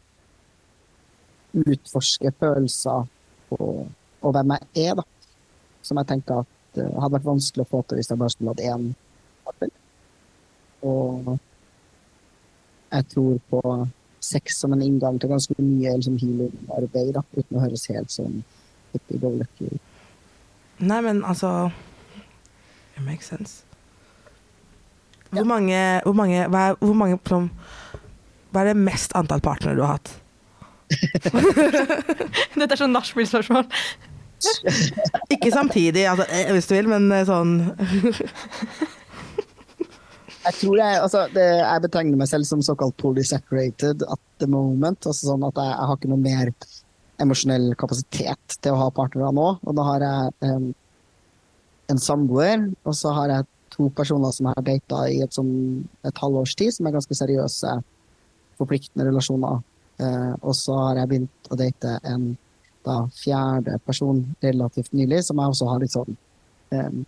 utforske 1.55 2.33
følelser 2.41 3.07
og, 3.55 3.87
og, 4.21 4.31
hvem 4.35 4.55
jeg 4.57 4.89
er, 4.89 4.99
da. 4.99 5.05
Som 5.87 6.01
jeg 6.01 6.11
tenker 6.11 6.43
at 6.43 6.51
hadde 6.75 7.15
vært 7.15 7.29
vanskelig 7.29 7.63
å 7.63 7.71
få 7.71 7.83
til 7.87 8.01
hvis 8.01 8.11
jeg 8.11 8.19
bare 8.19 8.35
skulle 8.35 8.55
hatt 8.55 8.67
én 8.67 8.89
og 10.85 11.39
jeg 12.95 13.07
tror 13.11 13.39
på 13.51 13.61
sex 14.25 14.61
som 14.61 14.73
en 14.73 14.83
inngang 14.83 15.19
til 15.21 15.33
ganske 15.33 15.55
mye 15.59 15.97
liksom, 15.99 16.19
healing-arbeid, 16.21 17.19
uten 17.37 17.59
å 17.59 17.65
høres 17.65 17.89
helt 17.93 18.13
sånn 18.13 18.43
hippie-go-lucky 18.95 19.73
ut. 19.73 19.91
Nei, 20.85 21.01
men 21.07 21.23
altså 21.25 21.71
It 22.95 23.03
makes 23.03 23.27
sense. 23.27 23.65
Hvor 25.31 25.43
ja. 25.43 25.49
mange, 25.51 25.79
hvor 26.05 26.15
mange, 26.15 26.45
hva, 26.47 26.61
er, 26.71 26.77
hvor 26.79 26.95
mange 26.95 27.19
som, 27.27 27.49
hva 28.55 28.63
er 28.63 28.71
det 28.71 28.83
mest 28.87 29.17
antall 29.19 29.43
partnere 29.43 29.75
du 29.75 29.83
har 29.83 29.97
hatt? 29.97 30.13
Dette 32.55 32.71
er 32.71 32.79
sånn 32.79 32.95
nachspiel-spørsmål. 32.95 33.67
Ikke 35.33 35.51
samtidig, 35.51 36.05
altså, 36.07 36.29
eh, 36.31 36.53
hvis 36.55 36.71
du 36.71 36.77
vil, 36.77 36.91
men 36.93 37.11
eh, 37.17 37.27
sånn 37.27 37.57
Jeg 40.45 40.57
tror 40.59 40.77
jeg, 40.77 41.01
altså, 41.01 41.25
det, 41.33 41.45
jeg 41.61 41.83
betegner 41.87 42.21
meg 42.21 42.29
selv 42.29 42.45
som 42.49 42.63
såkalt 42.65 42.97
polysacrated 43.01 44.05
at 44.05 44.21
the 44.43 44.49
moment. 44.51 45.07
altså 45.07 45.31
sånn 45.31 45.47
at 45.47 45.57
jeg, 45.57 45.71
jeg 45.73 45.89
har 45.89 45.99
ikke 45.99 46.11
noe 46.13 46.25
mer 46.25 46.53
emosjonell 47.23 47.71
kapasitet 47.81 48.57
til 48.61 48.75
å 48.75 48.81
ha 48.83 48.91
partnere 48.95 49.33
nå. 49.33 49.47
Og 49.63 49.77
da 49.79 49.87
har 49.89 50.05
jeg 50.05 50.53
um, 50.53 50.69
en 51.93 52.01
samboer, 52.01 52.69
og 52.85 52.97
så 52.99 53.13
har 53.17 53.33
jeg 53.33 53.49
to 53.75 53.89
personer 53.97 54.35
som 54.35 54.51
jeg 54.51 54.59
har 54.59 54.67
data 54.67 55.01
i 55.11 55.21
et, 55.25 55.35
sånn, 55.35 55.55
et 56.07 56.21
halvårs 56.23 56.55
tid, 56.59 56.75
som 56.77 56.89
er 56.89 56.97
ganske 56.99 57.19
seriøse, 57.19 57.77
forpliktende 58.61 59.09
relasjoner. 59.09 59.63
Uh, 60.03 60.35
og 60.43 60.53
så 60.59 60.77
har 60.89 61.01
jeg 61.01 61.13
begynt 61.13 61.53
å 61.55 61.59
date 61.59 61.97
en 62.11 62.35
da, 62.85 62.99
fjerde 63.17 63.79
person 63.87 64.21
relativt 64.45 64.93
nylig, 64.93 65.23
som 65.25 65.41
jeg 65.41 65.55
også 65.55 65.71
har 65.71 65.81
litt 65.81 65.95
sånn 65.95 66.17
um, 66.77 67.01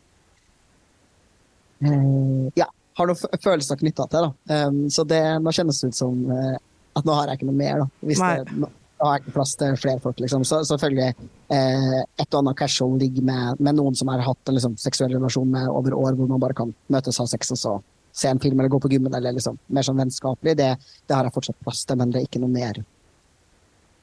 uh, 1.85 2.46
Ja, 2.57 2.70
har 2.96 3.11
noen 3.11 3.40
følelser 3.44 3.78
knytta 3.80 4.09
til. 4.12 4.26
Da. 4.26 4.64
Um, 4.68 4.80
så 4.92 5.04
det, 5.09 5.22
nå 5.42 5.52
kjennes 5.54 5.82
det 5.82 5.92
ut 5.92 5.98
som 5.98 6.18
uh, 6.30 6.56
at 6.96 7.06
nå 7.06 7.16
har 7.16 7.30
jeg 7.30 7.40
ikke 7.40 7.50
noe 7.50 7.59
mer. 7.61 7.82
Da. 7.82 7.88
Hvis 8.09 8.22
det, 8.22 8.56
nå, 8.56 8.70
har 9.02 9.18
jeg 9.18 9.26
ikke 9.26 9.35
plass 9.35 9.52
til 9.61 9.76
flere 9.80 10.00
folk. 10.00 10.20
Liksom. 10.22 10.46
Så 10.48 10.62
selvfølgelig 10.70 11.11
uh, 11.52 12.00
et 12.06 12.28
og 12.30 12.38
annet 12.40 12.59
casual 12.59 12.96
ligger 13.00 13.26
med, 13.28 13.61
med, 13.61 13.76
noen 13.76 13.98
som 13.98 14.11
har 14.12 14.24
hatt 14.24 14.48
en 14.48 14.56
liksom, 14.56 14.78
seksuell 14.80 15.12
relasjon 15.12 15.52
med 15.52 15.68
over 15.68 15.96
år, 15.96 16.16
hvor 16.16 16.30
man 16.32 16.42
bare 16.42 16.56
kan 16.56 16.72
møtes, 16.92 17.20
ha 17.20 17.28
sex 17.28 17.52
og 17.52 17.61
så 17.61 17.76
se 18.16 18.30
en 18.32 18.40
film 18.40 18.61
eller 18.61 18.72
gå 18.72 18.80
på 18.80 18.88
gymmen 18.88 19.12
eller 19.14 19.37
liksom, 19.37 19.59
mer 19.76 19.85
sånn 19.85 20.00
vennskapelig. 20.00 20.56
Det, 20.56 20.70
det, 21.04 21.12
har 21.12 21.28
jeg 21.28 21.37
fortsatt 21.37 21.61
plass 21.61 21.85
til, 21.85 22.00
men 22.00 22.14
det 22.14 22.22
er 22.22 22.30
ikke 22.30 22.40
noe 22.40 22.54
mer. 22.54 22.80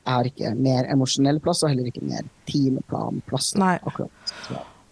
Jeg 0.04 0.12
har 0.12 0.30
ikke 0.30 0.54
mer 0.60 0.86
emosjonell 0.94 1.42
plass, 1.42 1.64
og 1.64 1.74
heller 1.74 1.90
ikke 1.90 2.06
mer 2.06 2.28
timeplanplass. 2.46 3.54
Nei. 3.58 3.78
Akkurat. 3.82 4.34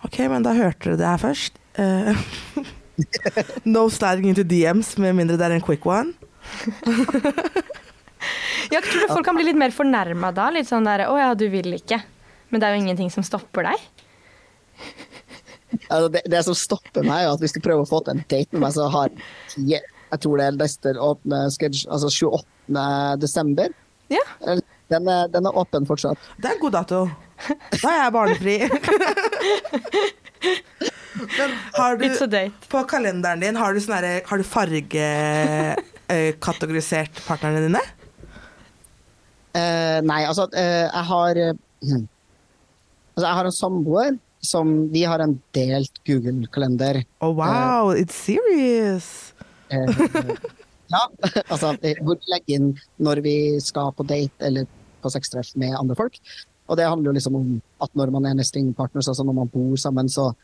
Ok, 0.08 0.24
men 0.32 0.42
da 0.48 0.56
hørte 0.58 0.96
dere 0.96 1.02
det 1.04 1.10
her 1.12 1.22
først. 1.28 1.62
Uh, 1.78 2.72
no 3.76 3.88
sliding 3.90 4.30
into 4.32 4.44
DMs, 4.48 4.96
med 5.02 5.16
mindre 5.18 5.38
det 5.40 5.48
er 5.48 5.58
en 5.58 5.66
quick 5.66 5.86
one. 5.86 6.14
jeg 8.74 8.82
tror 8.86 9.16
folk 9.16 9.26
kan 9.28 9.38
bli 9.38 9.50
litt 9.50 9.60
mer 9.60 9.74
fornærma 9.76 10.32
da. 10.36 10.50
Litt 10.54 10.70
sånn 10.70 10.88
der 10.88 11.00
'Å 11.08 11.16
ja, 11.20 11.30
du 11.38 11.48
vil 11.54 11.70
ikke'. 11.78 12.02
Men 12.52 12.60
det 12.60 12.68
er 12.68 12.76
jo 12.76 12.84
ingenting 12.84 13.12
som 13.14 13.24
stopper 13.24 13.64
deg. 13.70 13.80
Altså, 15.88 16.08
det, 16.12 16.22
det, 16.28 16.42
som 16.44 16.56
stopper 16.58 17.06
meg, 17.06 17.24
er 17.24 17.32
at 17.32 17.40
hvis 17.40 17.56
du 17.56 17.62
prøver 17.64 17.84
å 17.86 17.90
få 17.90 18.02
til 18.04 18.18
en 18.18 18.26
date 18.28 18.52
med 18.52 18.62
meg, 18.66 18.74
så 18.76 18.90
har 18.92 19.10
jeg, 19.56 19.82
jeg 20.12 20.20
tror 20.24 20.36
det 20.40 20.46
er 20.48 20.60
neste 20.60 20.88
åpne 21.00 21.38
sketsj, 21.56 21.86
altså 21.88 22.08
28. 22.12 22.86
desember. 23.24 23.68
Ja. 24.12 24.26
Den, 24.92 25.08
er, 25.08 25.32
den 25.32 25.48
er 25.48 25.56
åpen 25.56 25.88
fortsatt. 25.88 26.20
Det 26.38 26.48
er 26.50 26.54
en 26.58 26.64
god 26.66 26.76
dato. 26.76 26.98
Da 27.80 27.88
er 27.88 28.00
jeg 28.04 28.16
barnefri. 28.18 28.56
Men 31.14 31.52
har 31.74 31.98
du, 31.98 32.20
på 32.72 32.84
kalenderen 32.88 33.40
din, 33.44 33.56
har 33.60 33.74
du, 33.76 33.82
sånne, 33.84 34.22
har 34.28 34.38
du 34.40 34.44
fargekategorisert 34.48 37.20
uh, 37.20 37.24
partnerne 37.28 37.62
dine? 37.66 37.82
Uh, 39.52 40.00
nei, 40.08 40.24
altså 40.24 40.48
uh, 40.54 40.88
jeg 40.88 41.06
har 41.12 41.36
uh, 41.52 41.56
Altså 43.12 43.28
jeg 43.28 43.36
har 43.36 43.46
en 43.50 43.52
samboer 43.52 44.16
som 44.42 44.90
Vi 44.94 45.04
har 45.06 45.20
en 45.22 45.42
delt 45.54 45.92
Google-kalender. 46.08 47.04
Oh 47.20 47.36
wow, 47.36 47.92
it's 47.94 48.16
serious! 48.16 49.34
ja, 49.72 49.78
altså 51.52 51.78
hvor 52.02 52.16
vi 52.16 52.26
legger 52.32 52.56
inn 52.56 52.80
når 53.04 53.16
vi 53.28 53.60
skal 53.62 53.92
på 53.94 54.04
date 54.08 54.46
eller 54.48 54.66
på 55.04 55.10
sextreff 55.14 55.56
med 55.60 55.76
andre 55.78 55.96
folk. 56.00 56.16
Og 56.72 56.78
det 56.80 56.88
handler 56.88 57.08
jo 57.12 57.18
liksom 57.20 57.36
om 57.36 57.62
at 57.84 57.92
når 58.00 58.08
man 58.16 58.24
er 58.26 58.34
nesting 58.40 58.68
partners, 58.74 59.08
altså 59.12 59.24
når 59.28 59.36
man 59.44 59.52
bor 59.52 59.76
sammen, 59.78 60.08
så 60.10 60.32
Eh, 60.32 60.36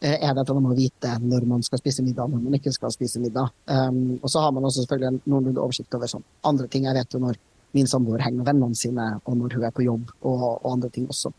er 0.00 0.34
det 0.34 0.42
at 0.42 0.50
man 0.52 0.66
må 0.66 0.74
vite 0.76 1.14
når 1.22 1.46
man 1.48 1.62
skal 1.64 1.80
spise 1.80 2.04
middag 2.04 2.28
når 2.28 2.42
man 2.44 2.56
ikke 2.58 2.72
skal 2.74 2.92
spise 2.92 3.20
middag. 3.20 3.48
Um, 3.64 4.18
og 4.20 4.28
så 4.30 4.42
har 4.44 4.52
man 4.52 4.64
også 4.68 4.82
selvfølgelig 4.82 5.08
en 5.08 5.20
noenlunde 5.24 5.62
oversikt 5.62 5.94
over 5.96 6.10
sånn 6.10 6.26
andre 6.44 6.68
ting. 6.68 6.84
Jeg 6.84 6.98
vet 6.98 7.16
jo 7.16 7.22
når 7.22 7.38
min 7.76 7.88
samboer 7.90 8.22
henger 8.24 8.42
med 8.42 8.48
vennene 8.50 8.78
sine, 8.78 9.06
og 9.24 9.38
når 9.38 9.56
hun 9.56 9.64
er 9.68 9.74
på 9.74 9.84
jobb, 9.86 10.12
og, 10.22 10.44
og 10.64 10.68
andre 10.72 10.90
ting 10.92 11.08
også. 11.12 11.32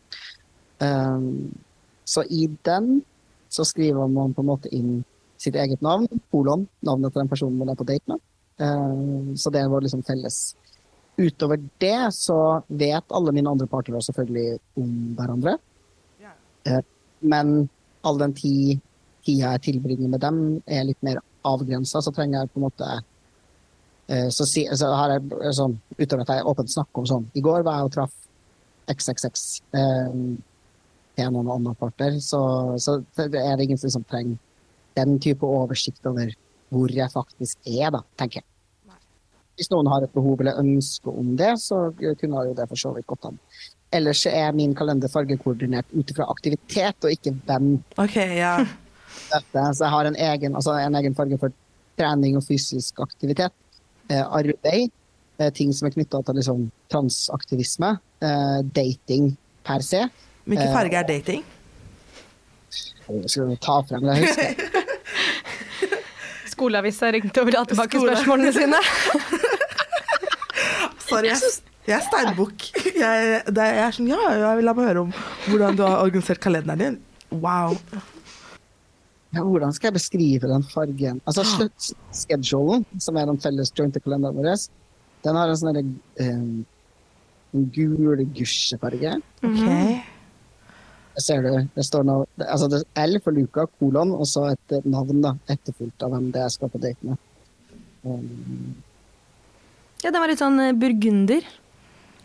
Um, 0.82 1.48
så 2.06 2.24
i 2.30 2.46
den 2.66 3.00
så 3.48 3.64
skriver 3.64 4.10
man 4.10 4.34
på 4.34 4.44
en 4.44 4.50
måte 4.50 4.70
inn 4.74 5.02
sitt 5.38 5.56
eget 5.56 5.82
navn, 5.84 6.08
kolon, 6.32 6.66
navnet 6.84 7.14
til 7.14 7.22
den 7.22 7.30
personen 7.30 7.58
man 7.60 7.72
er 7.72 7.78
på 7.78 7.86
date 7.88 8.10
med. 8.10 8.22
Um, 8.58 9.36
så 9.38 9.50
det 9.54 9.64
var 9.70 9.84
liksom 9.84 10.02
felles. 10.06 10.56
Utover 11.18 11.58
det 11.82 12.12
så 12.14 12.60
vet 12.68 13.14
alle 13.14 13.34
mine 13.34 13.50
andre 13.50 13.66
partnere 13.70 14.02
selvfølgelig 14.02 14.58
om 14.78 14.94
hverandre. 15.18 15.56
Uh, 16.68 16.82
men 17.22 17.68
all 18.06 18.18
den 18.20 18.34
tid, 18.36 18.82
tida 19.26 19.54
jeg 19.54 19.64
tilbringer 19.68 20.10
med 20.10 20.22
dem, 20.22 20.40
er 20.66 20.86
litt 20.88 21.00
mer 21.06 21.20
avgrensa, 21.48 22.02
så 22.02 22.12
trenger 22.14 22.42
jeg 22.42 22.52
på 22.52 22.60
en 22.60 22.66
måte 22.66 22.90
eh, 24.08 24.28
så, 24.34 24.46
si, 24.48 24.64
så 24.78 24.90
har 24.94 25.16
jeg 25.16 25.54
sånn, 25.56 25.78
Utover 25.98 26.24
at 26.24 26.34
jeg 26.34 26.46
åpent 26.50 26.72
snakker 26.72 27.02
om 27.02 27.08
sånn 27.08 27.26
I 27.38 27.44
går 27.44 27.64
var 27.66 27.80
jeg 27.80 27.88
og 27.88 27.94
traff 27.96 28.14
XXX 28.88 29.46
eh, 29.76 30.18
til 31.18 31.32
noen 31.34 31.50
andre 31.52 31.74
parter, 31.78 32.20
så, 32.22 32.40
så 32.80 33.00
er 33.26 33.56
det 33.58 33.66
ingen 33.66 33.80
som 33.80 34.06
trenger 34.06 34.38
den 34.98 35.18
type 35.22 35.46
oversikt 35.46 36.06
over 36.08 36.30
hvor 36.72 36.92
jeg 36.92 37.10
faktisk 37.12 37.68
er, 37.68 37.90
da, 37.94 38.02
tenker 38.20 38.42
jeg. 38.42 38.48
Hvis 39.58 39.70
noen 39.72 39.88
har 39.90 40.04
et 40.04 40.14
behov 40.14 40.38
eller 40.38 40.60
ønske 40.60 41.10
om 41.10 41.32
det, 41.38 41.56
så 41.58 41.88
kunne 41.98 42.44
jo 42.46 42.54
det 42.54 42.68
for 42.70 42.78
så 42.78 42.92
vidt 42.94 43.08
gått 43.10 43.26
an. 43.26 43.38
Ellers 43.94 44.26
er 44.28 44.52
min 44.52 44.74
kalender 44.76 45.08
fargekoordinert 45.08 45.86
ut 45.96 46.10
fra 46.16 46.26
aktivitet 46.28 47.04
og 47.04 47.10
ikke 47.14 47.32
hvem. 47.46 47.78
Ok, 47.96 48.16
ja. 48.36 48.58
Så 49.30 49.84
jeg 49.84 49.90
har 49.92 50.04
en 50.08 50.16
egen, 50.16 50.54
altså 50.54 50.72
en 50.76 50.94
egen, 51.00 51.14
farge 51.16 51.38
for 51.40 51.52
trening 51.98 52.36
og 52.36 52.44
fysisk 52.44 53.00
aktivitet. 53.00 53.52
Eh, 54.10 54.22
arbeid. 54.22 54.90
Eh, 55.38 55.52
ting 55.54 55.74
som 55.74 55.86
er 55.88 55.92
knytta 55.94 56.22
til 56.26 56.34
liksom, 56.40 56.70
transaktivisme. 56.92 57.90
Eh, 58.24 58.60
dating 58.76 59.38
per 59.64 59.78
se. 59.84 60.08
Hvilken 60.44 60.72
farge 60.72 60.96
er 60.96 61.02
dating? 61.08 61.44
Jeg 63.08 63.30
skal 63.32 63.56
ta 63.64 63.80
frem 63.88 64.02
det, 64.04 64.18
jeg 64.18 64.28
husker. 64.28 64.48
Skoleavisa 66.52 67.04
ringte 67.14 67.40
og 67.40 67.46
ville 67.48 67.60
ha 67.60 67.64
tilbake 67.68 68.00
spørsmålene 68.02 68.52
sine. 68.52 68.80
Sorry, 71.08 71.28
jeg, 71.30 71.38
jeg 71.88 71.96
er 71.96 72.04
steinbukk. 72.04 72.68
Jeg, 72.98 73.42
det 73.54 73.64
jeg 73.64 73.82
er 73.86 73.94
sånn, 73.96 74.08
ja, 74.10 74.20
jeg 74.36 74.60
vil 74.60 74.66
la 74.68 74.74
meg 74.76 74.88
høre 74.90 75.04
om 75.06 75.12
hvordan 75.48 75.78
du 75.78 75.84
har 75.86 76.02
organisert 76.04 76.40
kalenderen 76.44 76.82
din. 76.82 76.96
Wow. 77.30 77.76
Ja, 79.36 79.44
hvordan 79.44 79.72
skal 79.76 79.90
jeg 79.90 79.98
beskrive 79.98 80.48
den 80.50 80.64
fargen? 80.68 81.22
Altså, 81.28 81.44
Sluttschedulen, 81.48 82.86
som 83.00 83.18
er 83.20 83.28
den 83.28 83.40
felles 83.42 83.72
jointe 83.76 84.00
kalenderen 84.04 84.36
vår, 84.38 84.68
den 85.26 85.36
har 85.36 85.50
en 85.50 85.58
sånn 85.60 85.76
derre, 85.76 86.28
en 86.28 87.66
gul 87.74 88.24
gusjefarge. 88.36 89.18
Ok. 89.44 89.62
Der 91.18 91.24
ser 91.24 91.42
du, 91.42 91.50
det 91.74 91.84
står 91.86 92.04
nå 92.06 92.18
altså 92.46 92.68
det 92.70 92.82
er 92.94 93.08
L 93.08 93.16
for 93.24 93.34
Luca, 93.34 93.64
kolon, 93.80 94.12
og 94.14 94.28
så 94.30 94.44
et 94.52 94.76
navn, 94.86 95.22
da, 95.24 95.32
etterfulgt 95.50 96.04
av 96.06 96.12
hvem 96.14 96.28
det 96.34 96.44
er 96.44 96.46
jeg 96.46 96.56
skal 96.58 96.70
på 96.70 96.82
date 96.84 97.08
med. 97.08 97.24
Um, 98.04 98.76
Ja, 100.04 100.12
den 100.12 100.22
var 100.22 100.30
litt 100.30 100.38
sånn 100.38 100.60
eh, 100.62 100.76
burgunder. 100.78 101.42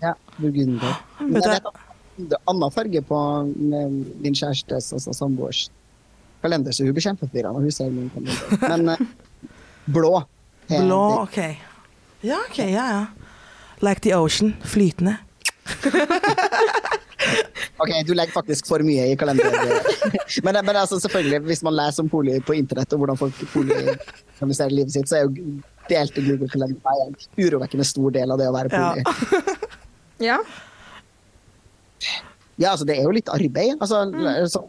Ja, 0.03 0.13
burgunder. 0.37 0.99
Men 1.21 1.39
det 1.41 2.37
er 2.37 2.41
annen 2.51 2.73
farge 2.73 3.01
på 3.07 3.19
din 3.55 3.97
min 4.21 4.37
kjærestes, 4.37 4.91
altså 4.93 5.15
samboers, 5.17 5.65
kalender, 6.43 6.75
så 6.75 6.85
hun 6.85 6.93
blir 6.93 7.07
kjempeforvirra 7.07 7.53
når 7.55 7.67
hun 7.67 7.75
ser 7.75 7.91
min 7.91 8.11
kalender. 8.13 8.67
Men 8.67 8.95
eh, 8.95 9.05
blå. 9.97 10.15
Blå, 10.69 11.03
ok. 11.23 11.39
Ja, 12.23 12.39
ok, 12.47 12.59
ja, 12.59 12.85
ja. 12.97 13.05
Like 13.83 14.03
the 14.05 14.15
ocean. 14.15 14.55
Flytende. 14.63 15.17
Ok, 17.83 17.89
du 18.05 18.13
legger 18.13 18.31
faktisk 18.31 18.67
for 18.69 18.83
mye 18.85 19.09
i 19.11 19.15
kalenderen. 19.19 19.71
men, 20.45 20.59
men 20.65 20.75
altså, 20.75 20.99
selvfølgelig, 21.03 21.39
hvis 21.49 21.63
man 21.65 21.75
leser 21.75 22.03
om 22.03 22.09
poli 22.11 22.37
på 22.45 22.55
internett 22.55 22.93
og 22.95 23.01
hvordan 23.01 23.19
folk 23.19 23.41
poliorganiserer 23.53 24.75
livet 24.75 24.93
sitt, 24.93 25.09
så 25.09 25.19
er 25.19 25.25
jo 25.25 25.57
delte 25.89 26.23
Google-kalender 26.23 27.01
en 27.07 27.17
urovekkende 27.39 27.87
stor 27.87 28.13
del 28.15 28.31
av 28.31 28.39
det 28.39 28.47
å 28.47 28.55
være 28.55 28.71
poli. 28.71 29.03
Ja. 29.03 29.62
Ja, 32.61 32.71
altså 32.71 32.85
det 32.85 32.99
er 32.99 33.07
jo 33.07 33.13
litt 33.15 33.29
arbeid. 33.33 33.79
Altså, 33.81 34.03
så, 34.53 34.61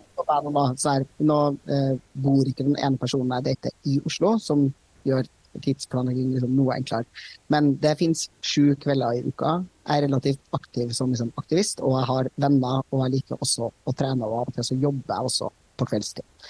nå, 0.49 0.65
så 0.81 0.95
her, 0.97 1.07
nå 1.21 1.39
eh, 1.69 1.95
bor 2.25 2.49
ikke 2.49 2.65
den 2.65 2.79
ene 2.81 3.01
personen 3.01 3.33
jeg 3.37 3.49
dater 3.51 3.75
i 3.91 3.99
Oslo, 4.09 4.35
som 4.41 4.71
gjør 5.05 5.29
tidsplanlegging 5.63 6.33
liksom, 6.33 6.55
noe 6.57 6.75
enklere. 6.79 7.07
Men 7.53 7.75
det 7.83 7.97
fins 8.01 8.27
sju 8.43 8.75
kvelder 8.81 9.19
i 9.19 9.25
uka. 9.29 9.59
Jeg 9.85 10.01
er 10.01 10.07
relativt 10.09 10.57
aktiv 10.57 10.95
som 10.97 11.13
liksom, 11.13 11.31
aktivist, 11.41 11.83
og 11.85 11.99
jeg 11.99 12.09
har 12.11 12.31
venner, 12.41 12.81
og 12.91 13.05
jeg 13.05 13.19
liker 13.19 13.45
også 13.45 13.69
å 13.71 13.97
trene, 13.97 14.25
og 14.25 14.41
av 14.41 14.53
og 14.53 14.57
til 14.57 14.69
så 14.71 14.79
jobber 14.81 15.13
jeg 15.15 15.31
også 15.31 15.51
på 15.79 15.89
kveldstid. 15.91 16.49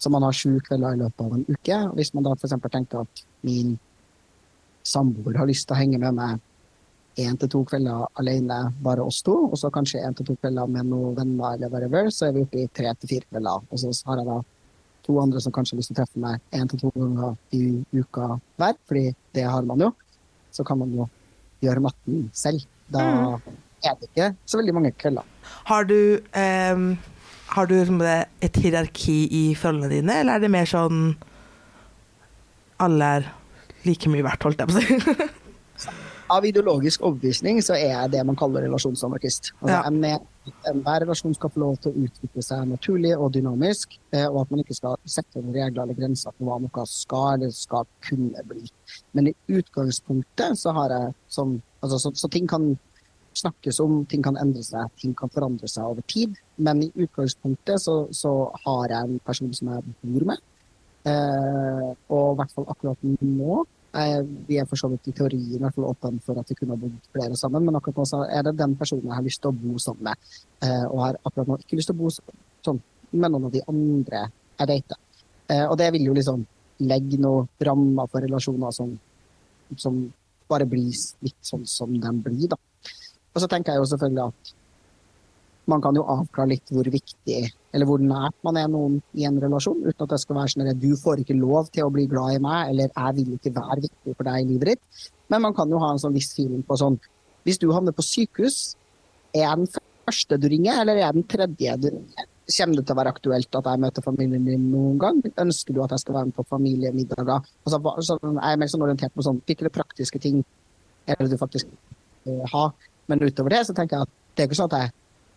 Så 0.00 0.10
man 0.12 0.24
har 0.26 0.36
sju 0.36 0.56
kvelder 0.64 0.96
i 0.96 1.02
løpet 1.04 1.26
av 1.26 1.36
en 1.36 1.46
uke. 1.48 1.78
Hvis 1.98 2.12
man 2.16 2.26
da 2.26 2.34
f.eks. 2.36 2.56
tenker 2.72 3.04
at 3.04 3.24
min 3.46 3.76
samboer 4.84 5.38
har 5.40 5.48
lyst 5.48 5.68
til 5.68 5.76
å 5.76 5.80
henge 5.80 6.00
med 6.00 6.16
meg 6.16 6.42
én 7.20 7.36
til 7.38 7.50
to 7.50 7.60
kvelder 7.68 8.06
alene, 8.20 8.58
bare 8.82 9.04
oss 9.04 9.20
to, 9.22 9.34
og 9.48 9.58
så 9.58 9.70
kanskje 9.74 10.02
én 10.02 10.16
til 10.16 10.26
to 10.26 10.36
kvelder 10.40 10.70
med 10.70 10.88
noen 10.90 11.14
venner, 11.16 11.54
eller 11.54 11.70
whatever, 11.72 12.10
så 12.10 12.28
er 12.28 12.36
vi 12.36 12.44
oppe 12.46 12.62
i 12.64 12.70
tre 12.74 12.90
til 12.98 13.12
fire 13.14 13.28
kvelder. 13.30 13.66
Og 13.70 13.82
så 13.82 13.92
har 14.08 14.20
jeg 14.20 14.28
da 14.30 14.38
to 15.04 15.18
andre 15.20 15.42
som 15.42 15.52
kanskje 15.54 15.76
har 15.76 15.82
lyst 15.82 15.92
til 15.92 15.96
å 15.96 16.00
treffe 16.00 16.22
meg 16.22 16.40
én 16.56 16.70
til 16.70 16.80
to 16.80 16.92
ganger 16.96 17.36
i 17.54 17.62
uka 17.94 18.30
hver, 18.60 18.78
fordi 18.88 19.04
det 19.36 19.44
har 19.46 19.66
man 19.68 19.84
jo. 19.86 19.92
Så 20.54 20.66
kan 20.66 20.80
man 20.80 20.94
jo 20.96 21.08
gjøre 21.64 21.84
matten 21.84 22.28
selv. 22.36 22.64
Da 22.92 23.04
er 23.84 23.98
det 24.00 24.10
ikke 24.10 24.30
så 24.48 24.60
veldig 24.60 24.74
mange 24.76 24.94
kvelder. 24.98 25.28
Har 25.68 25.86
du, 25.88 26.20
ehm, 26.32 26.96
har 27.54 27.66
du 27.66 27.76
liksom 27.76 28.00
et 28.02 28.56
hierarki 28.56 29.28
i 29.30 29.44
forholdene 29.54 29.92
dine, 29.92 30.18
eller 30.20 30.36
er 30.36 30.44
det 30.44 30.50
mer 30.50 30.68
sånn 30.68 31.14
alle 32.82 33.10
er 33.18 33.30
like 33.84 34.10
mye 34.10 34.24
verdt, 34.24 34.42
holdt 34.42 34.64
jeg 34.64 34.72
på 34.72 34.74
å 34.74 34.82
si? 34.82 35.94
Av 36.32 36.44
ideologisk 36.46 37.02
overbevisning 37.04 37.58
så 37.62 37.74
er 37.76 37.90
jeg 37.90 38.12
det 38.14 38.22
man 38.24 38.36
kaller 38.36 38.64
relasjonsanarkist. 38.64 39.52
Altså, 39.60 39.74
Ja. 39.74 39.82
jeg 39.82 39.92
mener 39.92 40.30
Enhver 40.68 41.00
relasjon 41.00 41.34
skal 41.34 41.48
få 41.50 41.60
lov 41.60 41.76
til 41.80 41.92
å 41.92 42.04
utvikle 42.04 42.42
seg 42.44 42.68
naturlig 42.68 43.16
og 43.16 43.32
dynamisk, 43.32 43.98
eh, 44.12 44.26
og 44.26 44.42
at 44.42 44.50
man 44.50 44.60
ikke 44.60 44.74
skal 44.76 44.96
sette 45.06 45.40
noen 45.40 45.54
regler 45.54 45.82
eller 45.82 45.94
grenser 45.94 46.32
på 46.36 46.44
hva 46.44 46.58
noe 46.60 46.84
skal 46.86 47.34
eller 47.34 47.50
skal 47.50 47.86
kunne 48.02 48.44
bli. 48.44 48.68
Men 49.14 49.28
i 49.28 49.34
utgangspunktet 49.48 50.58
så 50.58 50.74
har 50.74 50.90
jeg 50.90 51.14
som 51.28 51.62
altså, 51.82 51.98
så, 51.98 52.12
så 52.14 52.28
ting 52.28 52.46
kan 52.46 52.78
snakkes 53.34 53.80
om, 53.80 54.04
ting 54.06 54.22
kan 54.22 54.36
endre 54.36 54.62
seg, 54.62 54.90
ting 55.00 55.14
kan 55.14 55.32
forandre 55.32 55.68
seg 55.68 55.84
over 55.84 56.02
tid. 56.02 56.36
Men 56.58 56.82
i 56.82 56.92
utgangspunktet 56.94 57.80
så, 57.80 58.06
så 58.12 58.52
har 58.66 58.88
jeg 58.88 59.00
en 59.08 59.18
person 59.24 59.52
som 59.56 59.72
jeg 59.72 59.96
bor 60.02 60.26
med. 60.32 60.44
Eh, 61.04 61.88
og 62.08 62.34
i 62.34 62.36
hvert 62.36 62.52
fall 62.52 62.68
akkurat 62.68 62.98
nå 63.02 63.64
Vi 63.94 64.56
er 64.58 64.66
for 64.66 64.80
så 64.80 64.88
vidt 64.90 65.06
i 65.06 65.14
teorien 65.14 65.54
i 65.54 65.60
hvert 65.62 65.76
fall 65.76 65.86
åpne 65.92 66.22
for 66.24 66.38
at 66.40 66.48
vi 66.50 66.56
kunne 66.58 66.74
ha 66.74 66.80
bodd 66.80 66.96
flere 67.14 67.36
sammen, 67.38 67.62
men 67.62 67.78
akkurat 67.78 68.10
nå 68.10 68.22
er 68.26 68.42
det 68.48 68.56
den 68.58 68.74
personen 68.78 69.06
jeg 69.06 69.14
har 69.14 69.26
lyst 69.26 69.42
til 69.44 69.52
å 69.52 69.58
bo 69.58 69.78
sammen 69.82 70.08
med. 70.08 70.32
Eh, 70.66 70.86
og 70.88 71.02
har 71.04 71.20
akkurat 71.22 71.52
nå 71.52 71.58
ikke 71.62 71.78
lyst 71.78 71.92
til 71.92 71.94
å 71.94 72.02
bo 72.02 72.10
sånn 72.10 72.80
med 73.14 73.30
noen 73.30 73.46
av 73.46 73.54
de 73.54 73.62
andre 73.70 74.24
jeg 74.58 74.70
dater. 74.72 74.98
Eh, 75.46 75.64
og 75.68 75.76
det 75.78 75.92
vil 75.94 76.08
jo 76.08 76.16
liksom 76.16 76.42
legge 76.82 77.20
noen 77.22 77.46
rammer 77.68 78.10
for 78.10 78.24
relasjoner 78.26 78.74
som, 78.74 78.90
som 79.78 80.02
bare 80.50 80.66
blir 80.66 80.90
litt 81.24 81.38
sånn 81.46 81.62
som 81.68 81.94
de 81.94 82.14
blir, 82.26 82.48
da. 82.50 82.58
Og 83.34 83.42
så 83.42 83.50
tenker 83.50 83.74
jeg 83.74 83.82
jo 83.82 83.90
selvfølgelig 83.92 84.26
at 84.26 84.54
man 85.70 85.82
kan 85.84 85.96
jo 85.96 86.04
avklare 86.12 86.52
litt 86.52 86.72
hvor 86.72 86.88
viktig 86.92 87.40
eller 87.74 87.88
hvor 87.88 88.02
nært 88.02 88.36
man 88.46 88.58
er 88.60 88.68
noen 88.70 89.00
i 89.18 89.24
en 89.26 89.40
relasjon, 89.42 89.80
uten 89.82 90.04
at 90.06 90.12
det 90.12 90.20
skal 90.22 90.38
være 90.38 90.52
sånn 90.52 90.68
at 90.70 90.82
du 90.82 90.92
får 91.00 91.24
ikke 91.24 91.36
lov 91.38 91.70
til 91.74 91.86
å 91.86 91.92
bli 91.94 92.04
glad 92.10 92.36
i 92.36 92.42
meg, 92.44 92.70
eller 92.70 92.92
jeg 92.92 93.16
vil 93.16 93.32
ikke 93.38 93.54
være 93.56 93.82
viktig 93.86 94.14
for 94.14 94.28
deg 94.28 94.44
i 94.44 94.46
livet 94.52 94.70
ditt. 94.74 95.08
Men 95.32 95.42
man 95.46 95.56
kan 95.56 95.72
jo 95.72 95.80
ha 95.82 95.90
en 95.90 96.02
sånn 96.02 96.14
viss 96.14 96.30
feeling 96.36 96.62
på 96.66 96.78
sånn 96.78 97.00
Hvis 97.44 97.58
du 97.60 97.66
havner 97.74 97.92
på 97.92 98.00
sykehus, 98.00 98.76
er 99.34 99.42
jeg 99.42 99.58
den 99.60 99.66
første 100.06 100.38
du 100.40 100.46
ringer, 100.48 100.78
eller 100.80 100.96
er 100.96 101.02
jeg 101.02 101.16
den 101.18 101.26
tredje 101.28 101.74
du 101.82 101.90
ringer? 101.90 102.30
Kommer 102.44 102.78
det 102.78 102.84
til 102.84 102.94
å 102.94 102.98
være 102.98 103.12
aktuelt 103.12 103.58
at 103.58 103.68
jeg 103.68 103.82
møter 103.82 104.04
familien 104.04 104.46
din 104.48 104.64
noen 104.72 104.96
gang? 105.00 105.20
Ønsker 105.42 105.76
du 105.76 105.82
at 105.84 105.92
jeg 105.92 106.04
skal 106.04 106.16
være 106.16 106.30
med 106.30 106.38
på 106.38 106.46
familiemiddager? 106.48 107.44
Altså, 107.66 107.80
sånn, 108.08 108.38
jeg 108.38 108.48
er 108.56 108.60
mer 108.62 108.72
sånn 108.72 108.84
orientert 108.86 109.12
på 109.12 109.24
sånn 109.24 109.42
hvilke 109.44 109.72
praktiske 109.72 110.20
ting 110.24 110.40
er 111.04 111.20
det 111.20 111.34
du 111.34 111.38
faktisk 111.40 111.68
vil 112.24 112.40
ha. 112.52 112.64
Men 113.12 113.24
utover 113.24 113.58
det 113.58 113.64
så 113.68 113.76
tenker 113.76 113.98
jeg 113.98 114.08
at 114.08 114.14
det 114.34 114.44
er 114.44 114.48
ikke 114.48 114.60
sånn 114.62 114.72
at 114.72 114.86
jeg 114.86 114.94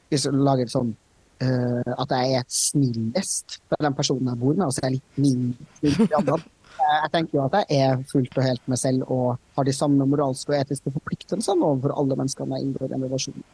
hvis 0.10 0.28
du 0.28 0.38
lager 0.38 0.70
sånn 0.72 0.93
uh, 1.43 1.93
at 1.97 2.14
jeg 2.16 2.38
er 2.39 2.45
snillest 2.51 3.58
for 3.68 3.84
den 3.84 3.97
personen 3.97 4.32
jeg 4.32 4.41
bor 4.41 4.55
med, 4.55 4.68
og 4.68 4.76
så 4.76 4.86
er 4.86 4.93
jeg 4.93 4.99
litt 4.99 5.20
mindre 5.26 6.39
Jeg 6.78 7.12
tenker 7.14 7.38
jo 7.38 7.45
at 7.47 7.55
jeg 7.58 7.82
er 7.84 8.03
fullt 8.12 8.38
og 8.38 8.45
helt 8.45 8.68
meg 8.72 8.80
selv 8.80 9.12
og 9.12 9.39
har 9.58 9.68
de 9.68 9.74
samme 9.76 10.05
moralske 10.08 10.53
og 10.53 10.60
etiske 10.60 10.93
forpliktelsene 10.93 11.66
overfor 11.66 11.95
alle 11.97 12.20
menneskene 12.20 12.60
jeg 12.60 12.68
inngår 12.68 12.91
i 12.91 12.97
en 12.97 13.08
relasjon. 13.08 13.47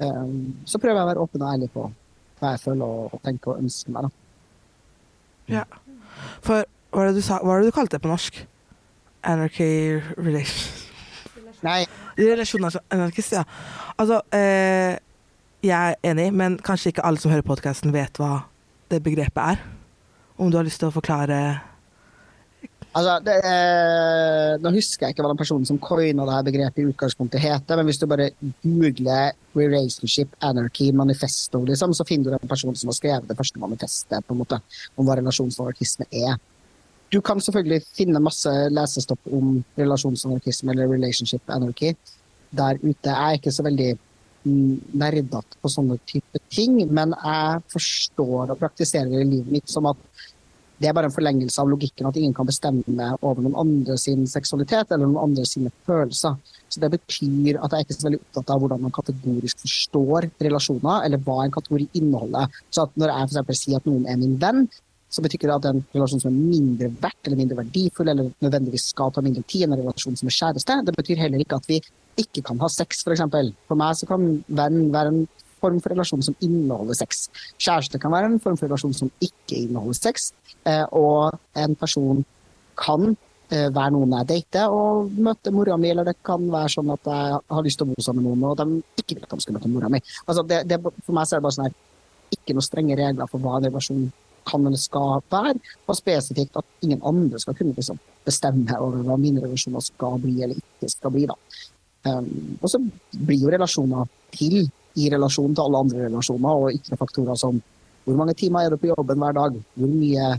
Um, 0.00 0.56
Så 0.64 0.80
prøver 0.80 0.96
jeg 0.96 1.04
å 1.04 1.10
være 1.10 1.24
åpen 1.26 1.44
og 1.44 1.52
ærlig 1.52 1.70
på 1.74 1.86
hva 2.40 2.54
jeg 2.54 2.62
føler 2.62 2.84
og, 2.86 3.14
og 3.14 3.22
tenker 3.26 3.52
og 3.52 3.60
ønsker 3.60 3.92
meg. 3.92 4.08
Da. 4.08 4.10
Ja. 5.50 5.64
For 6.40 6.64
hva 6.90 7.02
var 7.02 7.10
det 7.10 7.20
du 7.20 7.26
sa, 7.26 7.38
hva 7.42 7.52
var 7.52 7.60
det 7.60 7.70
du 7.70 7.76
kalte 7.76 7.98
det 7.98 8.02
på 8.02 8.10
norsk? 8.10 8.40
Anarchy 9.28 10.00
relation... 10.16 10.86
Nei, 11.60 11.84
Relasjoner 12.16 12.72
som 12.72 12.84
anarkist, 12.94 13.34
ja. 13.36 13.42
Altså, 14.00 14.22
eh, 14.32 14.96
jeg 15.62 15.94
er 15.94 16.10
enig, 16.10 16.30
men 16.32 16.58
kanskje 16.64 16.94
ikke 16.94 17.04
alle 17.06 17.20
som 17.20 17.32
hører 17.32 17.46
podkasten 17.46 17.92
vet 17.94 18.20
hva 18.20 18.44
det 18.90 19.02
begrepet 19.04 19.42
er. 19.54 19.64
Om 20.40 20.50
du 20.50 20.56
har 20.56 20.64
lyst 20.66 20.80
til 20.82 20.88
å 20.88 20.94
forklare 20.94 21.40
Altså, 22.90 23.20
eh, 23.30 24.56
nå 24.58 24.70
husker 24.74 25.06
jeg 25.06 25.14
ikke 25.14 25.22
hva 25.22 25.30
den 25.30 25.38
personen 25.38 25.66
som 25.68 25.76
coina 25.78 26.24
det 26.26 26.32
her 26.34 26.46
begrepet 26.48 26.80
i 26.82 26.88
utgangspunktet 26.90 27.38
heter, 27.44 27.78
men 27.78 27.86
hvis 27.86 28.00
du 28.02 28.06
bare 28.10 28.32
googler 28.64 29.30
'relationship 29.54 30.34
anarchy 30.42 30.90
manifesto', 30.90 31.62
liksom, 31.68 31.94
så 31.94 32.04
finner 32.08 32.24
du 32.24 32.30
den 32.30 32.50
personen 32.50 32.74
som 32.74 32.90
har 32.90 32.98
skrevet 32.98 33.28
det 33.28 33.36
første 33.38 33.62
manifestet 33.62 34.26
på 34.26 34.34
en 34.34 34.42
måte, 34.42 34.58
om 34.98 35.06
hva 35.06 35.14
relasjonsanarkisme 35.20 36.08
er. 36.10 36.34
Du 37.12 37.20
kan 37.20 37.38
selvfølgelig 37.38 37.82
finne 37.94 38.18
masse 38.18 38.50
lesestopp 38.50 39.20
om 39.32 39.64
relasjonsanarkisme 39.78 40.72
eller 40.72 40.90
relationship 40.90 41.42
anarchy 41.46 41.94
der 42.50 42.74
ute. 42.82 43.06
Jeg 43.06 43.14
er 43.14 43.38
ikke 43.38 43.52
så 43.52 43.62
veldig 43.62 43.98
nerdete 44.44 45.58
på 45.60 45.70
sånne 45.70 45.98
type 46.08 46.40
ting, 46.52 46.78
men 46.88 47.14
jeg 47.16 47.64
forstår 47.72 48.52
og 48.54 48.60
praktiserer 48.60 49.20
i 49.20 49.28
livet 49.28 49.52
mitt 49.58 49.72
som 49.72 49.88
at 49.90 50.00
det 50.80 50.88
er 50.88 50.94
bare 50.96 51.10
en 51.10 51.12
forlengelse 51.12 51.60
av 51.60 51.68
logikken 51.68 52.08
at 52.08 52.16
ingen 52.16 52.32
kan 52.32 52.48
bestemme 52.48 53.10
over 53.20 53.44
noen 53.44 53.58
andre 53.60 53.98
sin 54.00 54.22
seksualitet 54.30 54.94
eller 54.94 55.10
noen 55.10 55.26
andre 55.28 55.44
sine 55.44 55.68
følelser. 55.84 56.38
Så 56.72 56.80
Det 56.80 56.90
betyr 56.94 57.58
at 57.60 57.72
jeg 57.72 57.82
er 57.82 57.84
ikke 57.84 57.96
så 57.98 58.06
veldig 58.06 58.20
opptatt 58.22 58.52
av 58.54 58.62
hvordan 58.62 58.84
man 58.86 58.94
kategorisk 58.96 59.60
forstår 59.60 60.30
relasjoner, 60.40 61.04
eller 61.04 61.20
hva 61.26 61.42
en 61.44 61.52
kategori 61.52 61.88
inneholder. 62.00 62.48
Så 62.70 62.86
at 62.86 62.96
når 62.96 63.12
jeg 63.12 63.28
eksempel 63.28 63.58
sier 63.58 63.76
at 63.76 63.90
noen 63.90 64.06
er 64.08 64.16
min 64.22 64.38
venn, 64.40 64.68
så 65.10 65.22
betyr 65.24 65.48
det 65.50 65.56
at 65.58 65.68
en 65.68 65.84
relasjon 65.92 66.22
som 66.22 66.30
er 66.30 66.38
mindre 66.38 66.88
verdt 67.02 67.26
eller 67.26 67.40
mindre 67.42 67.58
verdifull 67.58 68.08
eller 68.08 68.30
nødvendigvis 68.40 68.90
skal 68.94 69.10
ta 69.12 69.24
mindre 69.26 69.42
tid 69.50 69.66
enn 69.66 69.74
en 69.74 69.82
relasjon 69.82 70.16
som 70.16 70.30
er 70.30 70.36
kjæreste. 70.38 70.76
Det 70.86 70.94
betyr 70.96 71.20
heller 71.24 71.42
ikke 71.42 71.58
at 71.58 71.66
vi 71.68 71.80
ikke 72.18 72.42
kan 72.46 72.60
ha 72.62 72.68
sex, 72.72 73.04
f.eks. 73.04 73.22
For, 73.30 73.52
for 73.70 73.80
meg 73.80 73.98
så 73.98 74.08
kan 74.10 74.26
venn 74.48 74.82
være 74.94 75.14
en 75.14 75.22
form 75.60 75.80
for 75.82 75.92
relasjon 75.92 76.24
som 76.24 76.36
inneholder 76.44 76.96
sex. 76.96 77.26
Kjæreste 77.60 78.00
kan 78.00 78.12
være 78.14 78.32
en 78.32 78.38
form 78.42 78.58
for 78.58 78.68
relasjon 78.68 78.96
som 78.96 79.10
ikke 79.22 79.58
inneholder 79.64 79.98
sex. 79.98 80.30
Eh, 80.68 80.84
og 80.96 81.36
en 81.58 81.76
person 81.78 82.24
kan 82.80 83.12
eh, 83.52 83.68
være 83.68 83.92
noen 83.96 84.16
jeg 84.20 84.30
dater 84.32 84.72
og 84.72 85.12
møte 85.20 85.52
mora 85.54 85.76
mi, 85.80 85.90
eller 85.92 86.08
det 86.08 86.16
kan 86.26 86.48
være 86.52 86.74
sånn 86.76 86.94
at 86.96 87.12
jeg 87.12 87.42
har 87.50 87.66
lyst 87.66 87.80
til 87.80 87.88
å 87.88 87.92
bo 87.92 88.06
sammen 88.06 88.26
med 88.26 88.40
noen, 88.40 88.48
og 88.50 88.58
de 88.60 89.02
ikke 89.02 89.18
vil 89.18 89.28
at 89.28 89.36
de 89.36 89.44
skal 89.44 89.58
møte 89.58 89.72
mora 89.72 89.92
mi. 89.92 90.02
Altså, 90.26 90.46
det, 90.48 90.64
det, 90.70 90.80
for 90.80 91.16
meg 91.16 91.28
så 91.28 91.36
er 91.36 91.42
det 91.42 91.48
bare 91.48 91.58
sånn 91.58 91.68
her, 91.68 91.78
ikke 92.30 92.54
noen 92.56 92.66
strenge 92.66 92.98
regler 92.98 93.30
for 93.30 93.42
hva 93.42 93.58
en 93.58 93.68
relasjon 93.68 94.10
kan 94.48 94.64
eller 94.66 94.80
skal 94.80 95.20
være, 95.32 95.58
og 95.86 95.98
spesifikt 95.98 96.56
at 96.56 96.86
ingen 96.86 97.02
andre 97.06 97.40
skal 97.42 97.56
kunne 97.58 97.74
liksom, 97.76 97.98
bestemme 98.24 98.78
over 98.80 99.02
hva 99.04 99.18
mine 99.20 99.42
relasjoner 99.44 99.84
skal 99.84 100.16
bli 100.22 100.38
eller 100.40 100.56
ikke 100.56 100.88
skal 100.90 101.12
bli. 101.14 101.26
da. 101.28 101.36
Um, 102.08 102.56
og 102.62 102.70
så 102.72 102.80
blir 103.12 103.42
jo 103.42 103.50
relasjoner 103.52 104.08
til 104.32 104.62
i 104.98 105.10
relasjon 105.12 105.52
til 105.54 105.66
alle 105.66 105.82
andre 105.84 106.06
relasjoner, 106.06 106.62
og 106.62 106.78
ytre 106.78 106.98
faktorer 107.00 107.36
som 107.38 107.60
hvor 108.06 108.16
mange 108.16 108.34
timer 108.34 108.64
er 108.64 108.72
du 108.72 108.80
på 108.80 108.88
jobben 108.90 109.20
hver 109.20 109.36
dag, 109.36 109.58
hvor 109.76 109.90
mye 109.92 110.30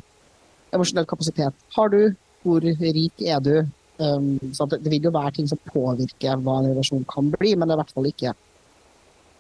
emosjonell 0.74 1.07
kapasitet 1.07 1.53
har 1.76 1.91
du, 1.93 2.01
hvor 2.41 2.64
rik 2.66 3.22
er 3.22 3.43
du. 3.45 3.55
Um, 4.01 4.39
så 4.57 4.66
det, 4.66 4.82
vil 4.89 5.05
jo 5.05 5.14
være 5.14 5.36
ting 5.38 5.49
som 5.49 5.62
påvirker 5.70 6.41
hva 6.41 6.57
en 6.59 6.72
relasjon 6.72 7.05
kan 7.09 7.30
bli, 7.36 7.53
men 7.53 7.70
det 7.70 7.76
er 7.76 7.80
i 7.80 7.84
hvert 7.84 7.93
fall 7.95 8.09
ikke 8.09 8.34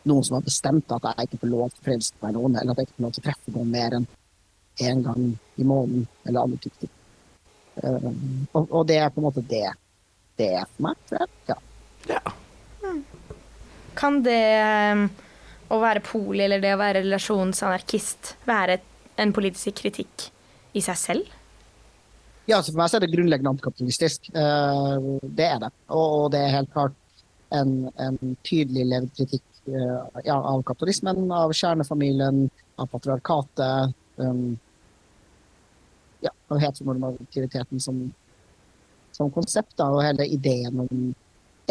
noen 0.09 0.25
som 0.25 0.37
har 0.37 0.45
bestemt 0.45 0.93
at 0.93 1.05
jeg 1.09 1.27
ikke 1.27 1.41
får 1.43 1.51
lov 1.51 1.69
til 1.71 1.81
å 1.81 1.87
forelske 1.87 2.25
meg 2.25 2.37
noen, 2.37 2.57
eller 2.61 2.73
at 2.73 2.81
jeg 2.81 2.89
ikke 2.89 2.97
får 2.99 3.05
lov 3.07 3.15
til 3.15 3.23
å 3.23 3.27
treffe 3.27 3.55
noen 3.55 3.73
mer 3.73 3.97
enn 3.97 4.07
én 4.81 5.03
gang 5.05 5.27
i 5.57 5.65
måneden, 5.67 6.05
eller 6.25 6.45
andre 6.45 6.61
typer 6.61 6.85
ting. 6.85 6.95
Og, 8.53 8.63
og, 8.65 8.81
det 8.87 8.97
er 9.01 9.11
på 9.13 9.21
en 9.21 9.27
måte 9.29 9.43
det 9.47 9.67
det 10.39 10.47
er 10.57 10.65
for 10.69 10.87
meg, 10.87 11.01
tror 11.09 11.21
jeg. 11.21 11.33
Ja. 11.51 11.57
Ja. 12.09 12.21
Kan 13.97 14.21
det 14.25 14.43
um, 14.95 15.05
å 15.71 15.79
være 15.81 16.03
poli 16.05 16.45
eller 16.45 16.63
det 16.63 16.73
å 16.75 16.79
være 16.81 17.03
relasjonsanarkist 17.03 18.35
være 18.47 18.79
en 19.21 19.33
politisk 19.35 19.81
kritikk 19.81 20.29
i 20.77 20.83
seg 20.83 20.99
selv? 20.99 21.37
Ja, 22.49 22.59
for 22.65 22.75
meg 22.79 22.95
er 22.95 23.03
det 23.03 23.11
grunnleggende 23.11 23.53
antikapitalistisk. 23.53 24.31
Uh, 24.33 25.19
det 25.21 25.47
er 25.53 25.61
det. 25.61 25.71
Og, 25.93 26.31
det 26.33 26.41
er 26.41 26.55
helt 26.57 26.73
klart 26.73 26.97
en, 27.53 27.91
en 28.01 28.17
tydelig 28.47 28.87
levd 28.89 29.13
kritikk 29.19 29.45
uh, 29.69 30.07
ja, 30.25 30.39
av 30.39 30.63
kapitalismen, 30.67 31.27
av 31.35 31.53
kjernefamilien, 31.55 32.47
av 32.81 32.89
patriarkatet. 32.91 33.97
Um, 34.21 34.57
ja, 36.21 36.33
av 36.53 36.59
heteronormativiteten 36.61 37.81
som, 37.81 38.01
som 39.15 39.31
konsept, 39.33 39.75
da, 39.77 39.89
og 39.93 40.03
hele 40.05 40.27
ideen 40.29 40.83
om 40.83 41.11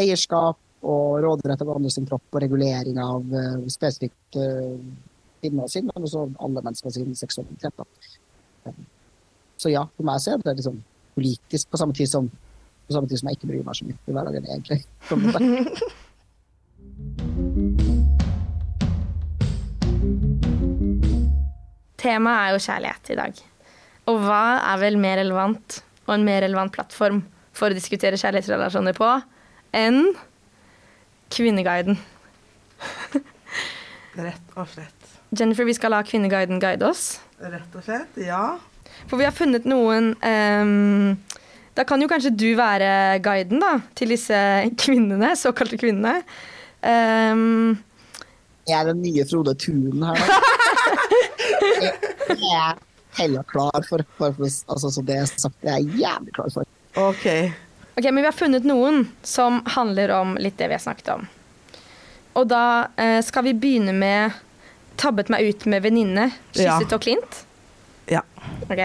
eierskap 0.00 0.58
og 0.80 1.20
råderett 1.24 1.62
over 1.64 1.76
andre 1.78 1.92
sin 1.92 2.08
kropp 2.08 2.24
og 2.32 2.42
regulering 2.42 2.98
av 3.02 3.24
uh, 3.34 3.68
spesifikt 3.72 4.38
uh, 4.40 4.76
kvinner 5.40 5.68
sin, 5.68 5.88
men 5.88 6.06
også 6.06 6.26
alle 6.40 6.62
mennesker 6.64 6.90
sin 6.94 7.14
seksualitet. 7.16 7.74
Så 9.60 9.72
ja, 9.72 9.84
for 9.96 10.04
meg 10.08 10.20
så 10.22 10.34
er 10.34 10.44
det 10.44 10.56
liksom 10.60 10.80
politisk 11.16 11.70
på 11.70 11.80
samme 11.80 11.96
tid 11.96 12.08
som, 12.08 12.30
på 12.86 12.96
samme 12.96 13.08
tid 13.10 13.18
som 13.20 13.28
jeg 13.28 13.36
ikke 13.38 13.50
bryr 13.52 13.66
meg 13.66 13.76
så 13.76 13.84
mye 13.88 13.98
i 14.00 14.14
hverdagen, 14.16 14.44
egentlig. 14.48 14.80
Temaet 22.00 22.40
er 22.40 22.54
jo 22.54 22.64
kjærlighet 22.64 23.12
i 23.12 23.18
dag. 23.18 23.32
Og 24.08 24.16
hva 24.24 24.44
er 24.72 24.80
vel 24.80 24.96
mer 25.00 25.20
relevant 25.20 25.82
og 26.06 26.14
en 26.16 26.24
mer 26.26 26.40
relevant 26.46 26.72
plattform 26.74 27.20
for 27.56 27.68
å 27.68 27.76
diskutere 27.76 28.18
kjærlighetsrelasjoner 28.20 28.96
på 28.96 29.10
enn 29.76 30.12
Kvinneguiden? 31.30 31.98
Rett 34.20 34.56
og 34.58 34.68
slett. 34.72 34.96
Jennifer, 35.30 35.66
vi 35.68 35.76
skal 35.76 35.94
la 35.94 36.00
Kvinneguiden 36.06 36.58
guide 36.62 36.86
oss. 36.88 37.20
Rett 37.40 37.76
og 37.78 37.84
slett, 37.86 38.18
ja. 38.20 38.58
For 39.06 39.20
vi 39.20 39.26
har 39.26 39.34
funnet 39.34 39.64
noen 39.70 40.10
um, 40.18 41.14
Da 41.78 41.84
kan 41.88 42.02
jo 42.02 42.08
kanskje 42.10 42.32
du 42.34 42.48
være 42.58 43.20
guiden 43.24 43.62
da, 43.62 43.76
til 43.96 44.12
disse 44.12 44.36
kvinnene, 44.80 45.32
såkalte 45.38 45.78
kvinnene. 45.80 46.20
Um, 46.82 47.78
jeg 48.68 48.76
er 48.76 48.90
den 48.90 49.00
nye 49.02 49.24
Frode 49.28 49.54
Thun 49.60 50.04
her, 50.04 50.20
jeg, 51.80 51.92
Jeg 52.40 52.60
er 52.60 52.78
heller 53.18 53.42
klar 53.48 53.80
for, 53.88 54.04
for, 54.18 54.36
for 54.36 54.46
altså, 54.46 54.90
så 54.90 55.02
det 55.06 55.16
er 55.16 55.26
sagt, 55.30 55.56
jeg 55.62 55.72
er 55.74 55.98
jævlig 56.02 56.34
klar 56.36 56.52
for. 56.54 56.68
OK. 57.00 57.26
Ok, 57.96 58.04
Men 58.04 58.16
vi 58.22 58.24
har 58.24 58.32
funnet 58.36 58.64
noen 58.64 59.08
som 59.22 59.62
handler 59.66 60.10
om 60.10 60.36
litt 60.40 60.56
det 60.58 60.68
vi 60.68 60.74
har 60.74 60.82
snakket 60.82 61.08
om. 61.14 61.26
Og 62.38 62.46
da 62.48 62.88
eh, 62.96 63.20
skal 63.26 63.44
vi 63.44 63.54
begynne 63.54 63.92
med 63.92 64.32
'tabbet 64.96 65.28
meg 65.32 65.42
ut 65.48 65.66
med 65.66 65.82
venninne', 65.82 66.30
kysset 66.52 66.90
Ja. 66.90 66.94
og 66.96 67.00
klint. 67.00 67.44
Ja. 68.06 68.20
Ok. 68.68 68.82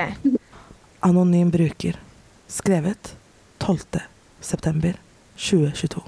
Anonym 1.02 1.52
bruker. 1.52 2.00
Skrevet 2.48 3.16
12. 3.60 4.02
september 4.42 4.94
2022. 5.36 6.02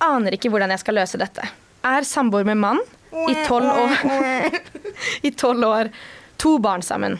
Aner 0.00 0.34
ikke 0.36 0.50
hvordan 0.50 0.70
jeg 0.70 0.82
skal 0.82 0.94
løse 1.00 1.18
dette. 1.20 1.42
Er 1.84 2.06
samboer 2.06 2.44
med 2.46 2.58
mann 2.60 2.80
i 3.28 3.34
tolv 3.46 3.66
år. 3.66 4.60
I 5.26 5.30
tolv 5.30 5.64
år. 5.66 5.90
To 6.38 6.58
barn 6.62 6.82
sammen. 6.82 7.18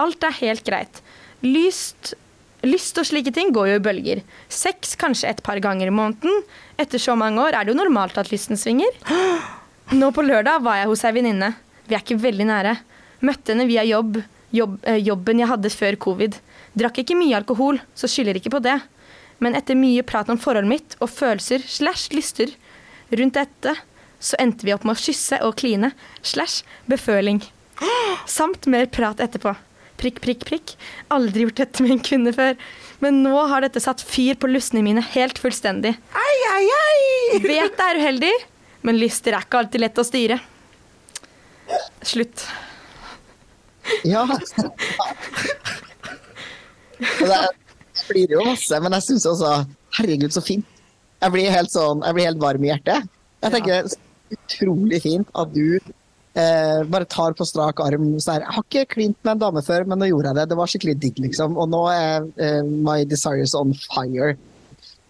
Alt 0.00 0.22
er 0.24 0.36
helt 0.40 0.64
greit. 0.64 1.02
Lyst, 1.44 2.14
lyst 2.68 2.98
og 3.00 3.06
slike 3.08 3.32
ting 3.34 3.52
går 3.54 3.72
jo 3.72 3.76
i 3.78 3.82
bølger. 3.84 4.22
Sex 4.52 4.94
kanskje 5.00 5.30
et 5.30 5.42
par 5.46 5.60
ganger 5.62 5.90
i 5.90 5.94
måneden. 5.94 6.42
Etter 6.80 7.02
så 7.02 7.16
mange 7.18 7.42
år 7.42 7.56
er 7.56 7.64
det 7.64 7.74
jo 7.74 7.78
normalt 7.78 8.18
at 8.20 8.30
lysten 8.32 8.58
svinger. 8.60 8.94
Nå 9.98 10.10
på 10.16 10.24
lørdag 10.24 10.62
var 10.64 10.80
jeg 10.80 10.90
hos 10.90 11.04
ei 11.04 11.12
venninne. 11.16 11.52
Vi 11.88 11.96
er 11.96 12.04
ikke 12.04 12.20
veldig 12.22 12.48
nære. 12.48 12.74
Møtte 13.24 13.52
henne 13.52 13.68
via 13.68 13.84
jobb, 13.86 14.18
jobb 14.54 14.78
eh, 14.88 15.00
jobben 15.04 15.42
jeg 15.42 15.50
hadde 15.50 15.72
før 15.72 15.98
covid. 16.06 16.38
Drakk 16.74 17.02
ikke 17.02 17.18
mye 17.18 17.36
alkohol, 17.38 17.80
så 17.94 18.10
skylder 18.10 18.40
ikke 18.40 18.54
på 18.56 18.62
det. 18.64 18.78
Men 19.44 19.56
etter 19.58 19.78
mye 19.78 20.04
prat 20.06 20.30
om 20.32 20.40
forholdet 20.40 20.70
mitt 20.70 20.96
og 21.00 21.10
følelser 21.12 21.64
slash 21.68 22.14
lyster 22.14 22.54
rundt 23.14 23.36
dette, 23.36 23.74
så 24.24 24.38
endte 24.40 24.64
vi 24.66 24.72
opp 24.74 24.86
med 24.88 24.96
å 24.96 25.02
kysse 25.04 25.40
og 25.44 25.58
kline 25.60 25.92
slash 26.24 26.64
beføling. 26.90 27.42
Samt 28.38 28.68
mer 28.70 28.88
prat 28.88 29.20
etterpå. 29.20 29.52
Prikk, 30.00 30.20
prikk, 30.24 30.44
prikk. 30.48 30.74
Aldri 31.14 31.46
gjort 31.46 31.60
dette 31.62 31.84
med 31.84 31.96
en 31.96 32.02
kvinne 32.04 32.32
før. 32.34 32.58
Men 33.04 33.22
nå 33.24 33.34
har 33.50 33.64
dette 33.64 33.82
satt 33.82 34.02
fyr 34.04 34.38
på 34.40 34.50
lystene 34.50 34.82
mine 34.84 35.02
helt 35.14 35.38
fullstendig. 35.40 35.94
Ei, 36.18 36.36
ei, 36.54 36.66
ei! 36.78 37.40
Vet 37.44 37.78
det 37.78 37.86
er 37.86 38.00
uheldig, 38.02 38.34
men 38.86 38.98
lyster 39.00 39.36
er 39.36 39.46
ikke 39.46 39.62
alltid 39.62 39.84
lett 39.84 40.00
å 40.00 40.06
styre. 40.06 40.38
Slutt. 42.04 42.46
Ja. 44.04 44.24
Det 46.98 47.38
Jeg 47.94 48.06
flirer 48.08 48.32
jo 48.36 48.44
masse, 48.46 48.78
men 48.82 48.94
jeg 48.96 49.06
syns 49.06 49.26
også 49.28 49.50
Herregud, 49.98 50.32
så 50.34 50.42
fint. 50.44 50.66
Jeg 51.22 51.32
blir 51.32 51.52
helt 51.52 51.72
sånn, 51.72 52.02
jeg 52.02 52.16
blir 52.16 52.26
helt 52.28 52.40
varm 52.42 52.64
i 52.66 52.70
hjertet. 52.72 53.06
Jeg 53.44 53.54
tenker 53.54 53.76
ja. 53.76 53.98
utrolig 54.34 55.00
fint 55.04 55.28
at 55.38 55.52
du 55.54 55.78
eh, 56.38 56.80
bare 56.90 57.08
tar 57.10 57.36
på 57.38 57.46
strak 57.48 57.80
arm 57.84 58.14
så 58.18 58.34
her, 58.34 58.46
Jeg 58.46 58.56
har 58.56 58.66
ikke 58.66 58.94
klint 58.96 59.18
med 59.22 59.36
en 59.36 59.44
dame 59.46 59.62
før, 59.64 59.86
men 59.86 60.00
nå 60.00 60.10
gjorde 60.10 60.32
jeg 60.32 60.40
det. 60.40 60.48
Det 60.50 60.58
var 60.58 60.72
skikkelig 60.72 60.96
digg, 61.02 61.22
liksom. 61.28 61.56
Og 61.60 61.70
nå 61.70 61.84
er 61.92 62.26
eh, 62.42 62.62
my 62.64 63.02
desires 63.08 63.54
on 63.58 63.74
fire. 63.86 64.34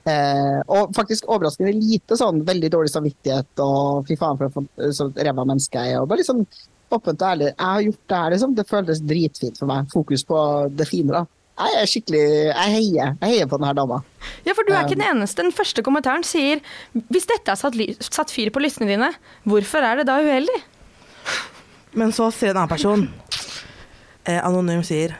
Eh, 0.04 0.58
og 0.68 0.92
faktisk 0.96 1.30
overraskende 1.32 1.72
lite 1.78 2.18
sånn 2.20 2.42
veldig 2.44 2.68
dårlig 2.74 2.92
samvittighet 2.92 3.62
og 3.64 4.04
fy 4.08 4.18
faen 4.20 4.36
for 4.36 4.66
et 4.84 4.92
så 4.96 5.08
ræva 5.16 5.46
menneske 5.48 5.80
jeg 5.80 5.96
er. 5.96 6.02
Og 6.02 6.10
bare 6.10 6.20
litt 6.20 6.28
sånn 6.28 6.44
åpent 6.92 7.22
og 7.22 7.30
ærlig. 7.30 7.54
Jeg 7.54 7.70
har 7.70 7.86
gjort 7.86 8.02
det 8.10 8.18
her, 8.20 8.34
liksom. 8.34 8.58
Det 8.58 8.68
føltes 8.68 9.00
dritfint 9.14 9.58
for 9.60 9.70
meg. 9.70 9.88
Fokus 9.92 10.26
på 10.28 10.42
det 10.76 10.88
fine, 10.90 11.14
da. 11.14 11.24
Jeg 11.54 11.78
er 11.78 11.86
skikkelig 11.86 12.22
Jeg 12.26 12.70
heier. 12.74 13.16
Jeg 13.22 13.30
heier 13.30 13.48
på 13.50 13.58
denne 13.60 13.74
dama. 13.78 14.00
Ja, 14.42 14.56
for 14.56 14.66
du 14.66 14.72
er 14.74 14.82
ikke 14.82 14.98
den 14.98 15.06
eneste. 15.06 15.44
Den 15.44 15.54
første 15.54 15.84
kommentaren 15.86 16.26
sier 16.26 16.62
hvis 17.14 17.28
dette 17.30 17.52
har 17.52 17.58
satt, 17.60 17.78
satt 18.02 18.32
fyr 18.34 18.50
på 18.50 18.62
listene 18.62 18.90
dine, 18.90 19.12
hvorfor 19.46 19.86
er 19.86 20.00
det 20.00 20.08
da 20.10 20.18
uheldig? 20.22 20.60
Men 21.94 22.12
så 22.14 22.30
sier 22.34 22.50
en 22.52 22.56
annen 22.62 22.72
person 22.72 23.04
eh, 24.26 24.40
Anonym 24.42 24.82
sier 24.86 25.14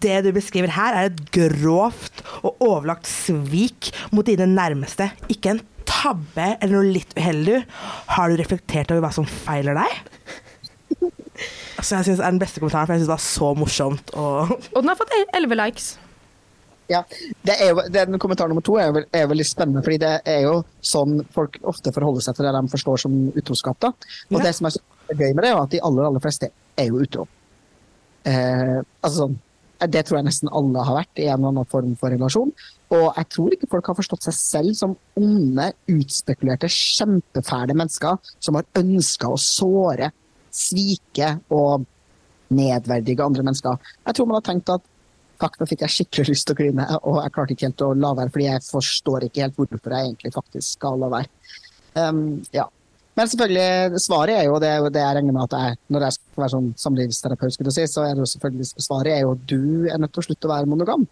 Det 0.00 0.14
du 0.24 0.30
beskriver 0.36 0.72
her 0.72 0.96
er 0.96 1.10
et 1.10 1.18
grovt 1.34 2.22
og 2.42 2.56
overlagt 2.64 3.08
svik 3.10 3.90
mot 4.14 4.24
dine 4.28 4.46
nærmeste. 4.48 5.10
Ikke 5.32 5.52
en 5.56 5.60
tabbe 5.86 6.46
eller 6.60 6.78
noe 6.80 6.94
litt 6.96 7.12
uheldig. 7.18 7.60
Har 8.16 8.30
du 8.32 8.36
reflektert 8.40 8.90
over 8.94 9.04
hva 9.06 9.12
som 9.14 9.26
feiler 9.28 9.76
deg? 9.78 10.00
Så 11.84 11.98
jeg 11.98 12.06
synes 12.08 12.18
det 12.18 12.24
er 12.24 12.32
den 12.32 12.40
beste 12.40 12.60
kommentaren, 12.62 12.88
for 12.88 12.96
jeg 12.96 13.02
synes 13.04 13.10
det 13.10 13.16
var 13.18 13.26
så 13.26 13.50
morsomt. 13.58 14.12
Og 14.16 14.54
Og 14.56 14.80
den 14.80 14.88
har 14.90 14.96
fått 14.98 15.12
elleve 15.12 15.52
11 15.52 15.58
likes. 15.60 15.88
Ja, 16.88 17.00
det 17.44 17.56
er 17.60 17.72
jo, 17.72 17.82
den 17.90 18.16
Kommentar 18.22 18.46
nummer 18.48 18.62
to 18.64 18.76
er, 18.78 18.92
vel- 18.94 19.08
er 19.12 19.26
veldig 19.26 19.44
spennende, 19.46 19.82
fordi 19.82 19.98
det 20.04 20.12
er 20.30 20.44
jo 20.46 20.52
sånn 20.86 21.18
folk 21.34 21.58
ofte 21.66 21.90
forholder 21.92 22.22
seg 22.22 22.36
til 22.38 22.46
det 22.46 22.52
de 22.54 22.70
forstår 22.72 23.02
som 23.02 23.16
utroskap. 23.36 23.80
da. 23.82 23.88
Og 24.30 24.38
Ja. 24.38 24.44
det 24.46 24.54
som 24.54 24.66
er 24.70 24.76
så 24.76 24.80
gøy 25.12 25.32
med 25.34 25.44
det, 25.44 25.50
er 25.52 25.58
at 25.60 25.72
de 25.72 25.82
aller 25.86 26.08
aller 26.08 26.22
fleste 26.22 26.50
er 26.76 26.88
jo 26.90 27.02
utro. 27.04 27.26
Eh, 28.26 28.78
altså 29.02 29.26
sånn, 29.26 29.36
Det 29.76 30.06
tror 30.08 30.16
jeg 30.16 30.24
nesten 30.24 30.48
alle 30.56 30.82
har 30.88 30.96
vært 30.96 31.20
i 31.20 31.26
en 31.28 31.36
eller 31.36 31.52
annen 31.52 31.68
form 31.68 31.90
for 32.00 32.08
relasjon. 32.08 32.52
Og 32.96 33.04
jeg 33.18 33.28
tror 33.34 33.52
ikke 33.52 33.68
folk 33.68 33.90
har 33.90 33.98
forstått 33.98 34.24
seg 34.24 34.36
selv 34.38 34.76
som 34.78 34.94
onde, 35.20 35.66
utspekulerte, 35.92 36.70
kjempefæle 36.72 37.76
mennesker 37.76 38.16
som 38.40 38.56
har 38.56 38.64
ønska 38.80 39.28
å 39.28 39.36
såre, 39.36 40.08
svike 40.48 41.34
og 41.52 41.84
nedverdige 42.56 43.24
andre 43.24 43.44
mennesker. 43.44 43.76
Jeg 44.06 44.16
tror 44.16 44.30
man 44.30 44.38
har 44.38 44.46
tenkt 44.48 44.72
at 44.72 44.86
fuck, 45.40 45.58
nå 45.60 45.68
fikk 45.68 45.84
jeg 45.84 45.94
skikkelig 45.98 46.28
lyst 46.32 46.48
til 46.48 46.56
å 46.56 46.60
kline, 46.62 46.88
og 47.02 47.20
jeg 47.20 47.34
klarte 47.36 47.56
ikke 47.56 47.68
helt 47.68 47.84
å 47.84 47.92
la 48.00 48.14
være, 48.16 48.32
fordi 48.32 48.48
jeg 48.48 48.64
forstår 48.70 49.28
ikke 49.28 49.44
helt 49.44 49.60
hvorfor 49.60 49.96
jeg 49.96 50.10
egentlig 50.10 50.32
faktisk 50.36 50.78
skal 50.78 51.00
la 51.02 51.12
være. 51.18 51.52
Um, 51.96 52.24
ja. 52.56 52.66
Men 53.16 53.28
selvfølgelig, 53.32 54.00
svaret 54.04 54.36
er 54.36 54.44
jo 54.44 54.58
det, 54.60 54.70
det 54.92 55.00
jeg 55.00 55.16
regner 55.16 55.32
med 55.32 55.46
at 55.46 55.54
jeg, 55.56 55.76
når 55.88 56.04
jeg 56.04 56.16
skal 56.18 56.42
være 56.42 56.52
sånn 56.52 56.72
samlivsterapeut, 56.82 57.54
skulle 57.54 57.72
si, 57.72 57.86
så 57.88 58.04
er 58.04 58.12
det 58.12 58.20
jo 58.20 58.32
selvfølgelig 58.34 58.66
svaret 58.74 59.12
er 59.14 59.22
jo 59.24 59.30
at 59.32 59.46
du 59.48 59.86
er 59.88 60.02
nødt 60.02 60.12
til 60.12 60.20
å 60.20 60.26
slutte 60.26 60.50
å 60.50 60.52
være 60.52 60.68
monogam. 60.68 61.06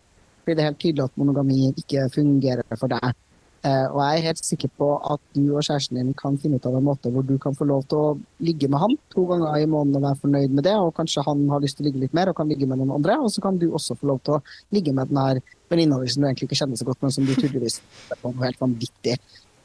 Fordi 0.45 0.59
det 0.59 0.65
er 0.65 0.69
helt 0.69 0.83
tydelig 0.83 1.07
at 1.07 1.17
monogami 1.17 1.71
ikke 1.73 2.11
fungerer 2.13 2.77
for 2.77 2.93
deg. 2.93 3.15
Eh, 3.65 3.87
og 3.89 3.97
jeg 4.03 4.19
er 4.19 4.27
helt 4.27 4.45
sikker 4.45 4.71
på 4.77 4.91
at 5.15 5.23
du 5.33 5.41
og 5.47 5.65
kjæresten 5.65 5.97
din 5.97 6.13
kan 6.19 6.37
finne 6.37 6.59
ut 6.61 6.67
av 6.69 6.77
en 6.77 6.85
måte 6.85 7.09
hvor 7.09 7.25
du 7.25 7.39
kan 7.41 7.57
få 7.57 7.65
lov 7.71 7.87
til 7.89 7.97
å 8.03 8.11
ligge 8.45 8.69
med 8.69 8.83
han 8.83 8.99
to 9.15 9.25
ganger 9.31 9.57
i 9.63 9.65
måneden 9.65 10.03
og 10.03 10.05
være 10.05 10.21
fornøyd 10.27 10.57
med 10.59 10.67
det, 10.69 10.75
og 10.77 10.93
kanskje 10.99 11.25
han 11.25 11.47
har 11.49 11.65
lyst 11.65 11.79
til 11.79 11.87
å 11.87 11.89
ligge 11.89 12.03
litt 12.05 12.17
mer 12.17 12.29
og 12.29 12.37
kan 12.37 12.53
ligge 12.53 12.69
med 12.69 12.83
noen 12.83 12.93
andre, 12.99 13.17
og 13.25 13.33
så 13.33 13.41
kan 13.47 13.57
du 13.57 13.71
også 13.71 13.97
få 13.97 14.13
lov 14.13 14.21
til 14.21 14.37
å 14.37 14.43
ligge 14.77 14.93
med 14.93 15.09
den 15.09 15.23
her 15.23 15.41
venninna 15.73 16.03
di 16.03 16.13
som 16.13 16.21
du 16.21 16.29
egentlig 16.29 16.51
ikke 16.51 16.61
kjenner 16.61 16.83
så 16.83 16.91
godt, 16.91 17.01
men 17.01 17.17
som 17.17 17.25
du 17.25 17.33
tydeligvis 17.33 17.81
er 18.13 18.21
på 18.21 18.35
noe 18.35 18.45
helt 18.45 18.61
vanvittig. 18.61 19.17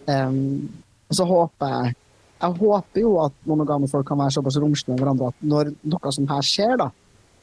Um, 0.08 0.70
og 1.12 1.20
så 1.20 1.28
håper 1.28 1.76
jeg 1.76 1.98
jeg 2.40 2.56
håper 2.62 3.02
jo 3.02 3.16
at 3.26 3.36
monogame 3.50 3.88
folk 3.92 4.08
kan 4.08 4.20
være 4.20 4.38
såpass 4.38 4.58
romslige 4.62 4.96
med 4.96 5.04
hverandre 5.04 5.32
at 5.34 5.42
når 5.52 5.74
noe 5.92 6.12
som 6.16 6.28
her 6.30 6.46
skjer, 6.46 6.78
da, 6.80 6.88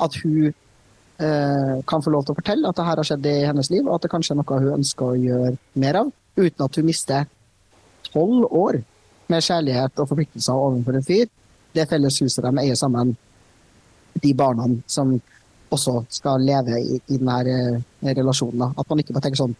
at 0.00 0.16
hun 0.22 0.46
eh, 0.48 1.74
kan 1.88 2.04
få 2.04 2.12
lov 2.14 2.24
til 2.24 2.32
å 2.32 2.38
fortelle 2.38 2.68
at 2.70 2.78
det 2.78 2.86
her 2.86 3.00
har 3.02 3.08
skjedd 3.08 3.28
i 3.28 3.36
hennes 3.44 3.70
liv, 3.72 3.84
og 3.84 3.98
at 3.98 4.06
det 4.06 4.12
kanskje 4.12 4.34
er 4.34 4.40
noe 4.40 4.60
hun 4.62 4.78
ønsker 4.78 5.10
å 5.10 5.18
gjøre 5.20 5.54
mer 5.82 6.00
av, 6.00 6.12
uten 6.36 6.64
at 6.64 6.80
hun 6.80 6.88
mister 6.88 7.28
tolv 8.08 8.48
år 8.48 8.80
med 9.32 9.44
kjærlighet 9.44 10.00
og 10.00 10.08
forpliktelser 10.08 10.66
overfor 10.66 10.96
en 10.96 11.06
fyr. 11.06 11.28
Det 11.76 11.88
felles 11.90 12.20
huset 12.22 12.44
de 12.46 12.62
eier 12.62 12.78
sammen, 12.78 13.12
de 14.22 14.32
barna 14.38 14.70
som 14.88 15.12
også 15.74 15.98
skal 16.14 16.44
leve 16.46 16.78
i, 16.78 17.00
i 17.12 17.18
denne 17.18 17.38
eh, 17.52 18.14
relasjonen. 18.16 18.62
Da. 18.62 18.70
At 18.80 18.88
man 18.88 19.02
ikke 19.02 19.16
bare 19.16 19.28
tenker 19.28 19.44
sånn 19.44 19.56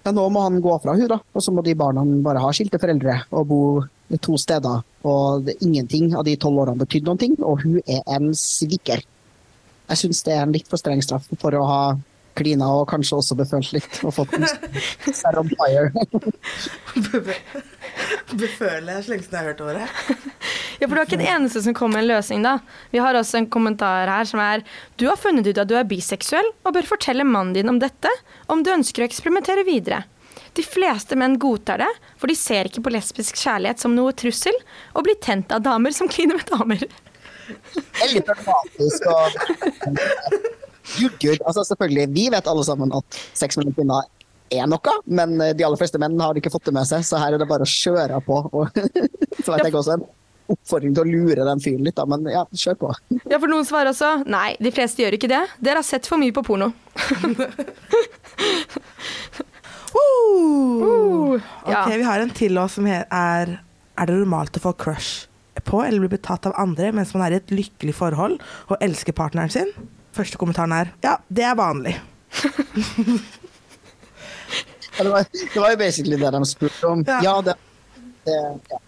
ja, 0.00 0.12
nå 0.16 0.22
må 0.32 0.42
han 0.46 0.62
gå 0.64 0.74
fra 0.80 0.94
hun 0.96 1.08
da, 1.10 1.18
og 1.20 1.44
så 1.44 1.52
må 1.52 1.60
de 1.64 1.76
barna 1.76 2.04
bare 2.24 2.40
ha 2.40 2.52
skilte 2.56 2.80
foreldre 2.80 3.18
og 3.36 3.48
bo 3.48 3.58
to 4.18 4.36
steder. 4.40 4.82
Og 5.06 5.50
ingenting 5.60 6.14
av 6.16 6.26
de 6.26 6.36
tolv 6.40 6.64
årene 6.64 6.82
betydde 6.82 7.08
noen 7.08 7.20
ting, 7.20 7.36
og 7.40 7.62
hun 7.64 7.80
er 7.86 8.02
en 8.10 8.30
sviker. 8.36 9.04
Jeg 9.90 10.02
syns 10.04 10.22
det 10.26 10.36
er 10.36 10.44
en 10.44 10.54
litt 10.54 10.68
for 10.70 10.80
streng 10.80 11.02
straff 11.02 11.26
for 11.40 11.56
å 11.58 11.66
ha 11.66 11.82
klina 12.38 12.68
og 12.72 12.86
kanskje 12.90 13.18
også 13.18 13.36
befølt 13.40 13.72
litt 13.74 13.98
og 14.06 14.14
fått 14.14 14.36
en 14.38 14.46
Set 15.20 15.38
on 15.38 15.50
fire. 15.50 15.90
Beføle 18.38 18.94
er 18.94 19.02
så 19.02 19.12
lenge 19.12 19.26
siden 19.26 19.34
jeg 19.34 19.40
har 19.40 19.48
hørt 19.50 19.64
ordet. 19.66 19.88
Ja, 20.80 20.86
for 20.86 20.94
du 20.94 21.00
er 21.02 21.08
ikke 21.08 21.18
den 21.20 21.28
eneste 21.28 21.60
som 21.64 21.76
kommer 21.76 21.98
med 21.98 22.06
en 22.06 22.12
løsning, 22.14 22.44
da. 22.46 22.54
Vi 22.94 23.02
har 23.02 23.18
også 23.18 23.40
en 23.40 23.50
kommentar 23.52 24.08
her 24.08 24.28
som 24.28 24.40
er 24.40 24.62
Du 24.96 25.08
har 25.10 25.18
funnet 25.20 25.50
ut 25.50 25.58
at 25.60 25.68
du 25.68 25.74
er 25.76 25.88
biseksuell 25.88 26.48
og 26.64 26.72
bør 26.76 26.88
fortelle 26.88 27.26
mannen 27.26 27.52
din 27.56 27.68
om 27.72 27.82
dette 27.82 28.12
om 28.48 28.62
du 28.64 28.72
ønsker 28.72 29.04
å 29.04 29.10
eksperimentere 29.10 29.66
videre. 29.68 30.04
De 30.60 30.64
fleste 30.66 31.16
menn 31.16 31.38
godtar 31.40 31.80
det, 31.80 31.88
for 32.20 32.28
de 32.28 32.34
ser 32.36 32.68
ikke 32.68 32.82
på 32.84 32.92
lesbisk 32.92 33.38
kjærlighet 33.40 33.80
som 33.80 33.94
noe 33.96 34.12
trussel, 34.12 34.56
og 34.92 35.06
blir 35.06 35.16
tent 35.24 35.54
av 35.56 35.62
damer 35.64 35.94
som 35.96 36.10
kliner 36.10 36.36
med 36.36 36.50
damer. 36.52 36.84
Det 37.48 38.04
er 38.04 38.12
litt 38.12 38.28
pragmatisk 38.28 39.08
og 39.08 39.38
Gud, 40.98 41.14
gud. 41.22 41.38
Altså, 41.46 41.62
selvfølgelig, 41.64 42.06
vi 42.12 42.26
vet 42.34 42.48
alle 42.50 42.64
sammen 42.66 42.92
at 42.98 43.20
sex 43.38 43.56
mellom 43.56 43.72
kvinner 43.76 44.08
er 44.52 44.66
noe, 44.68 44.94
men 45.06 45.36
de 45.38 45.64
aller 45.64 45.80
fleste 45.80 46.00
menn 46.02 46.18
har 46.20 46.36
ikke 46.36 46.52
fått 46.52 46.66
det 46.68 46.74
med 46.76 46.88
seg, 46.90 47.04
så 47.06 47.20
her 47.22 47.36
er 47.36 47.40
det 47.40 47.48
bare 47.48 47.64
å 47.64 47.70
kjøre 47.70 48.20
på. 48.26 48.40
Og, 48.50 48.80
så 49.44 49.54
vet 49.54 49.64
jeg 49.64 49.76
også 49.80 49.96
en 49.96 50.06
oppfordring 50.50 50.96
til 50.96 51.04
å 51.04 51.08
lure 51.08 51.46
den 51.46 51.62
fyren 51.62 51.86
litt, 51.86 51.96
da, 51.96 52.04
men 52.10 52.26
ja, 52.28 52.44
kjør 52.52 52.80
på. 52.82 52.92
Ja, 53.30 53.38
for 53.38 53.48
noen 53.48 53.64
svarer 53.68 53.94
også 53.94 54.10
nei, 54.28 54.58
de 54.60 54.74
fleste 54.74 55.04
gjør 55.06 55.16
ikke 55.16 55.30
det. 55.30 55.44
Dere 55.62 55.80
har 55.80 55.86
sett 55.86 56.10
for 56.10 56.20
mye 56.20 56.34
på 56.36 56.44
porno. 56.50 56.72
Uh. 60.00 61.40
Ok, 61.66 61.88
vi 61.94 62.06
har 62.06 62.22
en 62.22 62.32
til 62.34 62.58
oss 62.58 62.78
som 62.78 62.86
er 62.88 63.04
Er 63.10 64.08
det 64.08 64.16
normalt 64.16 64.56
å 64.56 64.62
få 64.64 64.72
crush 64.80 65.26
på 65.66 65.82
eller 65.84 66.00
bli 66.00 66.14
betatt 66.14 66.46
av 66.48 66.54
andre 66.56 66.88
mens 66.96 67.10
man 67.12 67.26
er 67.26 67.34
i 67.34 67.40
et 67.40 67.50
lykkelig 67.52 67.92
forhold 67.98 68.38
og 68.70 68.80
elsker 68.80 69.12
partneren 69.12 69.52
sin? 69.52 69.74
Første 70.16 70.40
kommentaren 70.40 70.72
er 70.72 70.94
ja, 71.04 71.18
det 71.28 71.44
er 71.46 71.58
vanlig. 71.58 71.98
Ja, 74.98 75.04
det, 75.04 75.10
var, 75.14 75.26
det 75.54 75.60
var 75.62 75.70
jo 75.70 75.76
basically 75.80 76.16
det 76.20 76.30
de 76.34 76.38
spurte 76.44 76.86
om. 76.86 77.04
Ja. 77.06 77.20
Ja, 77.24 77.34
det, 77.40 77.54
det 78.26 78.34
ja. 78.68 78.80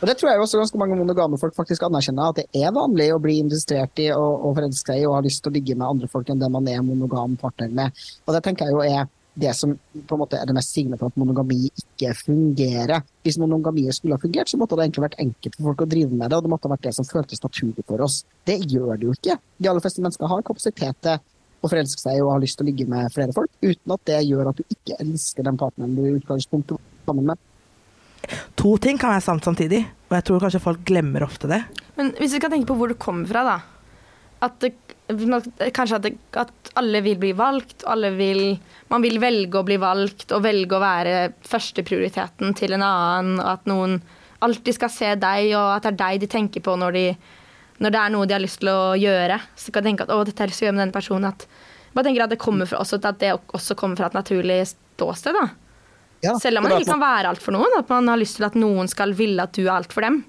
Og 0.00 0.08
det 0.08 0.14
tror 0.16 0.30
jeg 0.30 0.40
også 0.40 0.56
ganske 0.56 0.78
mange 0.80 0.96
monogame 0.96 1.36
folk 1.36 1.52
faktisk 1.56 1.82
anerkjenner, 1.84 2.30
at 2.32 2.38
det 2.40 2.62
er 2.64 2.72
vanlig 2.72 3.10
å 3.12 3.18
bli 3.20 3.36
investert 3.42 4.00
i 4.00 4.06
og, 4.14 4.46
og 4.48 4.54
forelska 4.56 4.96
i 4.96 5.02
og 5.04 5.18
ha 5.18 5.24
lyst 5.26 5.42
til 5.44 5.52
å 5.52 5.56
ligge 5.58 5.76
med 5.76 5.84
andre 5.84 6.08
folk 6.08 6.30
enn 6.32 6.40
det 6.40 6.48
man 6.52 6.68
er 6.72 6.80
monogam 6.84 7.34
partner 7.40 7.68
med. 7.76 8.00
Og 8.24 8.32
det 8.32 8.40
tenker 8.46 8.70
jeg 8.70 8.78
jo 8.78 8.86
er 8.86 9.10
det 9.40 9.54
som 9.56 9.72
på 9.74 10.16
en 10.16 10.20
måte 10.20 10.38
er 10.38 10.48
det 10.48 10.54
mest 10.56 10.74
sigende 10.74 10.98
på 11.00 11.08
at 11.10 11.18
monogami 11.20 11.68
ikke 11.68 12.12
fungerer. 12.18 13.02
Hvis 13.24 13.38
monogami 13.40 13.86
skulle 13.94 14.18
ha 14.18 14.22
fungert, 14.22 14.50
så 14.50 14.60
måtte 14.60 14.78
det 14.78 14.86
egentlig 14.86 15.06
vært 15.06 15.18
enkelt 15.24 15.56
for 15.56 15.70
folk 15.70 15.84
å 15.84 15.90
drive 15.90 16.14
med 16.14 16.28
det, 16.28 16.38
og 16.38 16.46
det 16.46 16.52
måtte 16.52 16.68
ha 16.68 16.74
vært 16.74 16.86
det 16.88 16.94
som 16.96 17.08
føltes 17.08 17.42
naturlig 17.44 17.84
for 17.88 18.04
oss. 18.04 18.22
Det 18.48 18.58
gjør 18.60 18.94
det 18.94 19.08
jo 19.08 19.16
ikke. 19.16 19.38
De 19.58 19.70
aller 19.72 19.84
fleste 19.84 20.04
mennesker 20.04 20.32
har 20.32 20.46
kapasitet 20.46 21.02
til 21.06 21.20
å 21.60 21.68
forelske 21.68 22.00
seg 22.00 22.22
og 22.22 22.34
har 22.34 22.42
lyst 22.42 22.58
til 22.58 22.66
å 22.66 22.70
ligge 22.70 22.88
med 22.88 23.12
flere 23.14 23.34
folk, 23.36 23.52
uten 23.60 23.96
at 23.96 24.04
det 24.08 24.20
gjør 24.28 24.52
at 24.52 24.60
du 24.60 24.64
ikke 24.76 24.98
elsker 25.02 25.46
den 25.46 25.60
partneren 25.60 25.96
du 25.96 26.04
i 26.06 26.14
utgangspunktet 26.16 26.76
var 26.78 27.12
sammen 27.12 27.32
med. 27.32 27.46
To 28.60 28.76
ting 28.80 29.00
kan 29.00 29.14
være 29.14 29.24
sant 29.24 29.46
samtidig, 29.46 29.82
og 30.08 30.16
jeg 30.18 30.26
tror 30.28 30.42
kanskje 30.44 30.62
folk 30.62 30.82
glemmer 30.88 31.24
ofte 31.26 31.48
det. 31.50 31.62
Men 31.96 32.12
hvis 32.20 32.36
vi 32.36 32.40
kan 32.42 32.52
tenke 32.52 32.68
på 32.70 32.76
hvor 32.78 32.92
det 32.92 33.00
kommer 33.00 33.28
fra, 33.28 33.44
da. 33.46 33.79
At 34.40 34.56
det, 34.62 34.72
kanskje 35.76 35.98
at, 35.98 36.06
det, 36.06 36.14
at 36.38 36.70
alle 36.80 37.02
vil 37.04 37.18
bli 37.20 37.32
valgt, 37.36 37.84
alle 37.88 38.12
vil 38.16 38.44
Man 38.90 39.04
vil 39.04 39.20
velge 39.22 39.60
å 39.60 39.66
bli 39.66 39.76
valgt 39.78 40.32
og 40.34 40.42
velge 40.42 40.74
å 40.74 40.82
være 40.82 41.18
førsteprioriteten 41.46 42.56
til 42.58 42.74
en 42.74 42.82
annen, 42.82 43.36
og 43.38 43.52
at 43.52 43.68
noen 43.70 44.00
alltid 44.42 44.74
skal 44.74 44.90
se 44.90 45.12
deg, 45.20 45.52
og 45.54 45.76
at 45.76 45.84
det 45.84 45.92
er 45.92 46.00
deg 46.00 46.24
de 46.24 46.28
tenker 46.32 46.64
på 46.64 46.74
når, 46.80 46.96
de, 46.96 47.04
når 47.78 47.94
det 47.94 48.00
er 48.00 48.14
noe 48.14 48.26
de 48.26 48.34
har 48.34 48.42
lyst 48.42 48.62
til 48.62 48.72
å 48.72 48.96
gjøre. 48.98 49.36
Så 49.54 49.70
kan 49.74 49.86
tenke 49.86 50.06
at 50.06 50.10
å, 50.10 50.22
dette 50.26 50.42
har 50.42 50.48
jeg 50.48 50.54
lyst 50.54 50.64
til 50.64 50.66
å 50.66 50.70
gjøre 50.70 50.78
med 50.78 50.84
denne 50.86 50.96
personen. 50.96 51.30
At, 51.30 51.46
bare 51.94 52.08
tenker 52.08 52.24
at 52.24 52.34
det 52.34 52.40
kommer 52.42 52.70
fra, 52.70 52.80
også, 52.82 52.98
at 52.98 53.20
det 53.22 53.34
også 53.36 53.76
kommer 53.78 54.00
fra 54.00 54.10
et 54.10 54.18
naturlig 54.18 54.58
ståsted. 54.72 55.38
da. 55.38 55.46
Ja, 56.24 56.34
Selv 56.42 56.60
om 56.60 56.66
man 56.66 56.76
ikke 56.76 56.92
kan 56.92 57.02
være 57.04 57.30
alt 57.32 57.44
for 57.44 57.56
noen. 57.56 57.78
At 57.78 57.92
man 57.92 58.10
har 58.10 58.20
lyst 58.20 58.40
til 58.40 58.48
at 58.48 58.58
noen 58.58 58.90
skal 58.90 59.14
ville 59.16 59.44
at 59.44 59.54
du 59.56 59.62
er 59.66 59.76
alt 59.78 59.94
for 59.94 60.04
dem. 60.04 60.22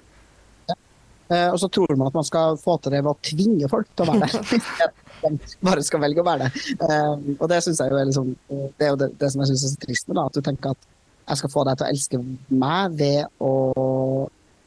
Eh, 1.32 1.48
og 1.48 1.60
så 1.62 1.70
tror 1.72 1.96
man 1.96 2.10
at 2.10 2.18
man 2.18 2.28
skal 2.28 2.58
få 2.60 2.76
til 2.84 2.96
det 2.96 3.04
ved 3.06 3.12
å 3.14 3.20
tvinge 3.24 3.70
folk 3.72 3.92
til 3.96 4.10
å 4.10 4.16
være 4.16 4.30
der. 4.82 4.96
De 5.22 5.38
bare 5.64 5.84
skal 5.86 6.02
velge 6.02 6.24
å 6.24 6.28
være 6.28 6.48
der. 6.48 6.64
Eh, 6.88 7.36
og 7.38 7.46
det 7.52 7.62
jeg 7.62 7.78
jo 7.78 8.00
er 8.00 8.10
liksom, 8.10 8.34
det 8.50 8.88
er 8.88 8.92
jo 8.92 9.00
det, 9.00 9.12
det 9.22 9.30
som 9.32 9.44
jeg 9.44 9.52
syns 9.52 9.66
er 9.68 9.74
så 9.76 9.82
trist 9.86 10.10
med 10.10 10.18
det, 10.18 10.26
at 10.26 10.38
du 10.38 10.46
tenker 10.48 10.74
at 10.74 10.90
jeg 11.32 11.40
skal 11.40 11.54
få 11.54 11.64
deg 11.68 11.78
til 11.78 11.86
å 11.86 11.92
elske 11.94 12.22
meg 12.62 12.96
ved 13.00 13.44
å 13.46 13.52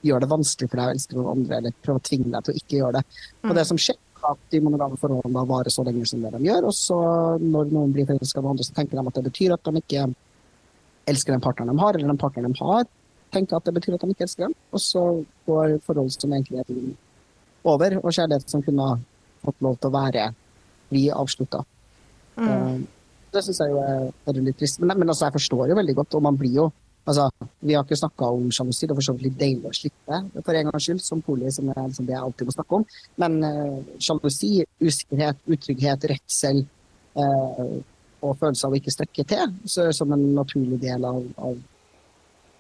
gjøre 0.05 0.25
det 0.25 0.31
vanskelig 0.31 0.71
for 0.71 0.81
deg 0.81 0.87
å 0.87 0.95
elske 0.95 1.19
noen 1.19 1.31
andre, 1.35 1.59
eller 1.59 1.77
prøve 1.85 2.01
å 2.01 2.07
tvinge 2.09 2.31
deg 2.31 2.47
til 2.47 2.55
å 2.55 2.61
ikke 2.61 2.79
gjøre 2.79 3.01
det. 3.01 3.23
Og 3.49 3.55
det 3.59 3.65
som 3.69 3.81
skjer, 3.81 3.99
er 3.99 4.31
at 4.31 4.43
de 4.55 4.61
monogame 4.65 4.99
forholdene 5.01 5.45
varer 5.49 5.75
så 5.75 5.85
lenge 5.85 6.07
som 6.09 6.23
det 6.25 6.33
de 6.37 6.47
gjør, 6.47 6.69
og 6.71 6.77
så 6.77 6.99
når 7.43 7.73
noen 7.73 7.93
blir 7.93 8.09
forelska 8.09 8.41
i 8.41 8.51
andre, 8.53 8.67
så 8.67 8.77
tenker 8.77 9.01
de 9.01 9.05
at 9.05 9.19
det 9.19 9.25
betyr 9.29 9.57
at 9.57 9.69
de 9.69 9.83
ikke 9.83 10.07
elsker 11.11 11.35
den 11.35 11.45
partneren 11.45 11.75
de 11.75 11.85
har, 11.85 11.97
eller 11.97 12.13
den 12.13 12.21
partneren 12.21 12.55
de 12.55 12.63
har, 12.65 12.87
tenker 13.35 13.59
at 13.59 13.67
det 13.67 13.75
betyr 13.77 13.97
at 13.97 14.05
han 14.05 14.15
ikke 14.15 14.27
elsker 14.29 14.49
ham. 14.49 14.57
Og 14.75 14.83
så 14.83 15.05
går 15.49 15.77
forhold 15.87 16.15
som 16.15 16.33
egentlig 16.33 16.63
er 16.63 16.73
over, 17.65 17.99
og 18.03 18.13
kjærlighet 18.13 18.51
som 18.51 18.63
kunne 18.65 18.89
ha 18.89 18.97
fått 19.45 19.63
lov 19.65 19.79
til 19.81 19.91
å 19.91 19.95
være, 19.95 20.29
bli 20.91 21.05
avslutta. 21.13 21.65
Mm. 22.37 22.85
Det 23.35 23.43
syns 23.43 23.61
jeg 23.63 23.73
jo 23.73 23.83
er 23.83 24.41
litt 24.41 24.59
trist. 24.61 24.81
Men, 24.83 24.97
men 25.01 25.11
altså, 25.11 25.29
jeg 25.29 25.39
forstår 25.39 25.71
jo 25.71 25.79
veldig 25.79 25.97
godt, 26.01 26.17
og 26.19 26.27
man 26.31 26.41
blir 26.41 26.63
jo 26.63 26.73
Altså, 27.05 27.27
vi 27.61 27.75
har 27.77 27.83
ikke 27.85 27.99
snakka 28.01 28.31
om 28.33 28.47
sjalusi, 28.49 28.87
det 28.87 28.95
er 28.95 28.97
for 28.97 29.05
så 29.05 29.13
vidt 29.13 29.27
litt 29.27 29.35
deilig 29.37 29.69
å 29.69 29.75
slippe 29.77 30.21
for 30.39 30.57
en 30.57 30.71
gangs 30.71 30.87
skyld, 30.87 31.03
som 31.05 31.21
poli, 31.21 31.51
som 31.53 31.67
er 31.69 31.83
liksom 31.83 32.07
det 32.09 32.15
jeg 32.15 32.25
alltid 32.25 32.49
må 32.49 32.55
snakke 32.55 32.79
om. 32.79 32.87
Men 33.21 33.35
uh, 33.45 33.99
sjalusi, 34.01 34.49
usikkerhet, 34.81 35.43
utrygghet, 35.45 36.07
redsel 36.15 36.63
uh, 37.21 37.75
og 38.25 38.39
følelse 38.41 38.65
av 38.65 38.73
å 38.73 38.81
ikke 38.81 38.95
strekke 38.95 39.27
til 39.35 39.53
så, 39.69 39.91
som 39.93 40.17
en 40.17 40.25
naturlig 40.39 40.81
del 40.81 41.05
av, 41.05 41.21
av 41.37 41.61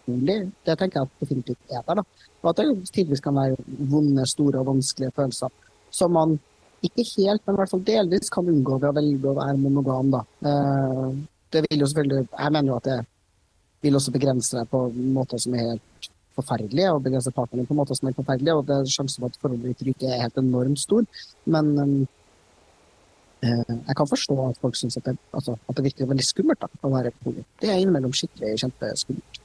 bolig, 0.06 0.38
det 0.66 0.78
tenker 0.80 1.00
jeg 1.00 1.10
definitivt 1.20 1.70
er 1.70 1.82
der. 1.86 2.00
da. 2.00 2.04
Og 2.42 2.50
at 2.50 2.56
det 2.60 2.90
tidvis 2.92 3.20
kan 3.24 3.34
være 3.34 3.56
vonde, 3.90 4.26
store 4.28 4.60
og 4.60 4.66
vanskelige 4.72 5.12
følelser 5.16 5.48
som 5.94 6.12
man 6.12 6.38
ikke 6.84 7.04
helt, 7.16 7.40
men 7.46 7.54
i 7.54 7.58
hvert 7.60 7.70
fall 7.70 7.84
delvis 7.86 8.30
kan 8.32 8.48
unngå 8.50 8.76
ved 8.82 8.90
å 8.90 8.96
velge 8.98 9.30
å 9.30 9.36
være 9.38 9.56
monogam. 9.56 10.10
da. 10.12 10.20
Uh, 10.44 11.14
det 11.54 11.62
vil 11.70 11.80
jo 11.80 11.86
selvfølgelig, 11.86 12.28
Jeg 12.38 12.52
mener 12.52 12.68
jo 12.72 12.76
at 12.76 12.88
det 12.90 12.98
vil 13.82 13.94
også 13.96 14.12
begrense 14.12 14.56
deg 14.58 14.68
på 14.68 14.80
måter 15.14 15.38
som 15.40 15.54
er 15.54 15.70
helt 15.70 16.08
forferdelige, 16.34 16.90
og 16.92 17.02
begrense 17.04 17.30
partneren 17.30 17.66
på 17.68 17.76
måter 17.78 17.94
som 17.94 18.08
er 18.10 18.16
forferdelige, 18.18 18.54
og 18.58 18.66
det 18.66 18.76
er 18.76 18.90
sjansen 18.90 19.22
for 19.22 19.30
at 19.30 19.38
forholdet 19.40 19.70
ditt 19.70 19.86
ryker 19.86 20.10
er 20.10 20.24
helt 20.24 20.40
enormt 20.42 20.82
stor. 20.82 21.06
Men 21.46 21.70
eh, 23.44 23.62
jeg 23.70 23.96
kan 23.96 24.10
forstå 24.10 24.36
at 24.48 24.58
folk 24.60 24.76
syns 24.76 24.96
at, 24.98 25.04
det- 25.04 25.18
altså, 25.32 25.56
at 25.68 25.76
det 25.76 25.84
virker 25.84 26.10
veldig 26.10 26.26
skummelt 26.26 26.60
da, 26.60 26.68
å 26.82 26.90
være 26.90 27.14
poly. 27.22 27.44
Det 27.60 27.70
er 27.70 27.78
innimellom 27.80 28.12
skikkelig 28.12 28.58
kjempeskummelt. 28.64 29.40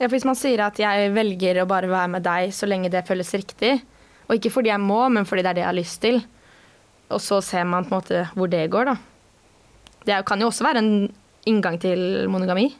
Ja, 0.00 0.06
for 0.08 0.16
hvis 0.16 0.24
man 0.24 0.38
sier 0.38 0.62
at 0.64 0.78
jeg 0.80 1.12
velger 1.12 1.60
å 1.60 1.68
bare 1.68 1.90
være 1.90 2.08
med 2.14 2.24
deg 2.24 2.54
så 2.56 2.64
lenge 2.68 2.88
det 2.92 3.04
føles 3.08 3.34
riktig, 3.36 3.74
og 4.30 4.38
ikke 4.38 4.52
fordi 4.54 4.72
jeg 4.72 4.80
må, 4.80 5.02
men 5.12 5.26
fordi 5.28 5.44
det 5.44 5.50
er 5.50 5.58
det 5.58 5.64
jeg 5.66 5.68
har 5.68 5.76
lyst 5.76 6.00
til, 6.00 6.22
og 7.12 7.20
så 7.20 7.40
ser 7.44 7.66
man 7.68 7.84
på 7.84 7.92
en 7.92 7.98
måte 7.98 8.22
hvor 8.32 8.48
det 8.48 8.62
går, 8.72 8.94
da. 8.94 8.96
Det 10.08 10.22
kan 10.24 10.40
jo 10.40 10.48
også 10.48 10.64
være 10.64 10.80
en 10.80 10.94
inngang 11.50 11.76
til 11.82 12.30
monogami. 12.32 12.70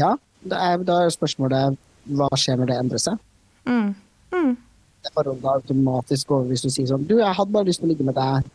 Ja, 0.00 0.14
er, 0.48 0.80
da 0.80 1.02
er 1.04 1.12
spørsmålet 1.12 1.76
hva 2.16 2.30
skjer 2.38 2.56
når 2.58 2.70
det 2.70 2.80
endrer 2.80 3.02
seg? 3.02 3.20
Mm. 3.68 3.92
Mm. 4.32 4.56
Det 5.04 5.12
forholdet 5.12 5.44
automatisk 5.52 6.32
over 6.32 6.48
hvis 6.48 6.64
du 6.64 6.70
sier 6.72 6.88
sånn 6.88 7.04
Du, 7.06 7.18
jeg 7.20 7.36
hadde 7.36 7.52
bare 7.52 7.68
lyst 7.68 7.82
til 7.82 7.90
å 7.90 7.92
ligge 7.92 8.06
med 8.06 8.16
deg 8.16 8.48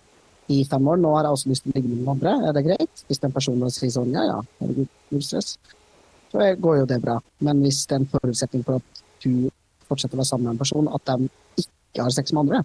i 0.52 0.64
fem 0.68 0.90
år, 0.90 0.98
nå 1.04 1.12
har 1.14 1.28
jeg 1.28 1.38
også 1.38 1.52
lyst 1.52 1.66
til 1.66 1.74
å 1.74 1.78
ligge 1.78 1.92
med 1.92 2.02
noen 2.02 2.14
andre. 2.16 2.34
Er 2.48 2.56
det 2.56 2.66
greit? 2.66 3.04
Hvis 3.08 3.22
den 3.22 3.36
personen 3.36 3.74
sier 3.76 3.92
sånn 3.94 4.16
ja 4.16 4.24
ja, 4.26 4.38
herregud, 4.62 4.90
null 5.12 5.24
stress, 5.28 5.58
så 6.32 6.56
går 6.60 6.82
jo 6.82 6.88
det 6.90 7.00
bra. 7.04 7.20
Men 7.44 7.62
hvis 7.64 7.86
det 7.88 7.96
er 7.96 8.02
en 8.04 8.10
forutsetning 8.12 8.66
for 8.68 8.82
at 8.82 9.04
du 9.24 9.50
fortsetter 9.88 10.18
å 10.18 10.22
være 10.22 10.30
sammen 10.32 10.50
med 10.50 10.56
en 10.58 10.64
person, 10.64 10.90
at 10.92 11.12
de 11.12 11.30
ikke 11.64 12.04
har 12.04 12.14
sex 12.16 12.34
med 12.34 12.46
andre, 12.46 12.64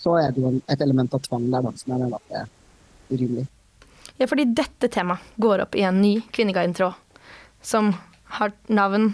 så 0.00 0.16
er 0.20 0.32
det 0.32 0.44
jo 0.44 0.52
et 0.64 0.80
element 0.80 1.14
av 1.14 1.24
tvang 1.24 1.48
der 1.52 1.66
som 1.80 1.92
jeg 1.92 2.00
mener 2.00 2.16
at 2.16 2.28
det 2.28 2.42
er 2.42 2.52
urimelig. 3.10 3.46
Ja, 4.20 4.28
fordi 4.28 4.46
dette 4.52 4.88
temaet 4.92 5.34
går 5.40 5.64
opp 5.64 5.76
i 5.76 5.84
en 5.88 6.00
ny 6.00 6.20
Kvinneguiden-tråd, 6.32 6.96
som 7.64 7.92
har 8.36 8.52
navn 8.68 9.12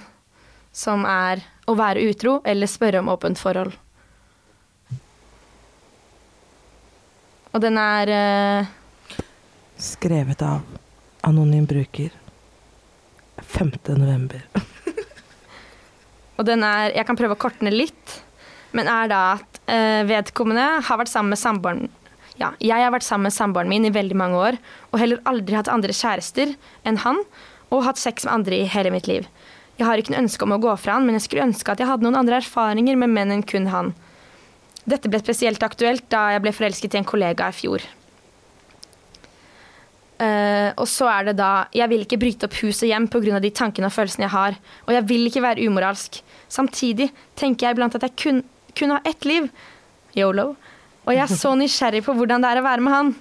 som 0.77 1.07
er 1.09 1.43
å 1.67 1.75
være 1.79 2.05
utro 2.11 2.41
eller 2.45 2.71
spørre 2.71 3.01
om 3.01 3.11
åpent 3.11 3.41
forhold. 3.41 3.73
Og 7.55 7.63
den 7.65 7.79
er 7.81 8.13
uh... 8.13 8.75
Skrevet 9.81 10.43
av 10.45 10.61
anonym 11.25 11.65
bruker 11.69 12.13
5. 13.43 13.73
november. 13.97 14.43
Og 16.37 16.45
den 16.45 16.65
er 16.67 16.93
Jeg 16.95 17.07
kan 17.09 17.17
prøve 17.19 17.37
å 17.37 17.41
korte 17.41 17.65
ned 17.65 17.77
litt, 17.77 18.17
men 18.77 18.89
er 18.91 19.09
da 19.13 19.21
at 19.37 19.61
eh, 19.73 20.03
vedkommende 20.09 20.67
har 20.85 21.01
vært 21.01 21.13
sammen 21.13 21.33
med 21.33 21.41
samboeren 21.41 21.87
Ja, 22.37 22.53
jeg 22.61 22.77
har 22.77 22.93
vært 22.93 23.07
sammen 23.07 23.31
med 23.31 23.37
samboeren 23.37 23.71
min 23.73 23.89
i 23.89 23.95
veldig 23.95 24.17
mange 24.19 24.41
år, 24.51 24.59
og 24.93 25.01
heller 25.01 25.23
aldri 25.25 25.57
hatt 25.57 25.73
andre 25.73 25.95
kjærester 25.97 26.53
enn 26.85 27.01
han, 27.05 27.23
og 27.73 27.87
hatt 27.87 28.01
sex 28.01 28.27
med 28.27 28.35
andre 28.35 28.59
i 28.61 28.69
hele 28.69 28.93
mitt 28.93 29.09
liv. 29.09 29.25
Jeg 29.77 29.89
har 29.89 30.01
ikke 30.01 30.13
noe 30.13 30.25
ønske 30.25 30.45
om 30.45 30.55
å 30.57 30.61
gå 30.61 30.75
fra 30.81 30.97
han, 30.97 31.07
men 31.09 31.17
jeg 31.17 31.27
skulle 31.27 31.47
ønske 31.49 31.73
at 31.73 31.81
jeg 31.81 31.89
hadde 31.89 32.05
noen 32.05 32.19
andre 32.21 32.39
erfaringer 32.41 32.97
med 33.01 33.13
menn 33.13 33.33
enn 33.33 33.45
kun 33.45 33.71
han. 33.73 33.95
Dette 34.89 35.11
ble 35.11 35.19
spesielt 35.21 35.65
aktuelt 35.67 36.05
da 36.13 36.31
jeg 36.35 36.45
ble 36.45 36.53
forelsket 36.55 36.95
i 36.95 37.01
en 37.01 37.09
kollega 37.09 37.49
i 37.51 37.57
fjor. 37.57 37.85
Eh, 40.17 40.71
og 40.81 40.87
så 40.89 41.05
er 41.13 41.27
det 41.29 41.35
da 41.37 41.67
Jeg 41.77 41.91
vil 41.93 42.01
ikke 42.07 42.17
bryte 42.17 42.47
opp 42.49 42.55
hus 42.63 42.79
og 42.81 42.89
hjem 42.89 43.05
pga. 43.13 43.41
de 43.41 43.51
tankene 43.51 43.91
og 43.91 43.93
følelsene 43.93 44.25
jeg 44.25 44.33
har. 44.33 44.57
Og 44.87 44.95
jeg 44.95 45.05
vil 45.09 45.27
ikke 45.29 45.43
være 45.45 45.67
umoralsk. 45.69 46.23
Samtidig 46.49 47.11
tenker 47.37 47.67
jeg 47.67 47.77
iblant 47.77 47.95
at 47.95 48.03
jeg 48.03 48.17
kun, 48.17 48.43
kun 48.75 48.91
har 48.91 49.03
ett 49.05 49.25
liv. 49.25 49.51
Yolo. 50.17 50.57
Og 51.05 51.13
jeg 51.13 51.23
er 51.23 51.37
så 51.37 51.55
nysgjerrig 51.61 52.05
på 52.05 52.15
hvordan 52.17 52.43
det 52.43 52.51
er 52.51 52.63
å 52.63 52.67
være 52.67 52.81
med 52.85 52.93
han. 52.93 53.15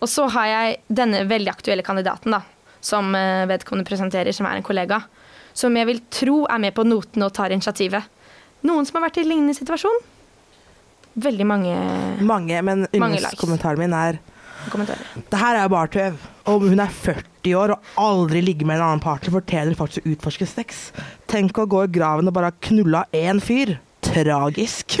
Og 0.00 0.08
så 0.08 0.26
har 0.32 0.46
jeg 0.48 0.80
denne 0.88 1.26
veldig 1.28 1.52
aktuelle 1.52 1.84
kandidaten, 1.84 2.32
da. 2.32 2.40
Som 2.80 3.12
eh, 3.14 3.44
vedkommende 3.50 3.88
presenterer, 3.88 4.32
som 4.32 4.48
er 4.48 4.56
en 4.56 4.64
kollega. 4.64 5.02
Som 5.52 5.76
jeg 5.76 5.88
vil 5.90 6.00
tro 6.08 6.46
er 6.48 6.62
med 6.62 6.72
på 6.72 6.86
notene 6.88 7.28
og 7.28 7.34
tar 7.36 7.52
initiativet. 7.52 8.08
Noen 8.64 8.88
som 8.88 8.96
har 8.96 9.08
vært 9.10 9.20
i 9.20 9.26
lignende 9.28 9.56
situasjon? 9.56 10.00
Veldig 11.20 11.46
mange 11.48 11.74
Mange, 12.22 12.60
men 12.62 12.86
yndlingskommentaren 12.94 13.80
min 13.80 13.96
er. 13.96 14.20
Det 15.30 15.40
her 15.40 15.56
er 15.56 15.64
jo 15.64 15.72
bare 15.72 15.90
tøv. 15.94 16.24
Om 16.50 16.66
hun 16.68 16.82
er 16.82 16.92
40 16.92 17.54
år 17.56 17.74
og 17.74 17.92
aldri 18.00 18.42
ligger 18.44 18.68
med 18.68 18.78
en 18.78 18.86
annen 18.86 19.02
partner, 19.04 19.32
fortjener 19.34 19.72
hun 19.72 19.78
faktisk 19.78 20.04
å 20.04 20.12
utforske 20.14 20.48
sex. 20.48 20.82
Tenk 21.30 21.58
å 21.58 21.68
gå 21.70 21.84
i 21.86 21.92
graven 21.92 22.28
og 22.28 22.36
bare 22.36 22.52
ha 22.52 22.58
knulla 22.68 23.04
én 23.16 23.40
fyr. 23.42 23.78
Tragisk. 24.04 24.96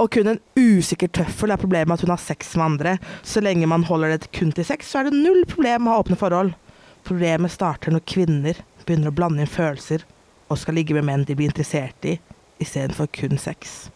og 0.00 0.10
kun 0.12 0.32
en 0.34 0.40
usikker 0.58 1.10
tøffel 1.16 1.52
er 1.52 1.60
problemet 1.60 1.88
med 1.88 1.98
at 1.98 2.04
hun 2.04 2.14
har 2.14 2.22
sex 2.22 2.54
med 2.56 2.66
andre. 2.66 2.96
Så 3.26 3.42
lenge 3.44 3.68
man 3.70 3.86
holder 3.88 4.16
det 4.16 4.32
kun 4.36 4.52
til 4.56 4.66
sex, 4.68 4.90
så 4.90 5.00
er 5.00 5.08
det 5.08 5.20
null 5.20 5.44
problem 5.48 5.84
med 5.84 5.92
å 5.92 5.96
ha 5.96 6.04
åpne 6.04 6.18
forhold. 6.20 6.54
Problemet 7.08 7.52
starter 7.52 7.94
når 7.94 8.04
kvinner 8.08 8.60
begynner 8.84 9.10
å 9.10 9.16
blande 9.16 9.44
inn 9.44 9.50
følelser 9.50 10.04
og 10.50 10.58
skal 10.58 10.76
ligge 10.76 10.96
med 10.96 11.06
menn 11.06 11.24
de 11.26 11.36
blir 11.38 11.50
interessert 11.50 12.06
i, 12.08 12.16
istedenfor 12.60 13.08
kun 13.14 13.38
sex. 13.40 13.88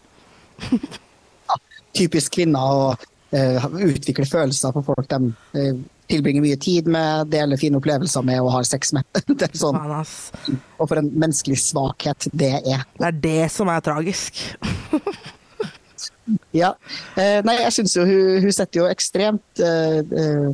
Typisk 1.95 2.37
kvinner 2.37 2.63
å 2.63 2.87
eh, 3.31 3.67
utvikle 3.89 4.27
følelser 4.29 4.73
for 4.75 4.85
folk 4.85 5.09
de 5.11 5.31
eh, 5.57 5.75
tilbringer 6.09 6.43
mye 6.43 6.57
tid 6.61 6.89
med, 6.91 7.31
deler 7.33 7.59
fine 7.59 7.79
opplevelser 7.79 8.25
med 8.25 8.41
og 8.43 8.51
har 8.53 8.67
sex 8.67 8.93
med. 8.93 9.07
det 9.39 9.49
er 9.49 9.57
sånn, 9.57 9.79
og 9.79 10.85
for 10.85 11.01
en 11.01 11.09
menneskelig 11.13 11.57
svakhet 11.63 12.29
det 12.33 12.53
er. 12.61 12.85
Det 12.99 13.09
er 13.09 13.23
det 13.29 13.41
som 13.53 13.71
er 13.73 13.85
tragisk. 13.85 14.43
Ja. 16.55 16.71
Eh, 17.19 17.39
nei, 17.45 17.53
jeg 17.61 17.73
syns 17.75 17.93
jo 17.95 18.03
hun, 18.07 18.39
hun 18.43 18.53
setter 18.55 18.81
jo 18.81 18.87
ekstremt 18.89 19.61
eh, 19.61 20.01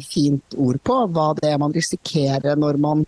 fint 0.03 0.57
ord 0.59 0.82
på 0.84 0.97
hva 1.15 1.32
det 1.38 1.47
er 1.47 1.61
man 1.61 1.74
risikerer 1.76 2.59
når 2.59 2.80
man 2.82 3.05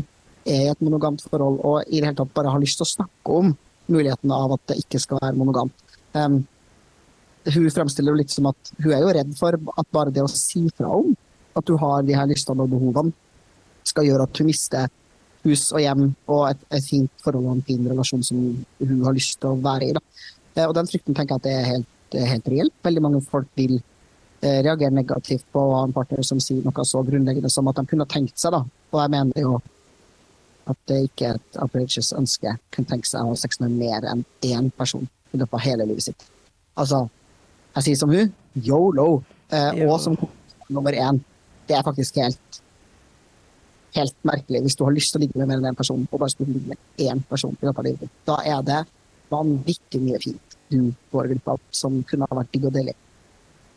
er 0.47 0.69
i 0.69 0.71
et 0.71 0.83
monogamt 0.83 1.23
forhold 1.27 1.59
og 1.63 1.83
i 1.87 1.99
det 1.99 2.09
hele 2.09 2.17
tatt 2.19 2.33
bare 2.35 2.53
har 2.53 2.63
lyst 2.63 2.79
til 2.79 2.87
å 2.87 2.93
snakke 2.93 3.37
om 3.41 3.53
muligheten 3.91 4.31
av 4.33 4.55
at 4.55 4.63
det 4.71 4.79
ikke 4.83 5.01
skal 5.03 5.19
være 5.21 5.37
monogamt. 5.37 5.75
Um, 6.15 6.43
hun 7.51 7.69
fremstiller 7.73 8.13
jo 8.13 8.19
litt 8.21 8.33
som 8.33 8.47
at 8.51 8.73
hun 8.79 8.93
er 8.93 9.03
jo 9.03 9.13
redd 9.17 9.31
for 9.37 9.57
at 9.57 9.87
bare 9.95 10.13
det 10.13 10.23
å 10.23 10.31
si 10.31 10.65
fra 10.77 10.91
om 10.95 11.13
at 11.57 11.67
du 11.67 11.75
har 11.77 12.03
de 12.05 12.15
her 12.17 12.29
lystene 12.29 12.65
og 12.65 12.71
behovene, 12.71 13.13
skal 13.83 14.07
gjøre 14.07 14.25
at 14.25 14.39
hun 14.39 14.47
mister 14.47 14.87
hus 15.43 15.65
og 15.75 15.81
hjem 15.83 16.05
og 16.31 16.43
et, 16.49 16.61
et 16.71 16.85
fint 16.85 17.23
forhold 17.23 17.49
og 17.49 17.57
en 17.57 17.65
fin 17.67 17.83
relasjon 17.89 18.23
som 18.23 18.39
hun 18.79 19.03
har 19.03 19.15
lyst 19.15 19.39
til 19.41 19.51
å 19.51 19.59
være 19.63 19.89
i. 19.89 19.95
Da. 19.97 20.01
Eh, 20.55 20.67
Og 20.67 20.75
den 20.77 20.87
frykten 20.87 21.17
tenker 21.17 21.35
jeg 21.35 21.41
at 21.41 21.47
det 21.47 21.55
er 21.57 21.67
helt, 21.67 21.89
det 22.15 22.29
helt 22.29 22.47
reelt. 22.53 22.75
Veldig 22.87 23.03
mange 23.03 23.21
folk 23.27 23.49
vil 23.59 23.75
eh, 23.75 24.61
reagere 24.63 24.95
negativt 24.95 25.45
på 25.51 25.59
å 25.59 25.75
ha 25.77 25.83
en 25.87 25.95
partner 25.95 26.23
som 26.23 26.39
sier 26.43 26.63
noe 26.63 26.87
så 26.87 27.03
grunnleggende 27.03 27.51
som 27.51 27.67
at 27.67 27.81
de 27.81 27.85
kunne 27.91 28.07
tenkt 28.07 28.39
seg, 28.39 28.55
da. 28.55 28.63
Og 28.93 29.01
jeg 29.01 29.13
mener 29.17 29.43
jo 29.43 29.57
at 30.71 30.79
det 30.87 31.01
ikke 31.09 31.33
er 31.33 31.41
et 31.41 31.59
outrageous 31.59 32.13
ønske 32.15 32.53
kunne 32.71 32.87
tenke 32.87 33.09
seg 33.09 33.19
å 33.25 33.33
ha 33.33 33.39
sex 33.41 33.59
med 33.59 33.75
mer 33.75 34.07
enn 34.07 34.23
én 34.47 34.69
person 34.77 35.03
i 35.33 35.41
løpet 35.41 35.57
av 35.59 35.65
hele 35.65 35.89
livet 35.89 36.07
sitt. 36.07 36.23
Altså, 36.79 37.03
jeg 37.73 37.87
sier 37.87 37.99
som 37.99 38.11
hun, 38.13 38.33
yolo. 38.55 39.23
Eh, 39.49 39.69
Yolo. 39.79 39.93
og 39.93 40.01
som 40.01 40.17
nummer 40.69 40.93
én. 40.93 41.19
Det 41.67 41.77
er 41.77 41.85
faktisk 41.85 42.19
helt 42.21 42.59
helt 43.93 44.15
merkelig 44.25 44.63
hvis 44.65 44.75
du 44.77 44.83
har 44.87 44.95
lyst 44.95 45.13
til 45.13 45.21
å 45.21 45.23
ligge 45.23 45.37
med 45.37 45.49
mer 45.49 45.61
enn 45.61 45.69
én 45.69 45.77
person, 45.77 46.07
og 46.09 46.19
bare 46.19 46.33
skulle 46.33 46.55
ligge 46.55 46.73
med 46.73 47.05
én 47.05 47.21
person 47.29 47.53
i 47.53 47.67
løpet 47.67 47.81
av 47.81 47.87
livet. 47.87 48.17
Da 48.25 48.39
er 48.41 48.65
det 48.65 48.81
vanvittig 49.33 50.01
mye 50.01 50.21
fint 50.21 50.57
du 50.73 50.91
går 51.13 51.29
glipp 51.29 51.53
av 51.53 51.61
som 51.73 52.01
kunne 52.09 52.27
ha 52.29 52.37
vært 52.39 52.51
digg 52.53 52.67
og 52.69 52.73
deilig. 52.73 52.95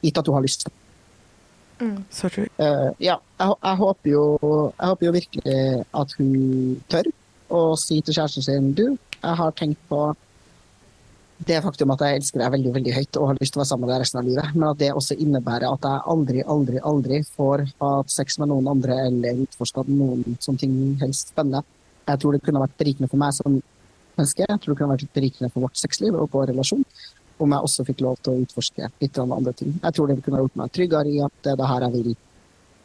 Gitt 0.04 0.18
at 0.20 0.28
du 0.28 0.32
har 0.32 0.44
lyst. 0.44 0.68
Så 2.10 2.30
true. 2.32 2.48
Uh, 2.56 2.92
ja, 3.02 3.18
jeg, 3.36 3.52
jeg, 3.52 3.76
håper 3.82 4.10
jo, 4.10 4.22
jeg 4.70 4.92
håper 4.92 5.06
jo 5.06 5.14
virkelig 5.18 5.56
at 6.00 6.14
hun 6.16 6.30
tør 6.92 7.10
å 7.52 7.60
si 7.78 8.00
til 8.00 8.16
kjæresten 8.16 8.46
sin 8.46 8.70
du, 8.78 8.86
jeg 9.20 9.40
har 9.40 9.52
tenkt 9.58 9.82
på 9.90 10.00
det 11.44 11.58
faktum 11.60 11.92
at 11.92 12.00
jeg 12.00 12.20
elsker 12.20 12.40
deg 12.40 12.52
veldig 12.54 12.72
veldig 12.78 12.92
høyt 12.96 13.18
og 13.20 13.30
har 13.30 13.38
lyst 13.40 13.52
til 13.52 13.60
å 13.60 13.62
være 13.62 13.68
sammen 13.68 13.84
med 13.84 13.92
deg 13.92 14.02
resten 14.02 14.20
av 14.20 14.28
livet, 14.28 14.54
men 14.54 14.68
at 14.70 14.78
det 14.80 14.92
også 14.96 15.16
innebærer 15.20 15.66
at 15.68 15.84
jeg 15.84 16.04
aldri, 16.14 16.44
aldri, 16.54 16.80
aldri 16.90 17.20
får 17.36 17.64
hatt 17.82 18.12
sex 18.14 18.38
med 18.40 18.50
noen 18.52 18.70
andre 18.72 18.96
eller 19.10 19.42
utforska 19.44 19.84
noen 19.90 20.38
sånne 20.40 20.62
ting 20.62 20.78
helst 21.02 21.34
spennende. 21.34 21.60
Jeg 22.06 22.22
tror 22.22 22.36
det 22.36 22.42
kunne 22.46 22.62
vært 22.62 22.78
berikende 22.80 23.10
for 23.12 23.20
meg 23.20 23.36
som 23.36 23.60
menneske. 24.16 24.46
Jeg 24.48 24.62
tror 24.62 24.72
det 24.72 24.80
kunne 24.80 24.96
vært 24.96 25.14
berikende 25.18 25.52
for 25.52 25.66
vårt 25.66 25.80
sexliv 25.80 26.16
og 26.16 26.32
vår 26.32 26.52
relasjon 26.54 26.84
om 27.44 27.52
jeg 27.52 27.68
også 27.68 27.84
fikk 27.84 28.02
lov 28.04 28.20
til 28.24 28.32
å 28.32 28.42
utforske 28.46 28.90
litt 29.02 29.18
av 29.20 29.32
andre 29.36 29.52
ting. 29.56 29.74
Jeg 29.76 29.96
tror 29.96 30.08
det 30.08 30.22
kunne 30.24 30.40
gjort 30.40 30.60
meg 30.60 30.72
tryggere 30.72 31.12
i 31.12 31.18
at 31.24 31.34
det 31.44 31.52
er 31.52 31.58
det 31.60 31.70
her 31.70 31.84
jeg 31.86 31.96
vil. 31.96 32.14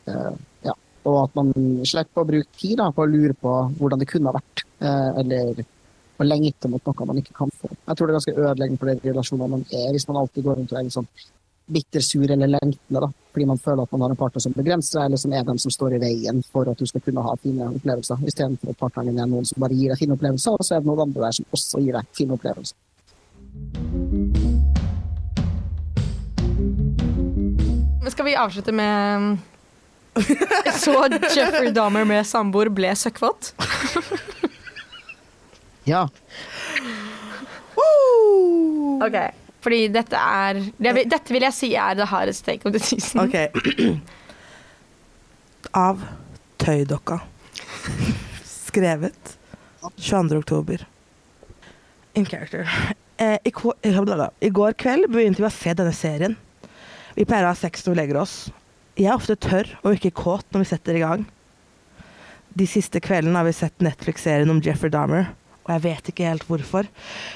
Uh, 0.09 0.33
ja. 0.67 0.75
Og 1.07 1.19
at 1.23 1.37
man 1.39 1.53
slipper 1.87 2.23
å 2.23 2.27
bruke 2.27 2.59
tid 2.59 2.81
da, 2.81 2.89
på 2.91 3.05
å 3.05 3.09
lure 3.09 3.37
på 3.37 3.53
hvordan 3.79 4.01
det 4.01 4.09
kunne 4.11 4.33
ha 4.33 4.41
vært. 4.41 4.65
uh, 4.83 5.21
eller 5.21 5.63
å 6.21 6.29
lengte 6.29 6.69
mot 6.71 6.87
noe 6.87 7.09
man 7.09 7.19
ikke 7.21 7.35
kan 7.37 7.51
få. 7.59 7.69
Jeg 7.73 7.97
tror 7.97 8.07
det 8.07 8.13
er 8.13 8.19
ganske 8.19 8.37
ødeleggende 8.37 8.81
for 8.81 8.91
de 8.91 9.11
relasjonene 9.11 9.53
man 9.55 9.63
er 9.83 9.93
hvis 9.95 10.07
man 10.09 10.19
alltid 10.21 10.47
går 10.47 10.59
rundt 10.59 10.73
og 10.73 10.79
er 10.79 10.87
litt 10.87 10.97
sånn 10.97 11.09
bittersur 11.71 12.31
eller 12.31 12.47
lengtende, 12.47 12.99
da, 12.99 13.07
fordi 13.31 13.45
man 13.47 13.59
føler 13.61 13.83
at 13.83 13.91
man 13.93 14.01
har 14.03 14.13
en 14.13 14.19
partner 14.19 14.43
som 14.43 14.55
begrenser 14.55 14.99
deg, 14.99 15.05
eller 15.05 15.21
som 15.21 15.35
er 15.35 15.45
den 15.47 15.61
som 15.61 15.71
står 15.71 15.95
i 15.95 16.01
veien 16.01 16.41
for 16.51 16.67
at 16.67 16.79
du 16.79 16.87
skal 16.89 17.03
kunne 17.05 17.23
ha 17.23 17.35
fine 17.43 17.69
opplevelser, 17.69 18.25
istedenfor 18.27 18.73
at 18.73 18.81
partneren 18.81 19.13
din 19.13 19.21
er 19.23 19.29
noen 19.31 19.47
som 19.47 19.61
bare 19.63 19.77
gir 19.77 19.93
deg 19.93 20.01
fine 20.01 20.17
opplevelser, 20.17 20.57
og 20.57 20.67
så 20.67 20.75
er 20.75 20.83
det 20.83 20.89
noen 20.89 21.05
andre 21.05 21.27
der 21.27 21.37
som 21.37 21.55
også 21.55 21.83
gir 21.85 21.95
deg 21.95 22.11
fine 22.17 22.35
opplevelser. 22.35 22.75
Skal 28.11 28.27
vi 28.27 28.35
avslutte 28.35 28.75
med 28.75 29.39
Så 30.83 30.91
Jeffrey 31.31 31.71
Dahmer 31.71 32.03
med 32.03 32.27
samboer 32.27 32.67
ble 32.73 32.91
søkkvåt? 32.99 33.53
Ja. 35.89 36.07
Ok. 39.01 39.17
Fordi 39.61 39.81
dette 39.93 40.17
er 40.17 40.59
det 40.77 40.93
vil, 40.95 41.09
Dette 41.09 41.33
vil 41.33 41.45
jeg 41.45 41.53
si 41.53 41.73
er 41.77 41.97
the 41.97 42.07
hardest 42.09 42.45
take 42.45 42.65
of 42.65 42.73
the 42.73 42.81
season. 42.81 43.21
Ok. 43.21 43.35
Av 45.77 46.01
Tøydokka. 46.61 47.19
Skrevet 48.45 49.37
22. 49.97 50.37
oktober. 50.37 50.85
In 52.13 52.25
character. 52.25 52.67
Eh, 53.17 53.37
i, 53.45 53.53
eh. 53.81 54.27
I 54.39 54.49
går 54.49 54.73
kveld 54.73 55.09
begynte 55.13 55.41
vi 55.43 55.47
å 55.47 55.53
se 55.53 55.73
denne 55.77 55.93
serien. 55.93 56.35
Vi 57.15 57.25
pleier 57.25 57.45
å 57.45 57.51
ha 57.53 57.57
sex 57.57 57.85
når 57.85 57.93
vi 57.93 57.99
legger 58.01 58.21
oss. 58.21 58.35
Jeg 58.97 59.11
er 59.11 59.17
ofte 59.17 59.37
tørr 59.39 59.69
og 59.83 59.95
ikke 59.95 60.13
kåt 60.23 60.47
når 60.51 60.63
vi 60.63 60.69
setter 60.71 60.97
i 60.97 61.03
gang. 61.03 61.25
De 62.57 62.67
siste 62.67 62.99
kveldene 63.03 63.37
har 63.39 63.47
vi 63.47 63.53
sett 63.55 63.83
Netflix-serien 63.83 64.49
om 64.51 64.59
Jeffrey 64.63 64.91
Dahmer, 64.91 65.29
og 65.71 65.77
jeg 65.79 65.85
vet 65.87 66.11
ikke 66.11 66.27
helt 66.27 66.47
hvorfor, 66.49 66.87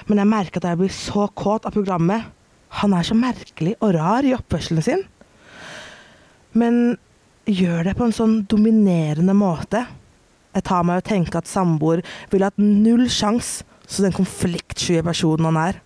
men 0.09 0.21
jeg 0.21 0.31
merker 0.35 0.59
at 0.61 0.73
jeg 0.73 0.83
blir 0.83 0.93
så 0.93 1.29
kåt 1.31 1.65
av 1.65 1.73
programmet. 1.73 2.27
Han 2.83 2.93
er 2.93 3.07
så 3.07 3.15
merkelig 3.15 3.77
og 3.79 3.95
rar 3.95 4.27
i 4.27 4.35
oppførselen 4.35 4.83
sin 4.83 5.05
men 6.55 6.95
gjør 7.45 7.89
det 7.89 7.95
på 7.99 8.07
en 8.07 8.15
sånn 8.15 8.35
dominerende 8.49 9.35
måte. 9.37 9.83
Jeg 10.55 10.65
tar 10.69 10.85
meg 10.87 11.01
å 11.01 11.05
tenke 11.05 11.39
at 11.39 11.51
samboer 11.51 12.01
ville 12.31 12.47
hatt 12.47 12.61
null 12.61 13.09
sjans 13.11 13.59
så 13.85 14.05
den 14.05 14.15
konfliktsky 14.15 15.01
personen 15.05 15.49
han 15.51 15.59
er. 15.61 15.81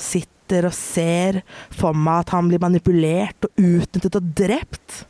Sitter 0.00 0.68
og 0.68 0.76
ser 0.76 1.40
for 1.74 1.96
meg 1.96 2.26
at 2.26 2.34
han 2.36 2.50
blir 2.50 2.62
manipulert 2.62 3.48
og 3.48 3.56
utnyttet 3.56 4.20
og 4.20 4.30
drept. 4.36 5.04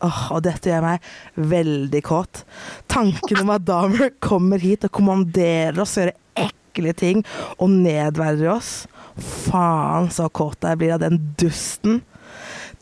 Åh, 0.00 0.20
og 0.32 0.44
dette 0.46 0.70
gjør 0.70 0.84
meg 0.84 1.10
veldig 1.50 2.02
kåt. 2.06 2.44
Tanken 2.88 3.42
om 3.42 3.52
at 3.54 3.66
Dahmer 3.68 4.14
kommer 4.22 4.62
hit 4.62 4.86
og 4.88 4.94
kommanderer 4.96 5.80
oss 5.82 5.98
og 5.98 6.06
gjøre 6.06 6.46
ekle 6.46 6.94
ting 6.96 7.24
og 7.58 7.74
nedverdiger 7.74 8.54
oss. 8.54 8.72
Faen 9.20 10.08
så 10.14 10.30
kåt 10.32 10.64
jeg 10.64 10.80
blir 10.80 10.96
av 10.96 11.04
den 11.04 11.20
dusten. 11.40 12.00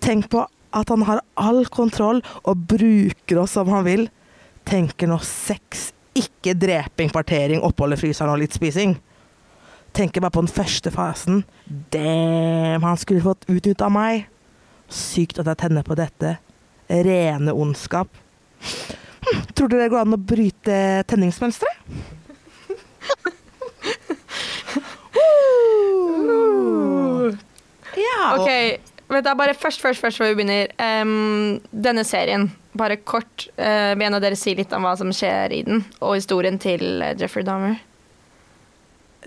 Tenk 0.05 0.31
på 0.31 0.45
at 0.77 0.93
han 0.93 1.03
har 1.09 1.25
all 1.41 1.65
kontroll 1.73 2.21
og 2.45 2.65
bruker 2.71 3.43
oss 3.43 3.57
som 3.59 3.71
han 3.73 3.87
vil. 3.89 4.07
Tenker 4.69 5.09
nå 5.11 5.19
sex, 5.25 5.91
ikke 6.19 6.55
dreping, 6.59 7.11
partering, 7.15 7.63
opphold 7.65 7.97
i 7.97 8.01
fryseren 8.01 8.35
og 8.35 8.43
litt 8.43 8.57
spising. 8.57 8.99
Tenker 9.97 10.23
bare 10.23 10.37
på 10.37 10.45
den 10.45 10.53
første 10.53 10.93
fasen. 10.95 11.43
Damn, 11.91 12.85
han 12.85 13.01
skulle 13.01 13.25
fått 13.25 13.49
utnytta 13.49 13.89
meg. 13.91 14.29
Sykt 14.93 15.41
at 15.41 15.49
jeg 15.49 15.61
tenner 15.65 15.87
på 15.87 15.97
dette. 15.99 16.37
Rene 16.89 17.53
ondskap. 17.53 18.09
Hm, 18.59 19.43
tror 19.55 19.69
dere 19.69 19.87
det 19.87 19.93
går 19.93 20.07
an 20.07 20.17
å 20.17 20.21
bryte 20.21 20.79
tenningsmønsteret? 21.11 21.85
Ja. 27.99 28.37
Ok, 28.37 28.51
vet 29.09 29.25
du, 29.25 29.35
bare 29.39 29.55
først, 29.55 29.83
først, 29.83 30.01
først 30.01 30.21
før 30.21 30.33
vi 30.33 30.39
begynner. 30.41 30.73
Um, 30.79 31.59
denne 31.73 32.05
serien, 32.07 32.49
bare 32.79 32.97
kort, 32.97 33.49
eh, 33.57 33.95
vil 33.97 34.07
en 34.07 34.19
av 34.19 34.25
dere 34.25 34.39
si 34.39 34.55
litt 34.59 34.73
om 34.77 34.87
hva 34.87 34.95
som 34.99 35.13
skjer 35.15 35.55
i 35.57 35.63
den, 35.67 35.85
og 36.01 36.17
historien 36.19 36.59
til 36.63 37.03
eh, 37.03 37.15
Jeffrey 37.19 37.47
Dahmer? 37.47 37.79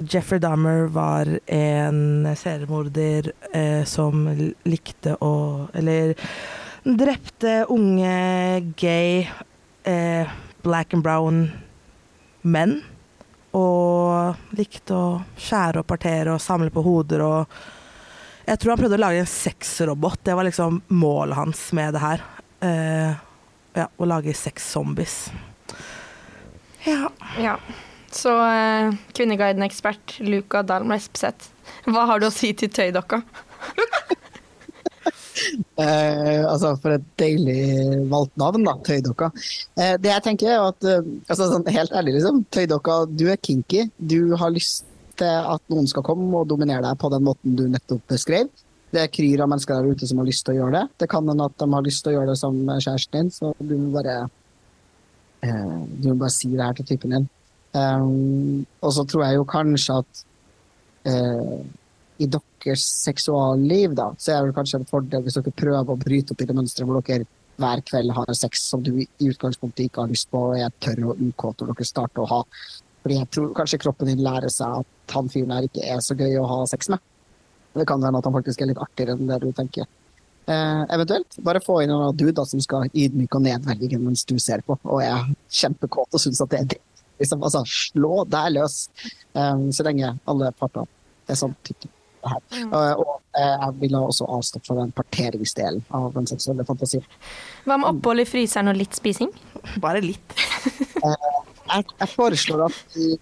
Jeffrey 0.02 0.40
Dahmer 0.40 0.88
var 0.94 1.30
en 1.52 2.30
seriemorder 2.38 3.32
eh, 3.52 3.84
som 3.86 4.24
likte 4.64 5.18
å 5.20 5.34
Eller 5.76 6.16
drepte 6.84 7.66
unge, 7.70 8.74
gay, 8.76 9.30
eh, 9.84 10.30
black 10.62 10.94
and 10.94 11.04
brown 11.04 11.44
menn. 12.42 12.80
Og 13.52 14.56
likte 14.56 14.96
å 14.96 15.08
skjære 15.36 15.82
og 15.84 15.88
partere 15.90 16.36
og 16.36 16.44
samle 16.44 16.72
på 16.72 16.84
hoder 16.86 17.26
og 17.26 17.62
Jeg 18.42 18.58
tror 18.58 18.72
han 18.72 18.80
prøvde 18.82 18.98
å 18.98 19.00
lage 19.00 19.20
en 19.22 19.30
sexrobot. 19.30 20.24
Det 20.26 20.34
var 20.36 20.44
liksom 20.48 20.80
målet 20.98 21.38
hans 21.38 21.60
med 21.78 21.94
det 21.94 22.02
her. 22.02 22.24
Eh, 22.60 23.14
ja, 23.78 23.86
å 23.86 24.08
lage 24.10 24.34
sexzombies. 24.36 25.30
Ja. 26.84 27.12
Ja. 27.40 27.54
Så 28.12 28.34
eh, 28.44 28.98
Kvinneguiden-ekspert 29.14 30.18
Luca 30.26 30.66
Dalmresp 30.68 31.14
Espeseth, 31.14 31.52
hva 31.86 32.08
har 32.10 32.20
du 32.20 32.28
å 32.28 32.34
si 32.34 32.52
til 32.58 32.74
tøydokka? 32.74 33.22
Eh, 35.82 36.44
altså, 36.46 36.76
for 36.82 36.94
et 36.94 37.06
deilig 37.18 38.04
valgt 38.12 38.36
navn, 38.38 38.66
da. 38.68 38.76
Tøydokka. 38.86 39.32
Eh, 39.80 39.96
det 40.02 40.12
jeg 40.12 40.24
tenker 40.28 40.52
er 40.54 40.66
at 40.68 40.86
eh, 40.86 41.08
altså, 41.26 41.48
sånn, 41.50 41.66
Helt 41.74 41.96
ærlig, 41.98 42.18
liksom. 42.20 42.44
Tøydokka, 42.54 42.98
du 43.10 43.26
er 43.32 43.40
kinky. 43.42 43.88
Du 43.98 44.36
har 44.38 44.54
lyst 44.54 44.86
til 45.18 45.32
at 45.56 45.64
noen 45.72 45.90
skal 45.90 46.06
komme 46.06 46.30
og 46.38 46.50
dominere 46.52 46.84
deg 46.86 47.00
på 47.02 47.10
den 47.14 47.26
måten 47.26 47.58
du 47.58 47.66
nettopp 47.72 48.04
beskrev. 48.12 48.52
Det 48.92 49.06
er 49.06 49.12
kryr 49.14 49.44
av 49.44 49.52
mennesker 49.52 49.80
der 49.80 49.96
ute 49.96 50.08
som 50.08 50.20
har 50.20 50.28
lyst 50.28 50.46
til 50.46 50.56
å 50.56 50.62
gjøre 50.62 50.76
det. 50.78 50.86
Det 51.04 51.10
kan 51.12 51.28
hende 51.32 51.48
at 51.48 51.58
de 51.62 51.68
har 51.72 51.86
lyst 51.86 52.04
til 52.04 52.12
å 52.12 52.16
gjøre 52.18 52.34
det 52.34 52.40
som 52.42 52.58
kjæresten 52.68 53.18
din, 53.18 53.30
så 53.34 53.54
du 53.60 53.76
må 53.80 53.92
bare 53.96 54.18
eh, 55.48 55.78
Du 55.98 56.12
må 56.12 56.18
bare 56.26 56.36
si 56.36 56.52
det 56.52 56.66
her 56.66 56.76
til 56.80 56.90
typen 56.94 57.16
din. 57.16 57.30
Um, 57.72 58.66
og 58.84 58.92
så 58.92 59.06
tror 59.08 59.24
jeg 59.24 59.38
jo 59.38 59.46
kanskje 59.48 60.02
at 60.02 60.26
eh, 61.08 61.62
i 62.22 62.28
deres 62.30 62.86
seksualliv, 63.04 63.96
da, 63.98 64.12
så 64.22 64.36
er 64.36 64.48
det 64.48 64.56
kanskje 64.58 64.82
en 64.82 64.90
fordel 64.90 65.24
hvis 65.26 65.38
dere 65.40 65.54
prøver 65.58 65.94
å 65.94 66.00
bryte 66.00 66.36
opp 66.36 66.44
i 66.44 66.48
det 66.50 66.58
mønsteret 66.58 66.90
hvor 66.90 67.06
dere 67.08 67.28
hver 67.62 67.82
kveld 67.86 68.14
har 68.16 68.32
sex 68.38 68.64
som 68.72 68.84
du 68.84 68.94
i 69.02 69.08
utgangspunktet 69.28 69.88
ikke 69.88 70.04
har 70.04 70.12
lyst 70.12 70.30
på, 70.32 70.40
og 70.50 70.60
er 70.60 70.74
tørr 70.84 71.12
og 71.12 71.22
ukåt 71.22 71.62
når 71.62 71.74
dere 71.74 71.88
starter 71.88 72.24
å 72.24 72.30
ha. 72.30 72.42
Fordi 73.02 73.18
jeg 73.18 73.30
tror 73.36 73.56
kanskje 73.58 73.82
kroppen 73.82 74.12
din 74.12 74.24
lærer 74.26 74.52
seg 74.54 74.82
at 74.82 75.16
han 75.16 75.30
fyren 75.32 75.54
her 75.56 75.68
ikke 75.68 75.86
er 75.94 76.04
så 76.06 76.18
gøy 76.18 76.38
å 76.42 76.48
ha 76.50 76.60
sex 76.70 76.92
med. 76.94 77.02
Det 77.74 77.88
kan 77.88 78.04
hende 78.04 78.20
at 78.20 78.28
han 78.28 78.36
faktisk 78.36 78.62
er 78.62 78.72
litt 78.72 78.82
artigere 78.82 79.16
enn 79.16 79.30
det 79.30 79.40
du 79.44 79.50
tenker. 79.56 79.90
Eh, 80.50 80.82
eventuelt 80.96 81.38
bare 81.46 81.62
få 81.64 81.82
inn 81.84 81.94
noen 81.94 82.18
da, 82.18 82.46
som 82.50 82.62
skal 82.64 82.90
ydmyke 82.90 83.38
og 83.38 83.46
nedverdige 83.46 84.00
mens 84.02 84.26
du 84.28 84.38
ser 84.42 84.64
på, 84.66 84.78
og 84.84 85.04
er 85.06 85.30
kjempekåt 85.62 86.18
og 86.18 86.24
syns 86.24 86.42
at 86.44 86.54
det 86.54 86.62
er 86.62 86.72
dritt. 86.76 86.88
Liksom, 87.22 87.44
altså, 87.46 87.62
slå 87.70 88.24
deg 88.26 88.56
løs, 88.58 88.84
eh, 89.38 89.66
så 89.70 89.86
lenge 89.86 90.16
alle 90.26 90.54
parter 90.58 90.90
er 91.30 91.38
sånn 91.38 91.54
type 91.66 91.90
det 92.24 92.34
her. 92.34 92.66
Og, 92.68 93.04
og 93.04 93.14
eh, 93.40 93.56
jeg 93.66 93.78
ville 93.82 94.02
også 94.08 94.28
avstått 94.38 94.68
fra 94.70 94.78
den 94.80 94.94
parteringsdelen 94.98 95.84
av 95.98 96.12
den 96.16 96.30
seksuelle 96.30 96.66
fantasien. 96.68 97.06
Hva 97.66 97.80
med 97.82 97.90
opphold 97.92 98.24
i 98.24 98.28
fryseren 98.30 98.72
og 98.72 98.80
litt 98.80 98.98
spising? 98.98 99.32
Bare 99.84 100.04
litt. 100.04 100.38
Jeg, 101.72 101.86
jeg 102.02 102.10
foreslår 102.12 102.66
at 102.66 102.96
vi 102.98 103.14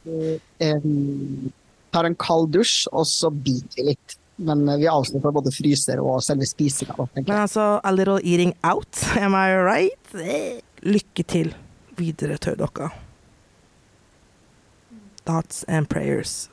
um, 0.66 1.52
tar 1.94 2.08
en 2.08 2.16
kald 2.18 2.48
dusj, 2.56 2.88
og 2.90 3.04
så 3.06 3.30
biter 3.30 3.78
vi 3.78 3.92
litt. 3.92 4.16
Men 4.42 4.64
eh, 4.70 4.80
vi 4.82 4.88
avstår 4.90 5.22
fra 5.22 5.34
både 5.36 5.54
fryser 5.54 6.02
og 6.02 6.24
selve 6.26 6.48
spisinga. 6.50 6.96
Men 7.20 7.36
altså, 7.36 7.68
a 7.84 7.92
little 7.94 8.18
eating 8.24 8.56
out, 8.64 9.04
am 9.22 9.38
I 9.38 9.54
right? 9.54 10.16
Lykke 10.82 11.28
til 11.30 11.54
videre, 12.00 12.40
tøydokka. 12.42 12.90
Thoughts 15.26 15.66
and 15.68 15.90
prayers. 15.90 16.50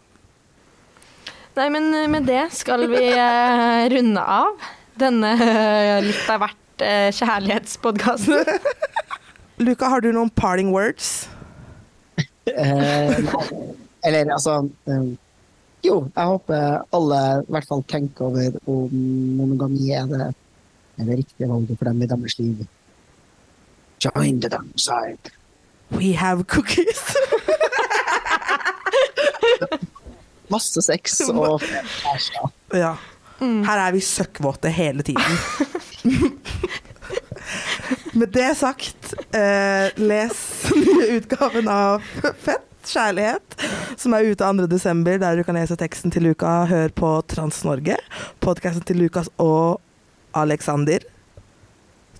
Nei, 1.56 1.70
men 1.72 1.88
eh, 1.94 2.08
med 2.12 2.26
det 2.28 2.42
skal 2.52 2.84
vi 2.90 3.00
eh, 3.08 3.88
runde 3.88 4.20
av 4.20 4.58
denne 5.00 5.30
eh, 5.40 6.04
litt 6.04 6.28
av 6.32 6.42
hvert 6.42 6.84
eh, 6.84 7.08
kjærlighetspodkasten. 7.16 8.44
Luka, 9.64 9.88
har 9.88 10.04
du 10.04 10.10
noen 10.12 10.28
parting 10.36 10.68
words? 10.74 11.30
Eh, 12.46 13.16
eller 14.06 14.28
altså 14.36 14.58
eh, 14.86 15.08
Jo, 15.82 15.96
jeg 16.12 16.28
håper 16.28 16.84
alle 16.94 17.22
i 17.40 17.50
hvert 17.56 17.68
fall 17.72 17.82
tenker 17.88 18.28
over 18.28 18.60
om 18.68 18.92
monogami 19.40 19.90
er 19.96 20.06
det, 20.12 20.28
er 21.00 21.08
det 21.08 21.20
riktige 21.22 21.48
valget 21.48 21.78
for 21.80 21.88
dem 21.88 22.04
i 22.04 22.10
deres 22.12 22.38
liv. 22.42 22.64
Join 24.04 24.40
the 24.44 24.52
dark 24.52 24.76
side. 24.76 25.32
We 25.88 26.12
have 26.12 26.44
cookies. 26.52 27.00
Masse 30.52 30.82
sex 30.84 31.20
og 31.32 31.60
kjærester. 31.64 32.50
ja. 32.74 32.94
Her 33.40 33.80
er 33.82 33.92
vi 33.92 34.00
søkkvåte 34.00 34.70
hele 34.72 35.04
tiden. 35.04 35.20
Med 38.16 38.30
det 38.32 38.54
sagt, 38.56 39.12
eh, 39.36 39.90
les 40.00 40.38
nye 40.72 41.18
utgaven 41.18 41.68
av 41.68 42.00
Fett 42.40 42.64
kjærlighet, 42.86 43.56
som 43.98 44.14
er 44.16 44.28
ute 44.30 44.46
2. 44.46 44.66
desember, 44.70 45.18
der 45.20 45.36
du 45.38 45.44
kan 45.46 45.58
lese 45.58 45.76
teksten 45.78 46.12
til 46.14 46.26
Luka. 46.28 46.64
Hør 46.70 46.92
på 46.96 47.10
Trans-Norge, 47.28 47.98
podkasten 48.44 48.86
til 48.86 49.00
Lukas 49.02 49.30
og 49.42 49.80
Alexander. 50.36 51.04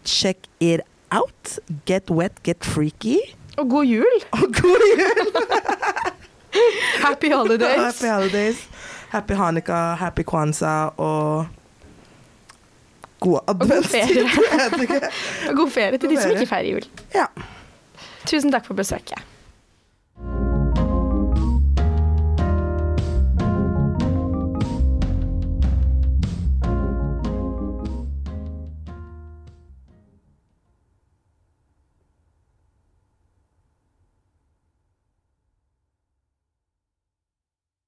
Check 0.05 0.51
it 0.61 0.83
out. 1.11 1.59
Get 1.87 2.11
wet, 2.11 2.43
get 2.45 2.65
freaky. 2.65 3.19
Og 3.57 3.71
god 3.71 3.85
jul! 3.85 4.23
Og 4.33 4.53
god 4.61 4.87
jul! 5.01 5.27
Happy 7.07 7.31
holidays! 7.31 7.77
Happy 7.85 8.09
holidays. 8.09 8.57
Happy 9.13 9.35
Hanukkah, 9.35 9.97
happy 9.99 10.23
Kwanzaa 10.23 10.91
og 10.97 11.47
god 13.21 13.41
god 13.59 13.85
ferie. 13.85 14.27
God 15.59 15.71
ferie 15.71 15.99
til 15.99 16.11
de 16.11 16.17
ferie. 16.17 16.23
som 16.23 16.31
ikke 16.31 16.47
feirer 16.47 16.71
jul. 16.73 16.89
Ja. 17.15 17.27
Tusen 18.27 18.53
takk 18.53 18.67
for 18.67 18.75
besøket. 18.75 19.23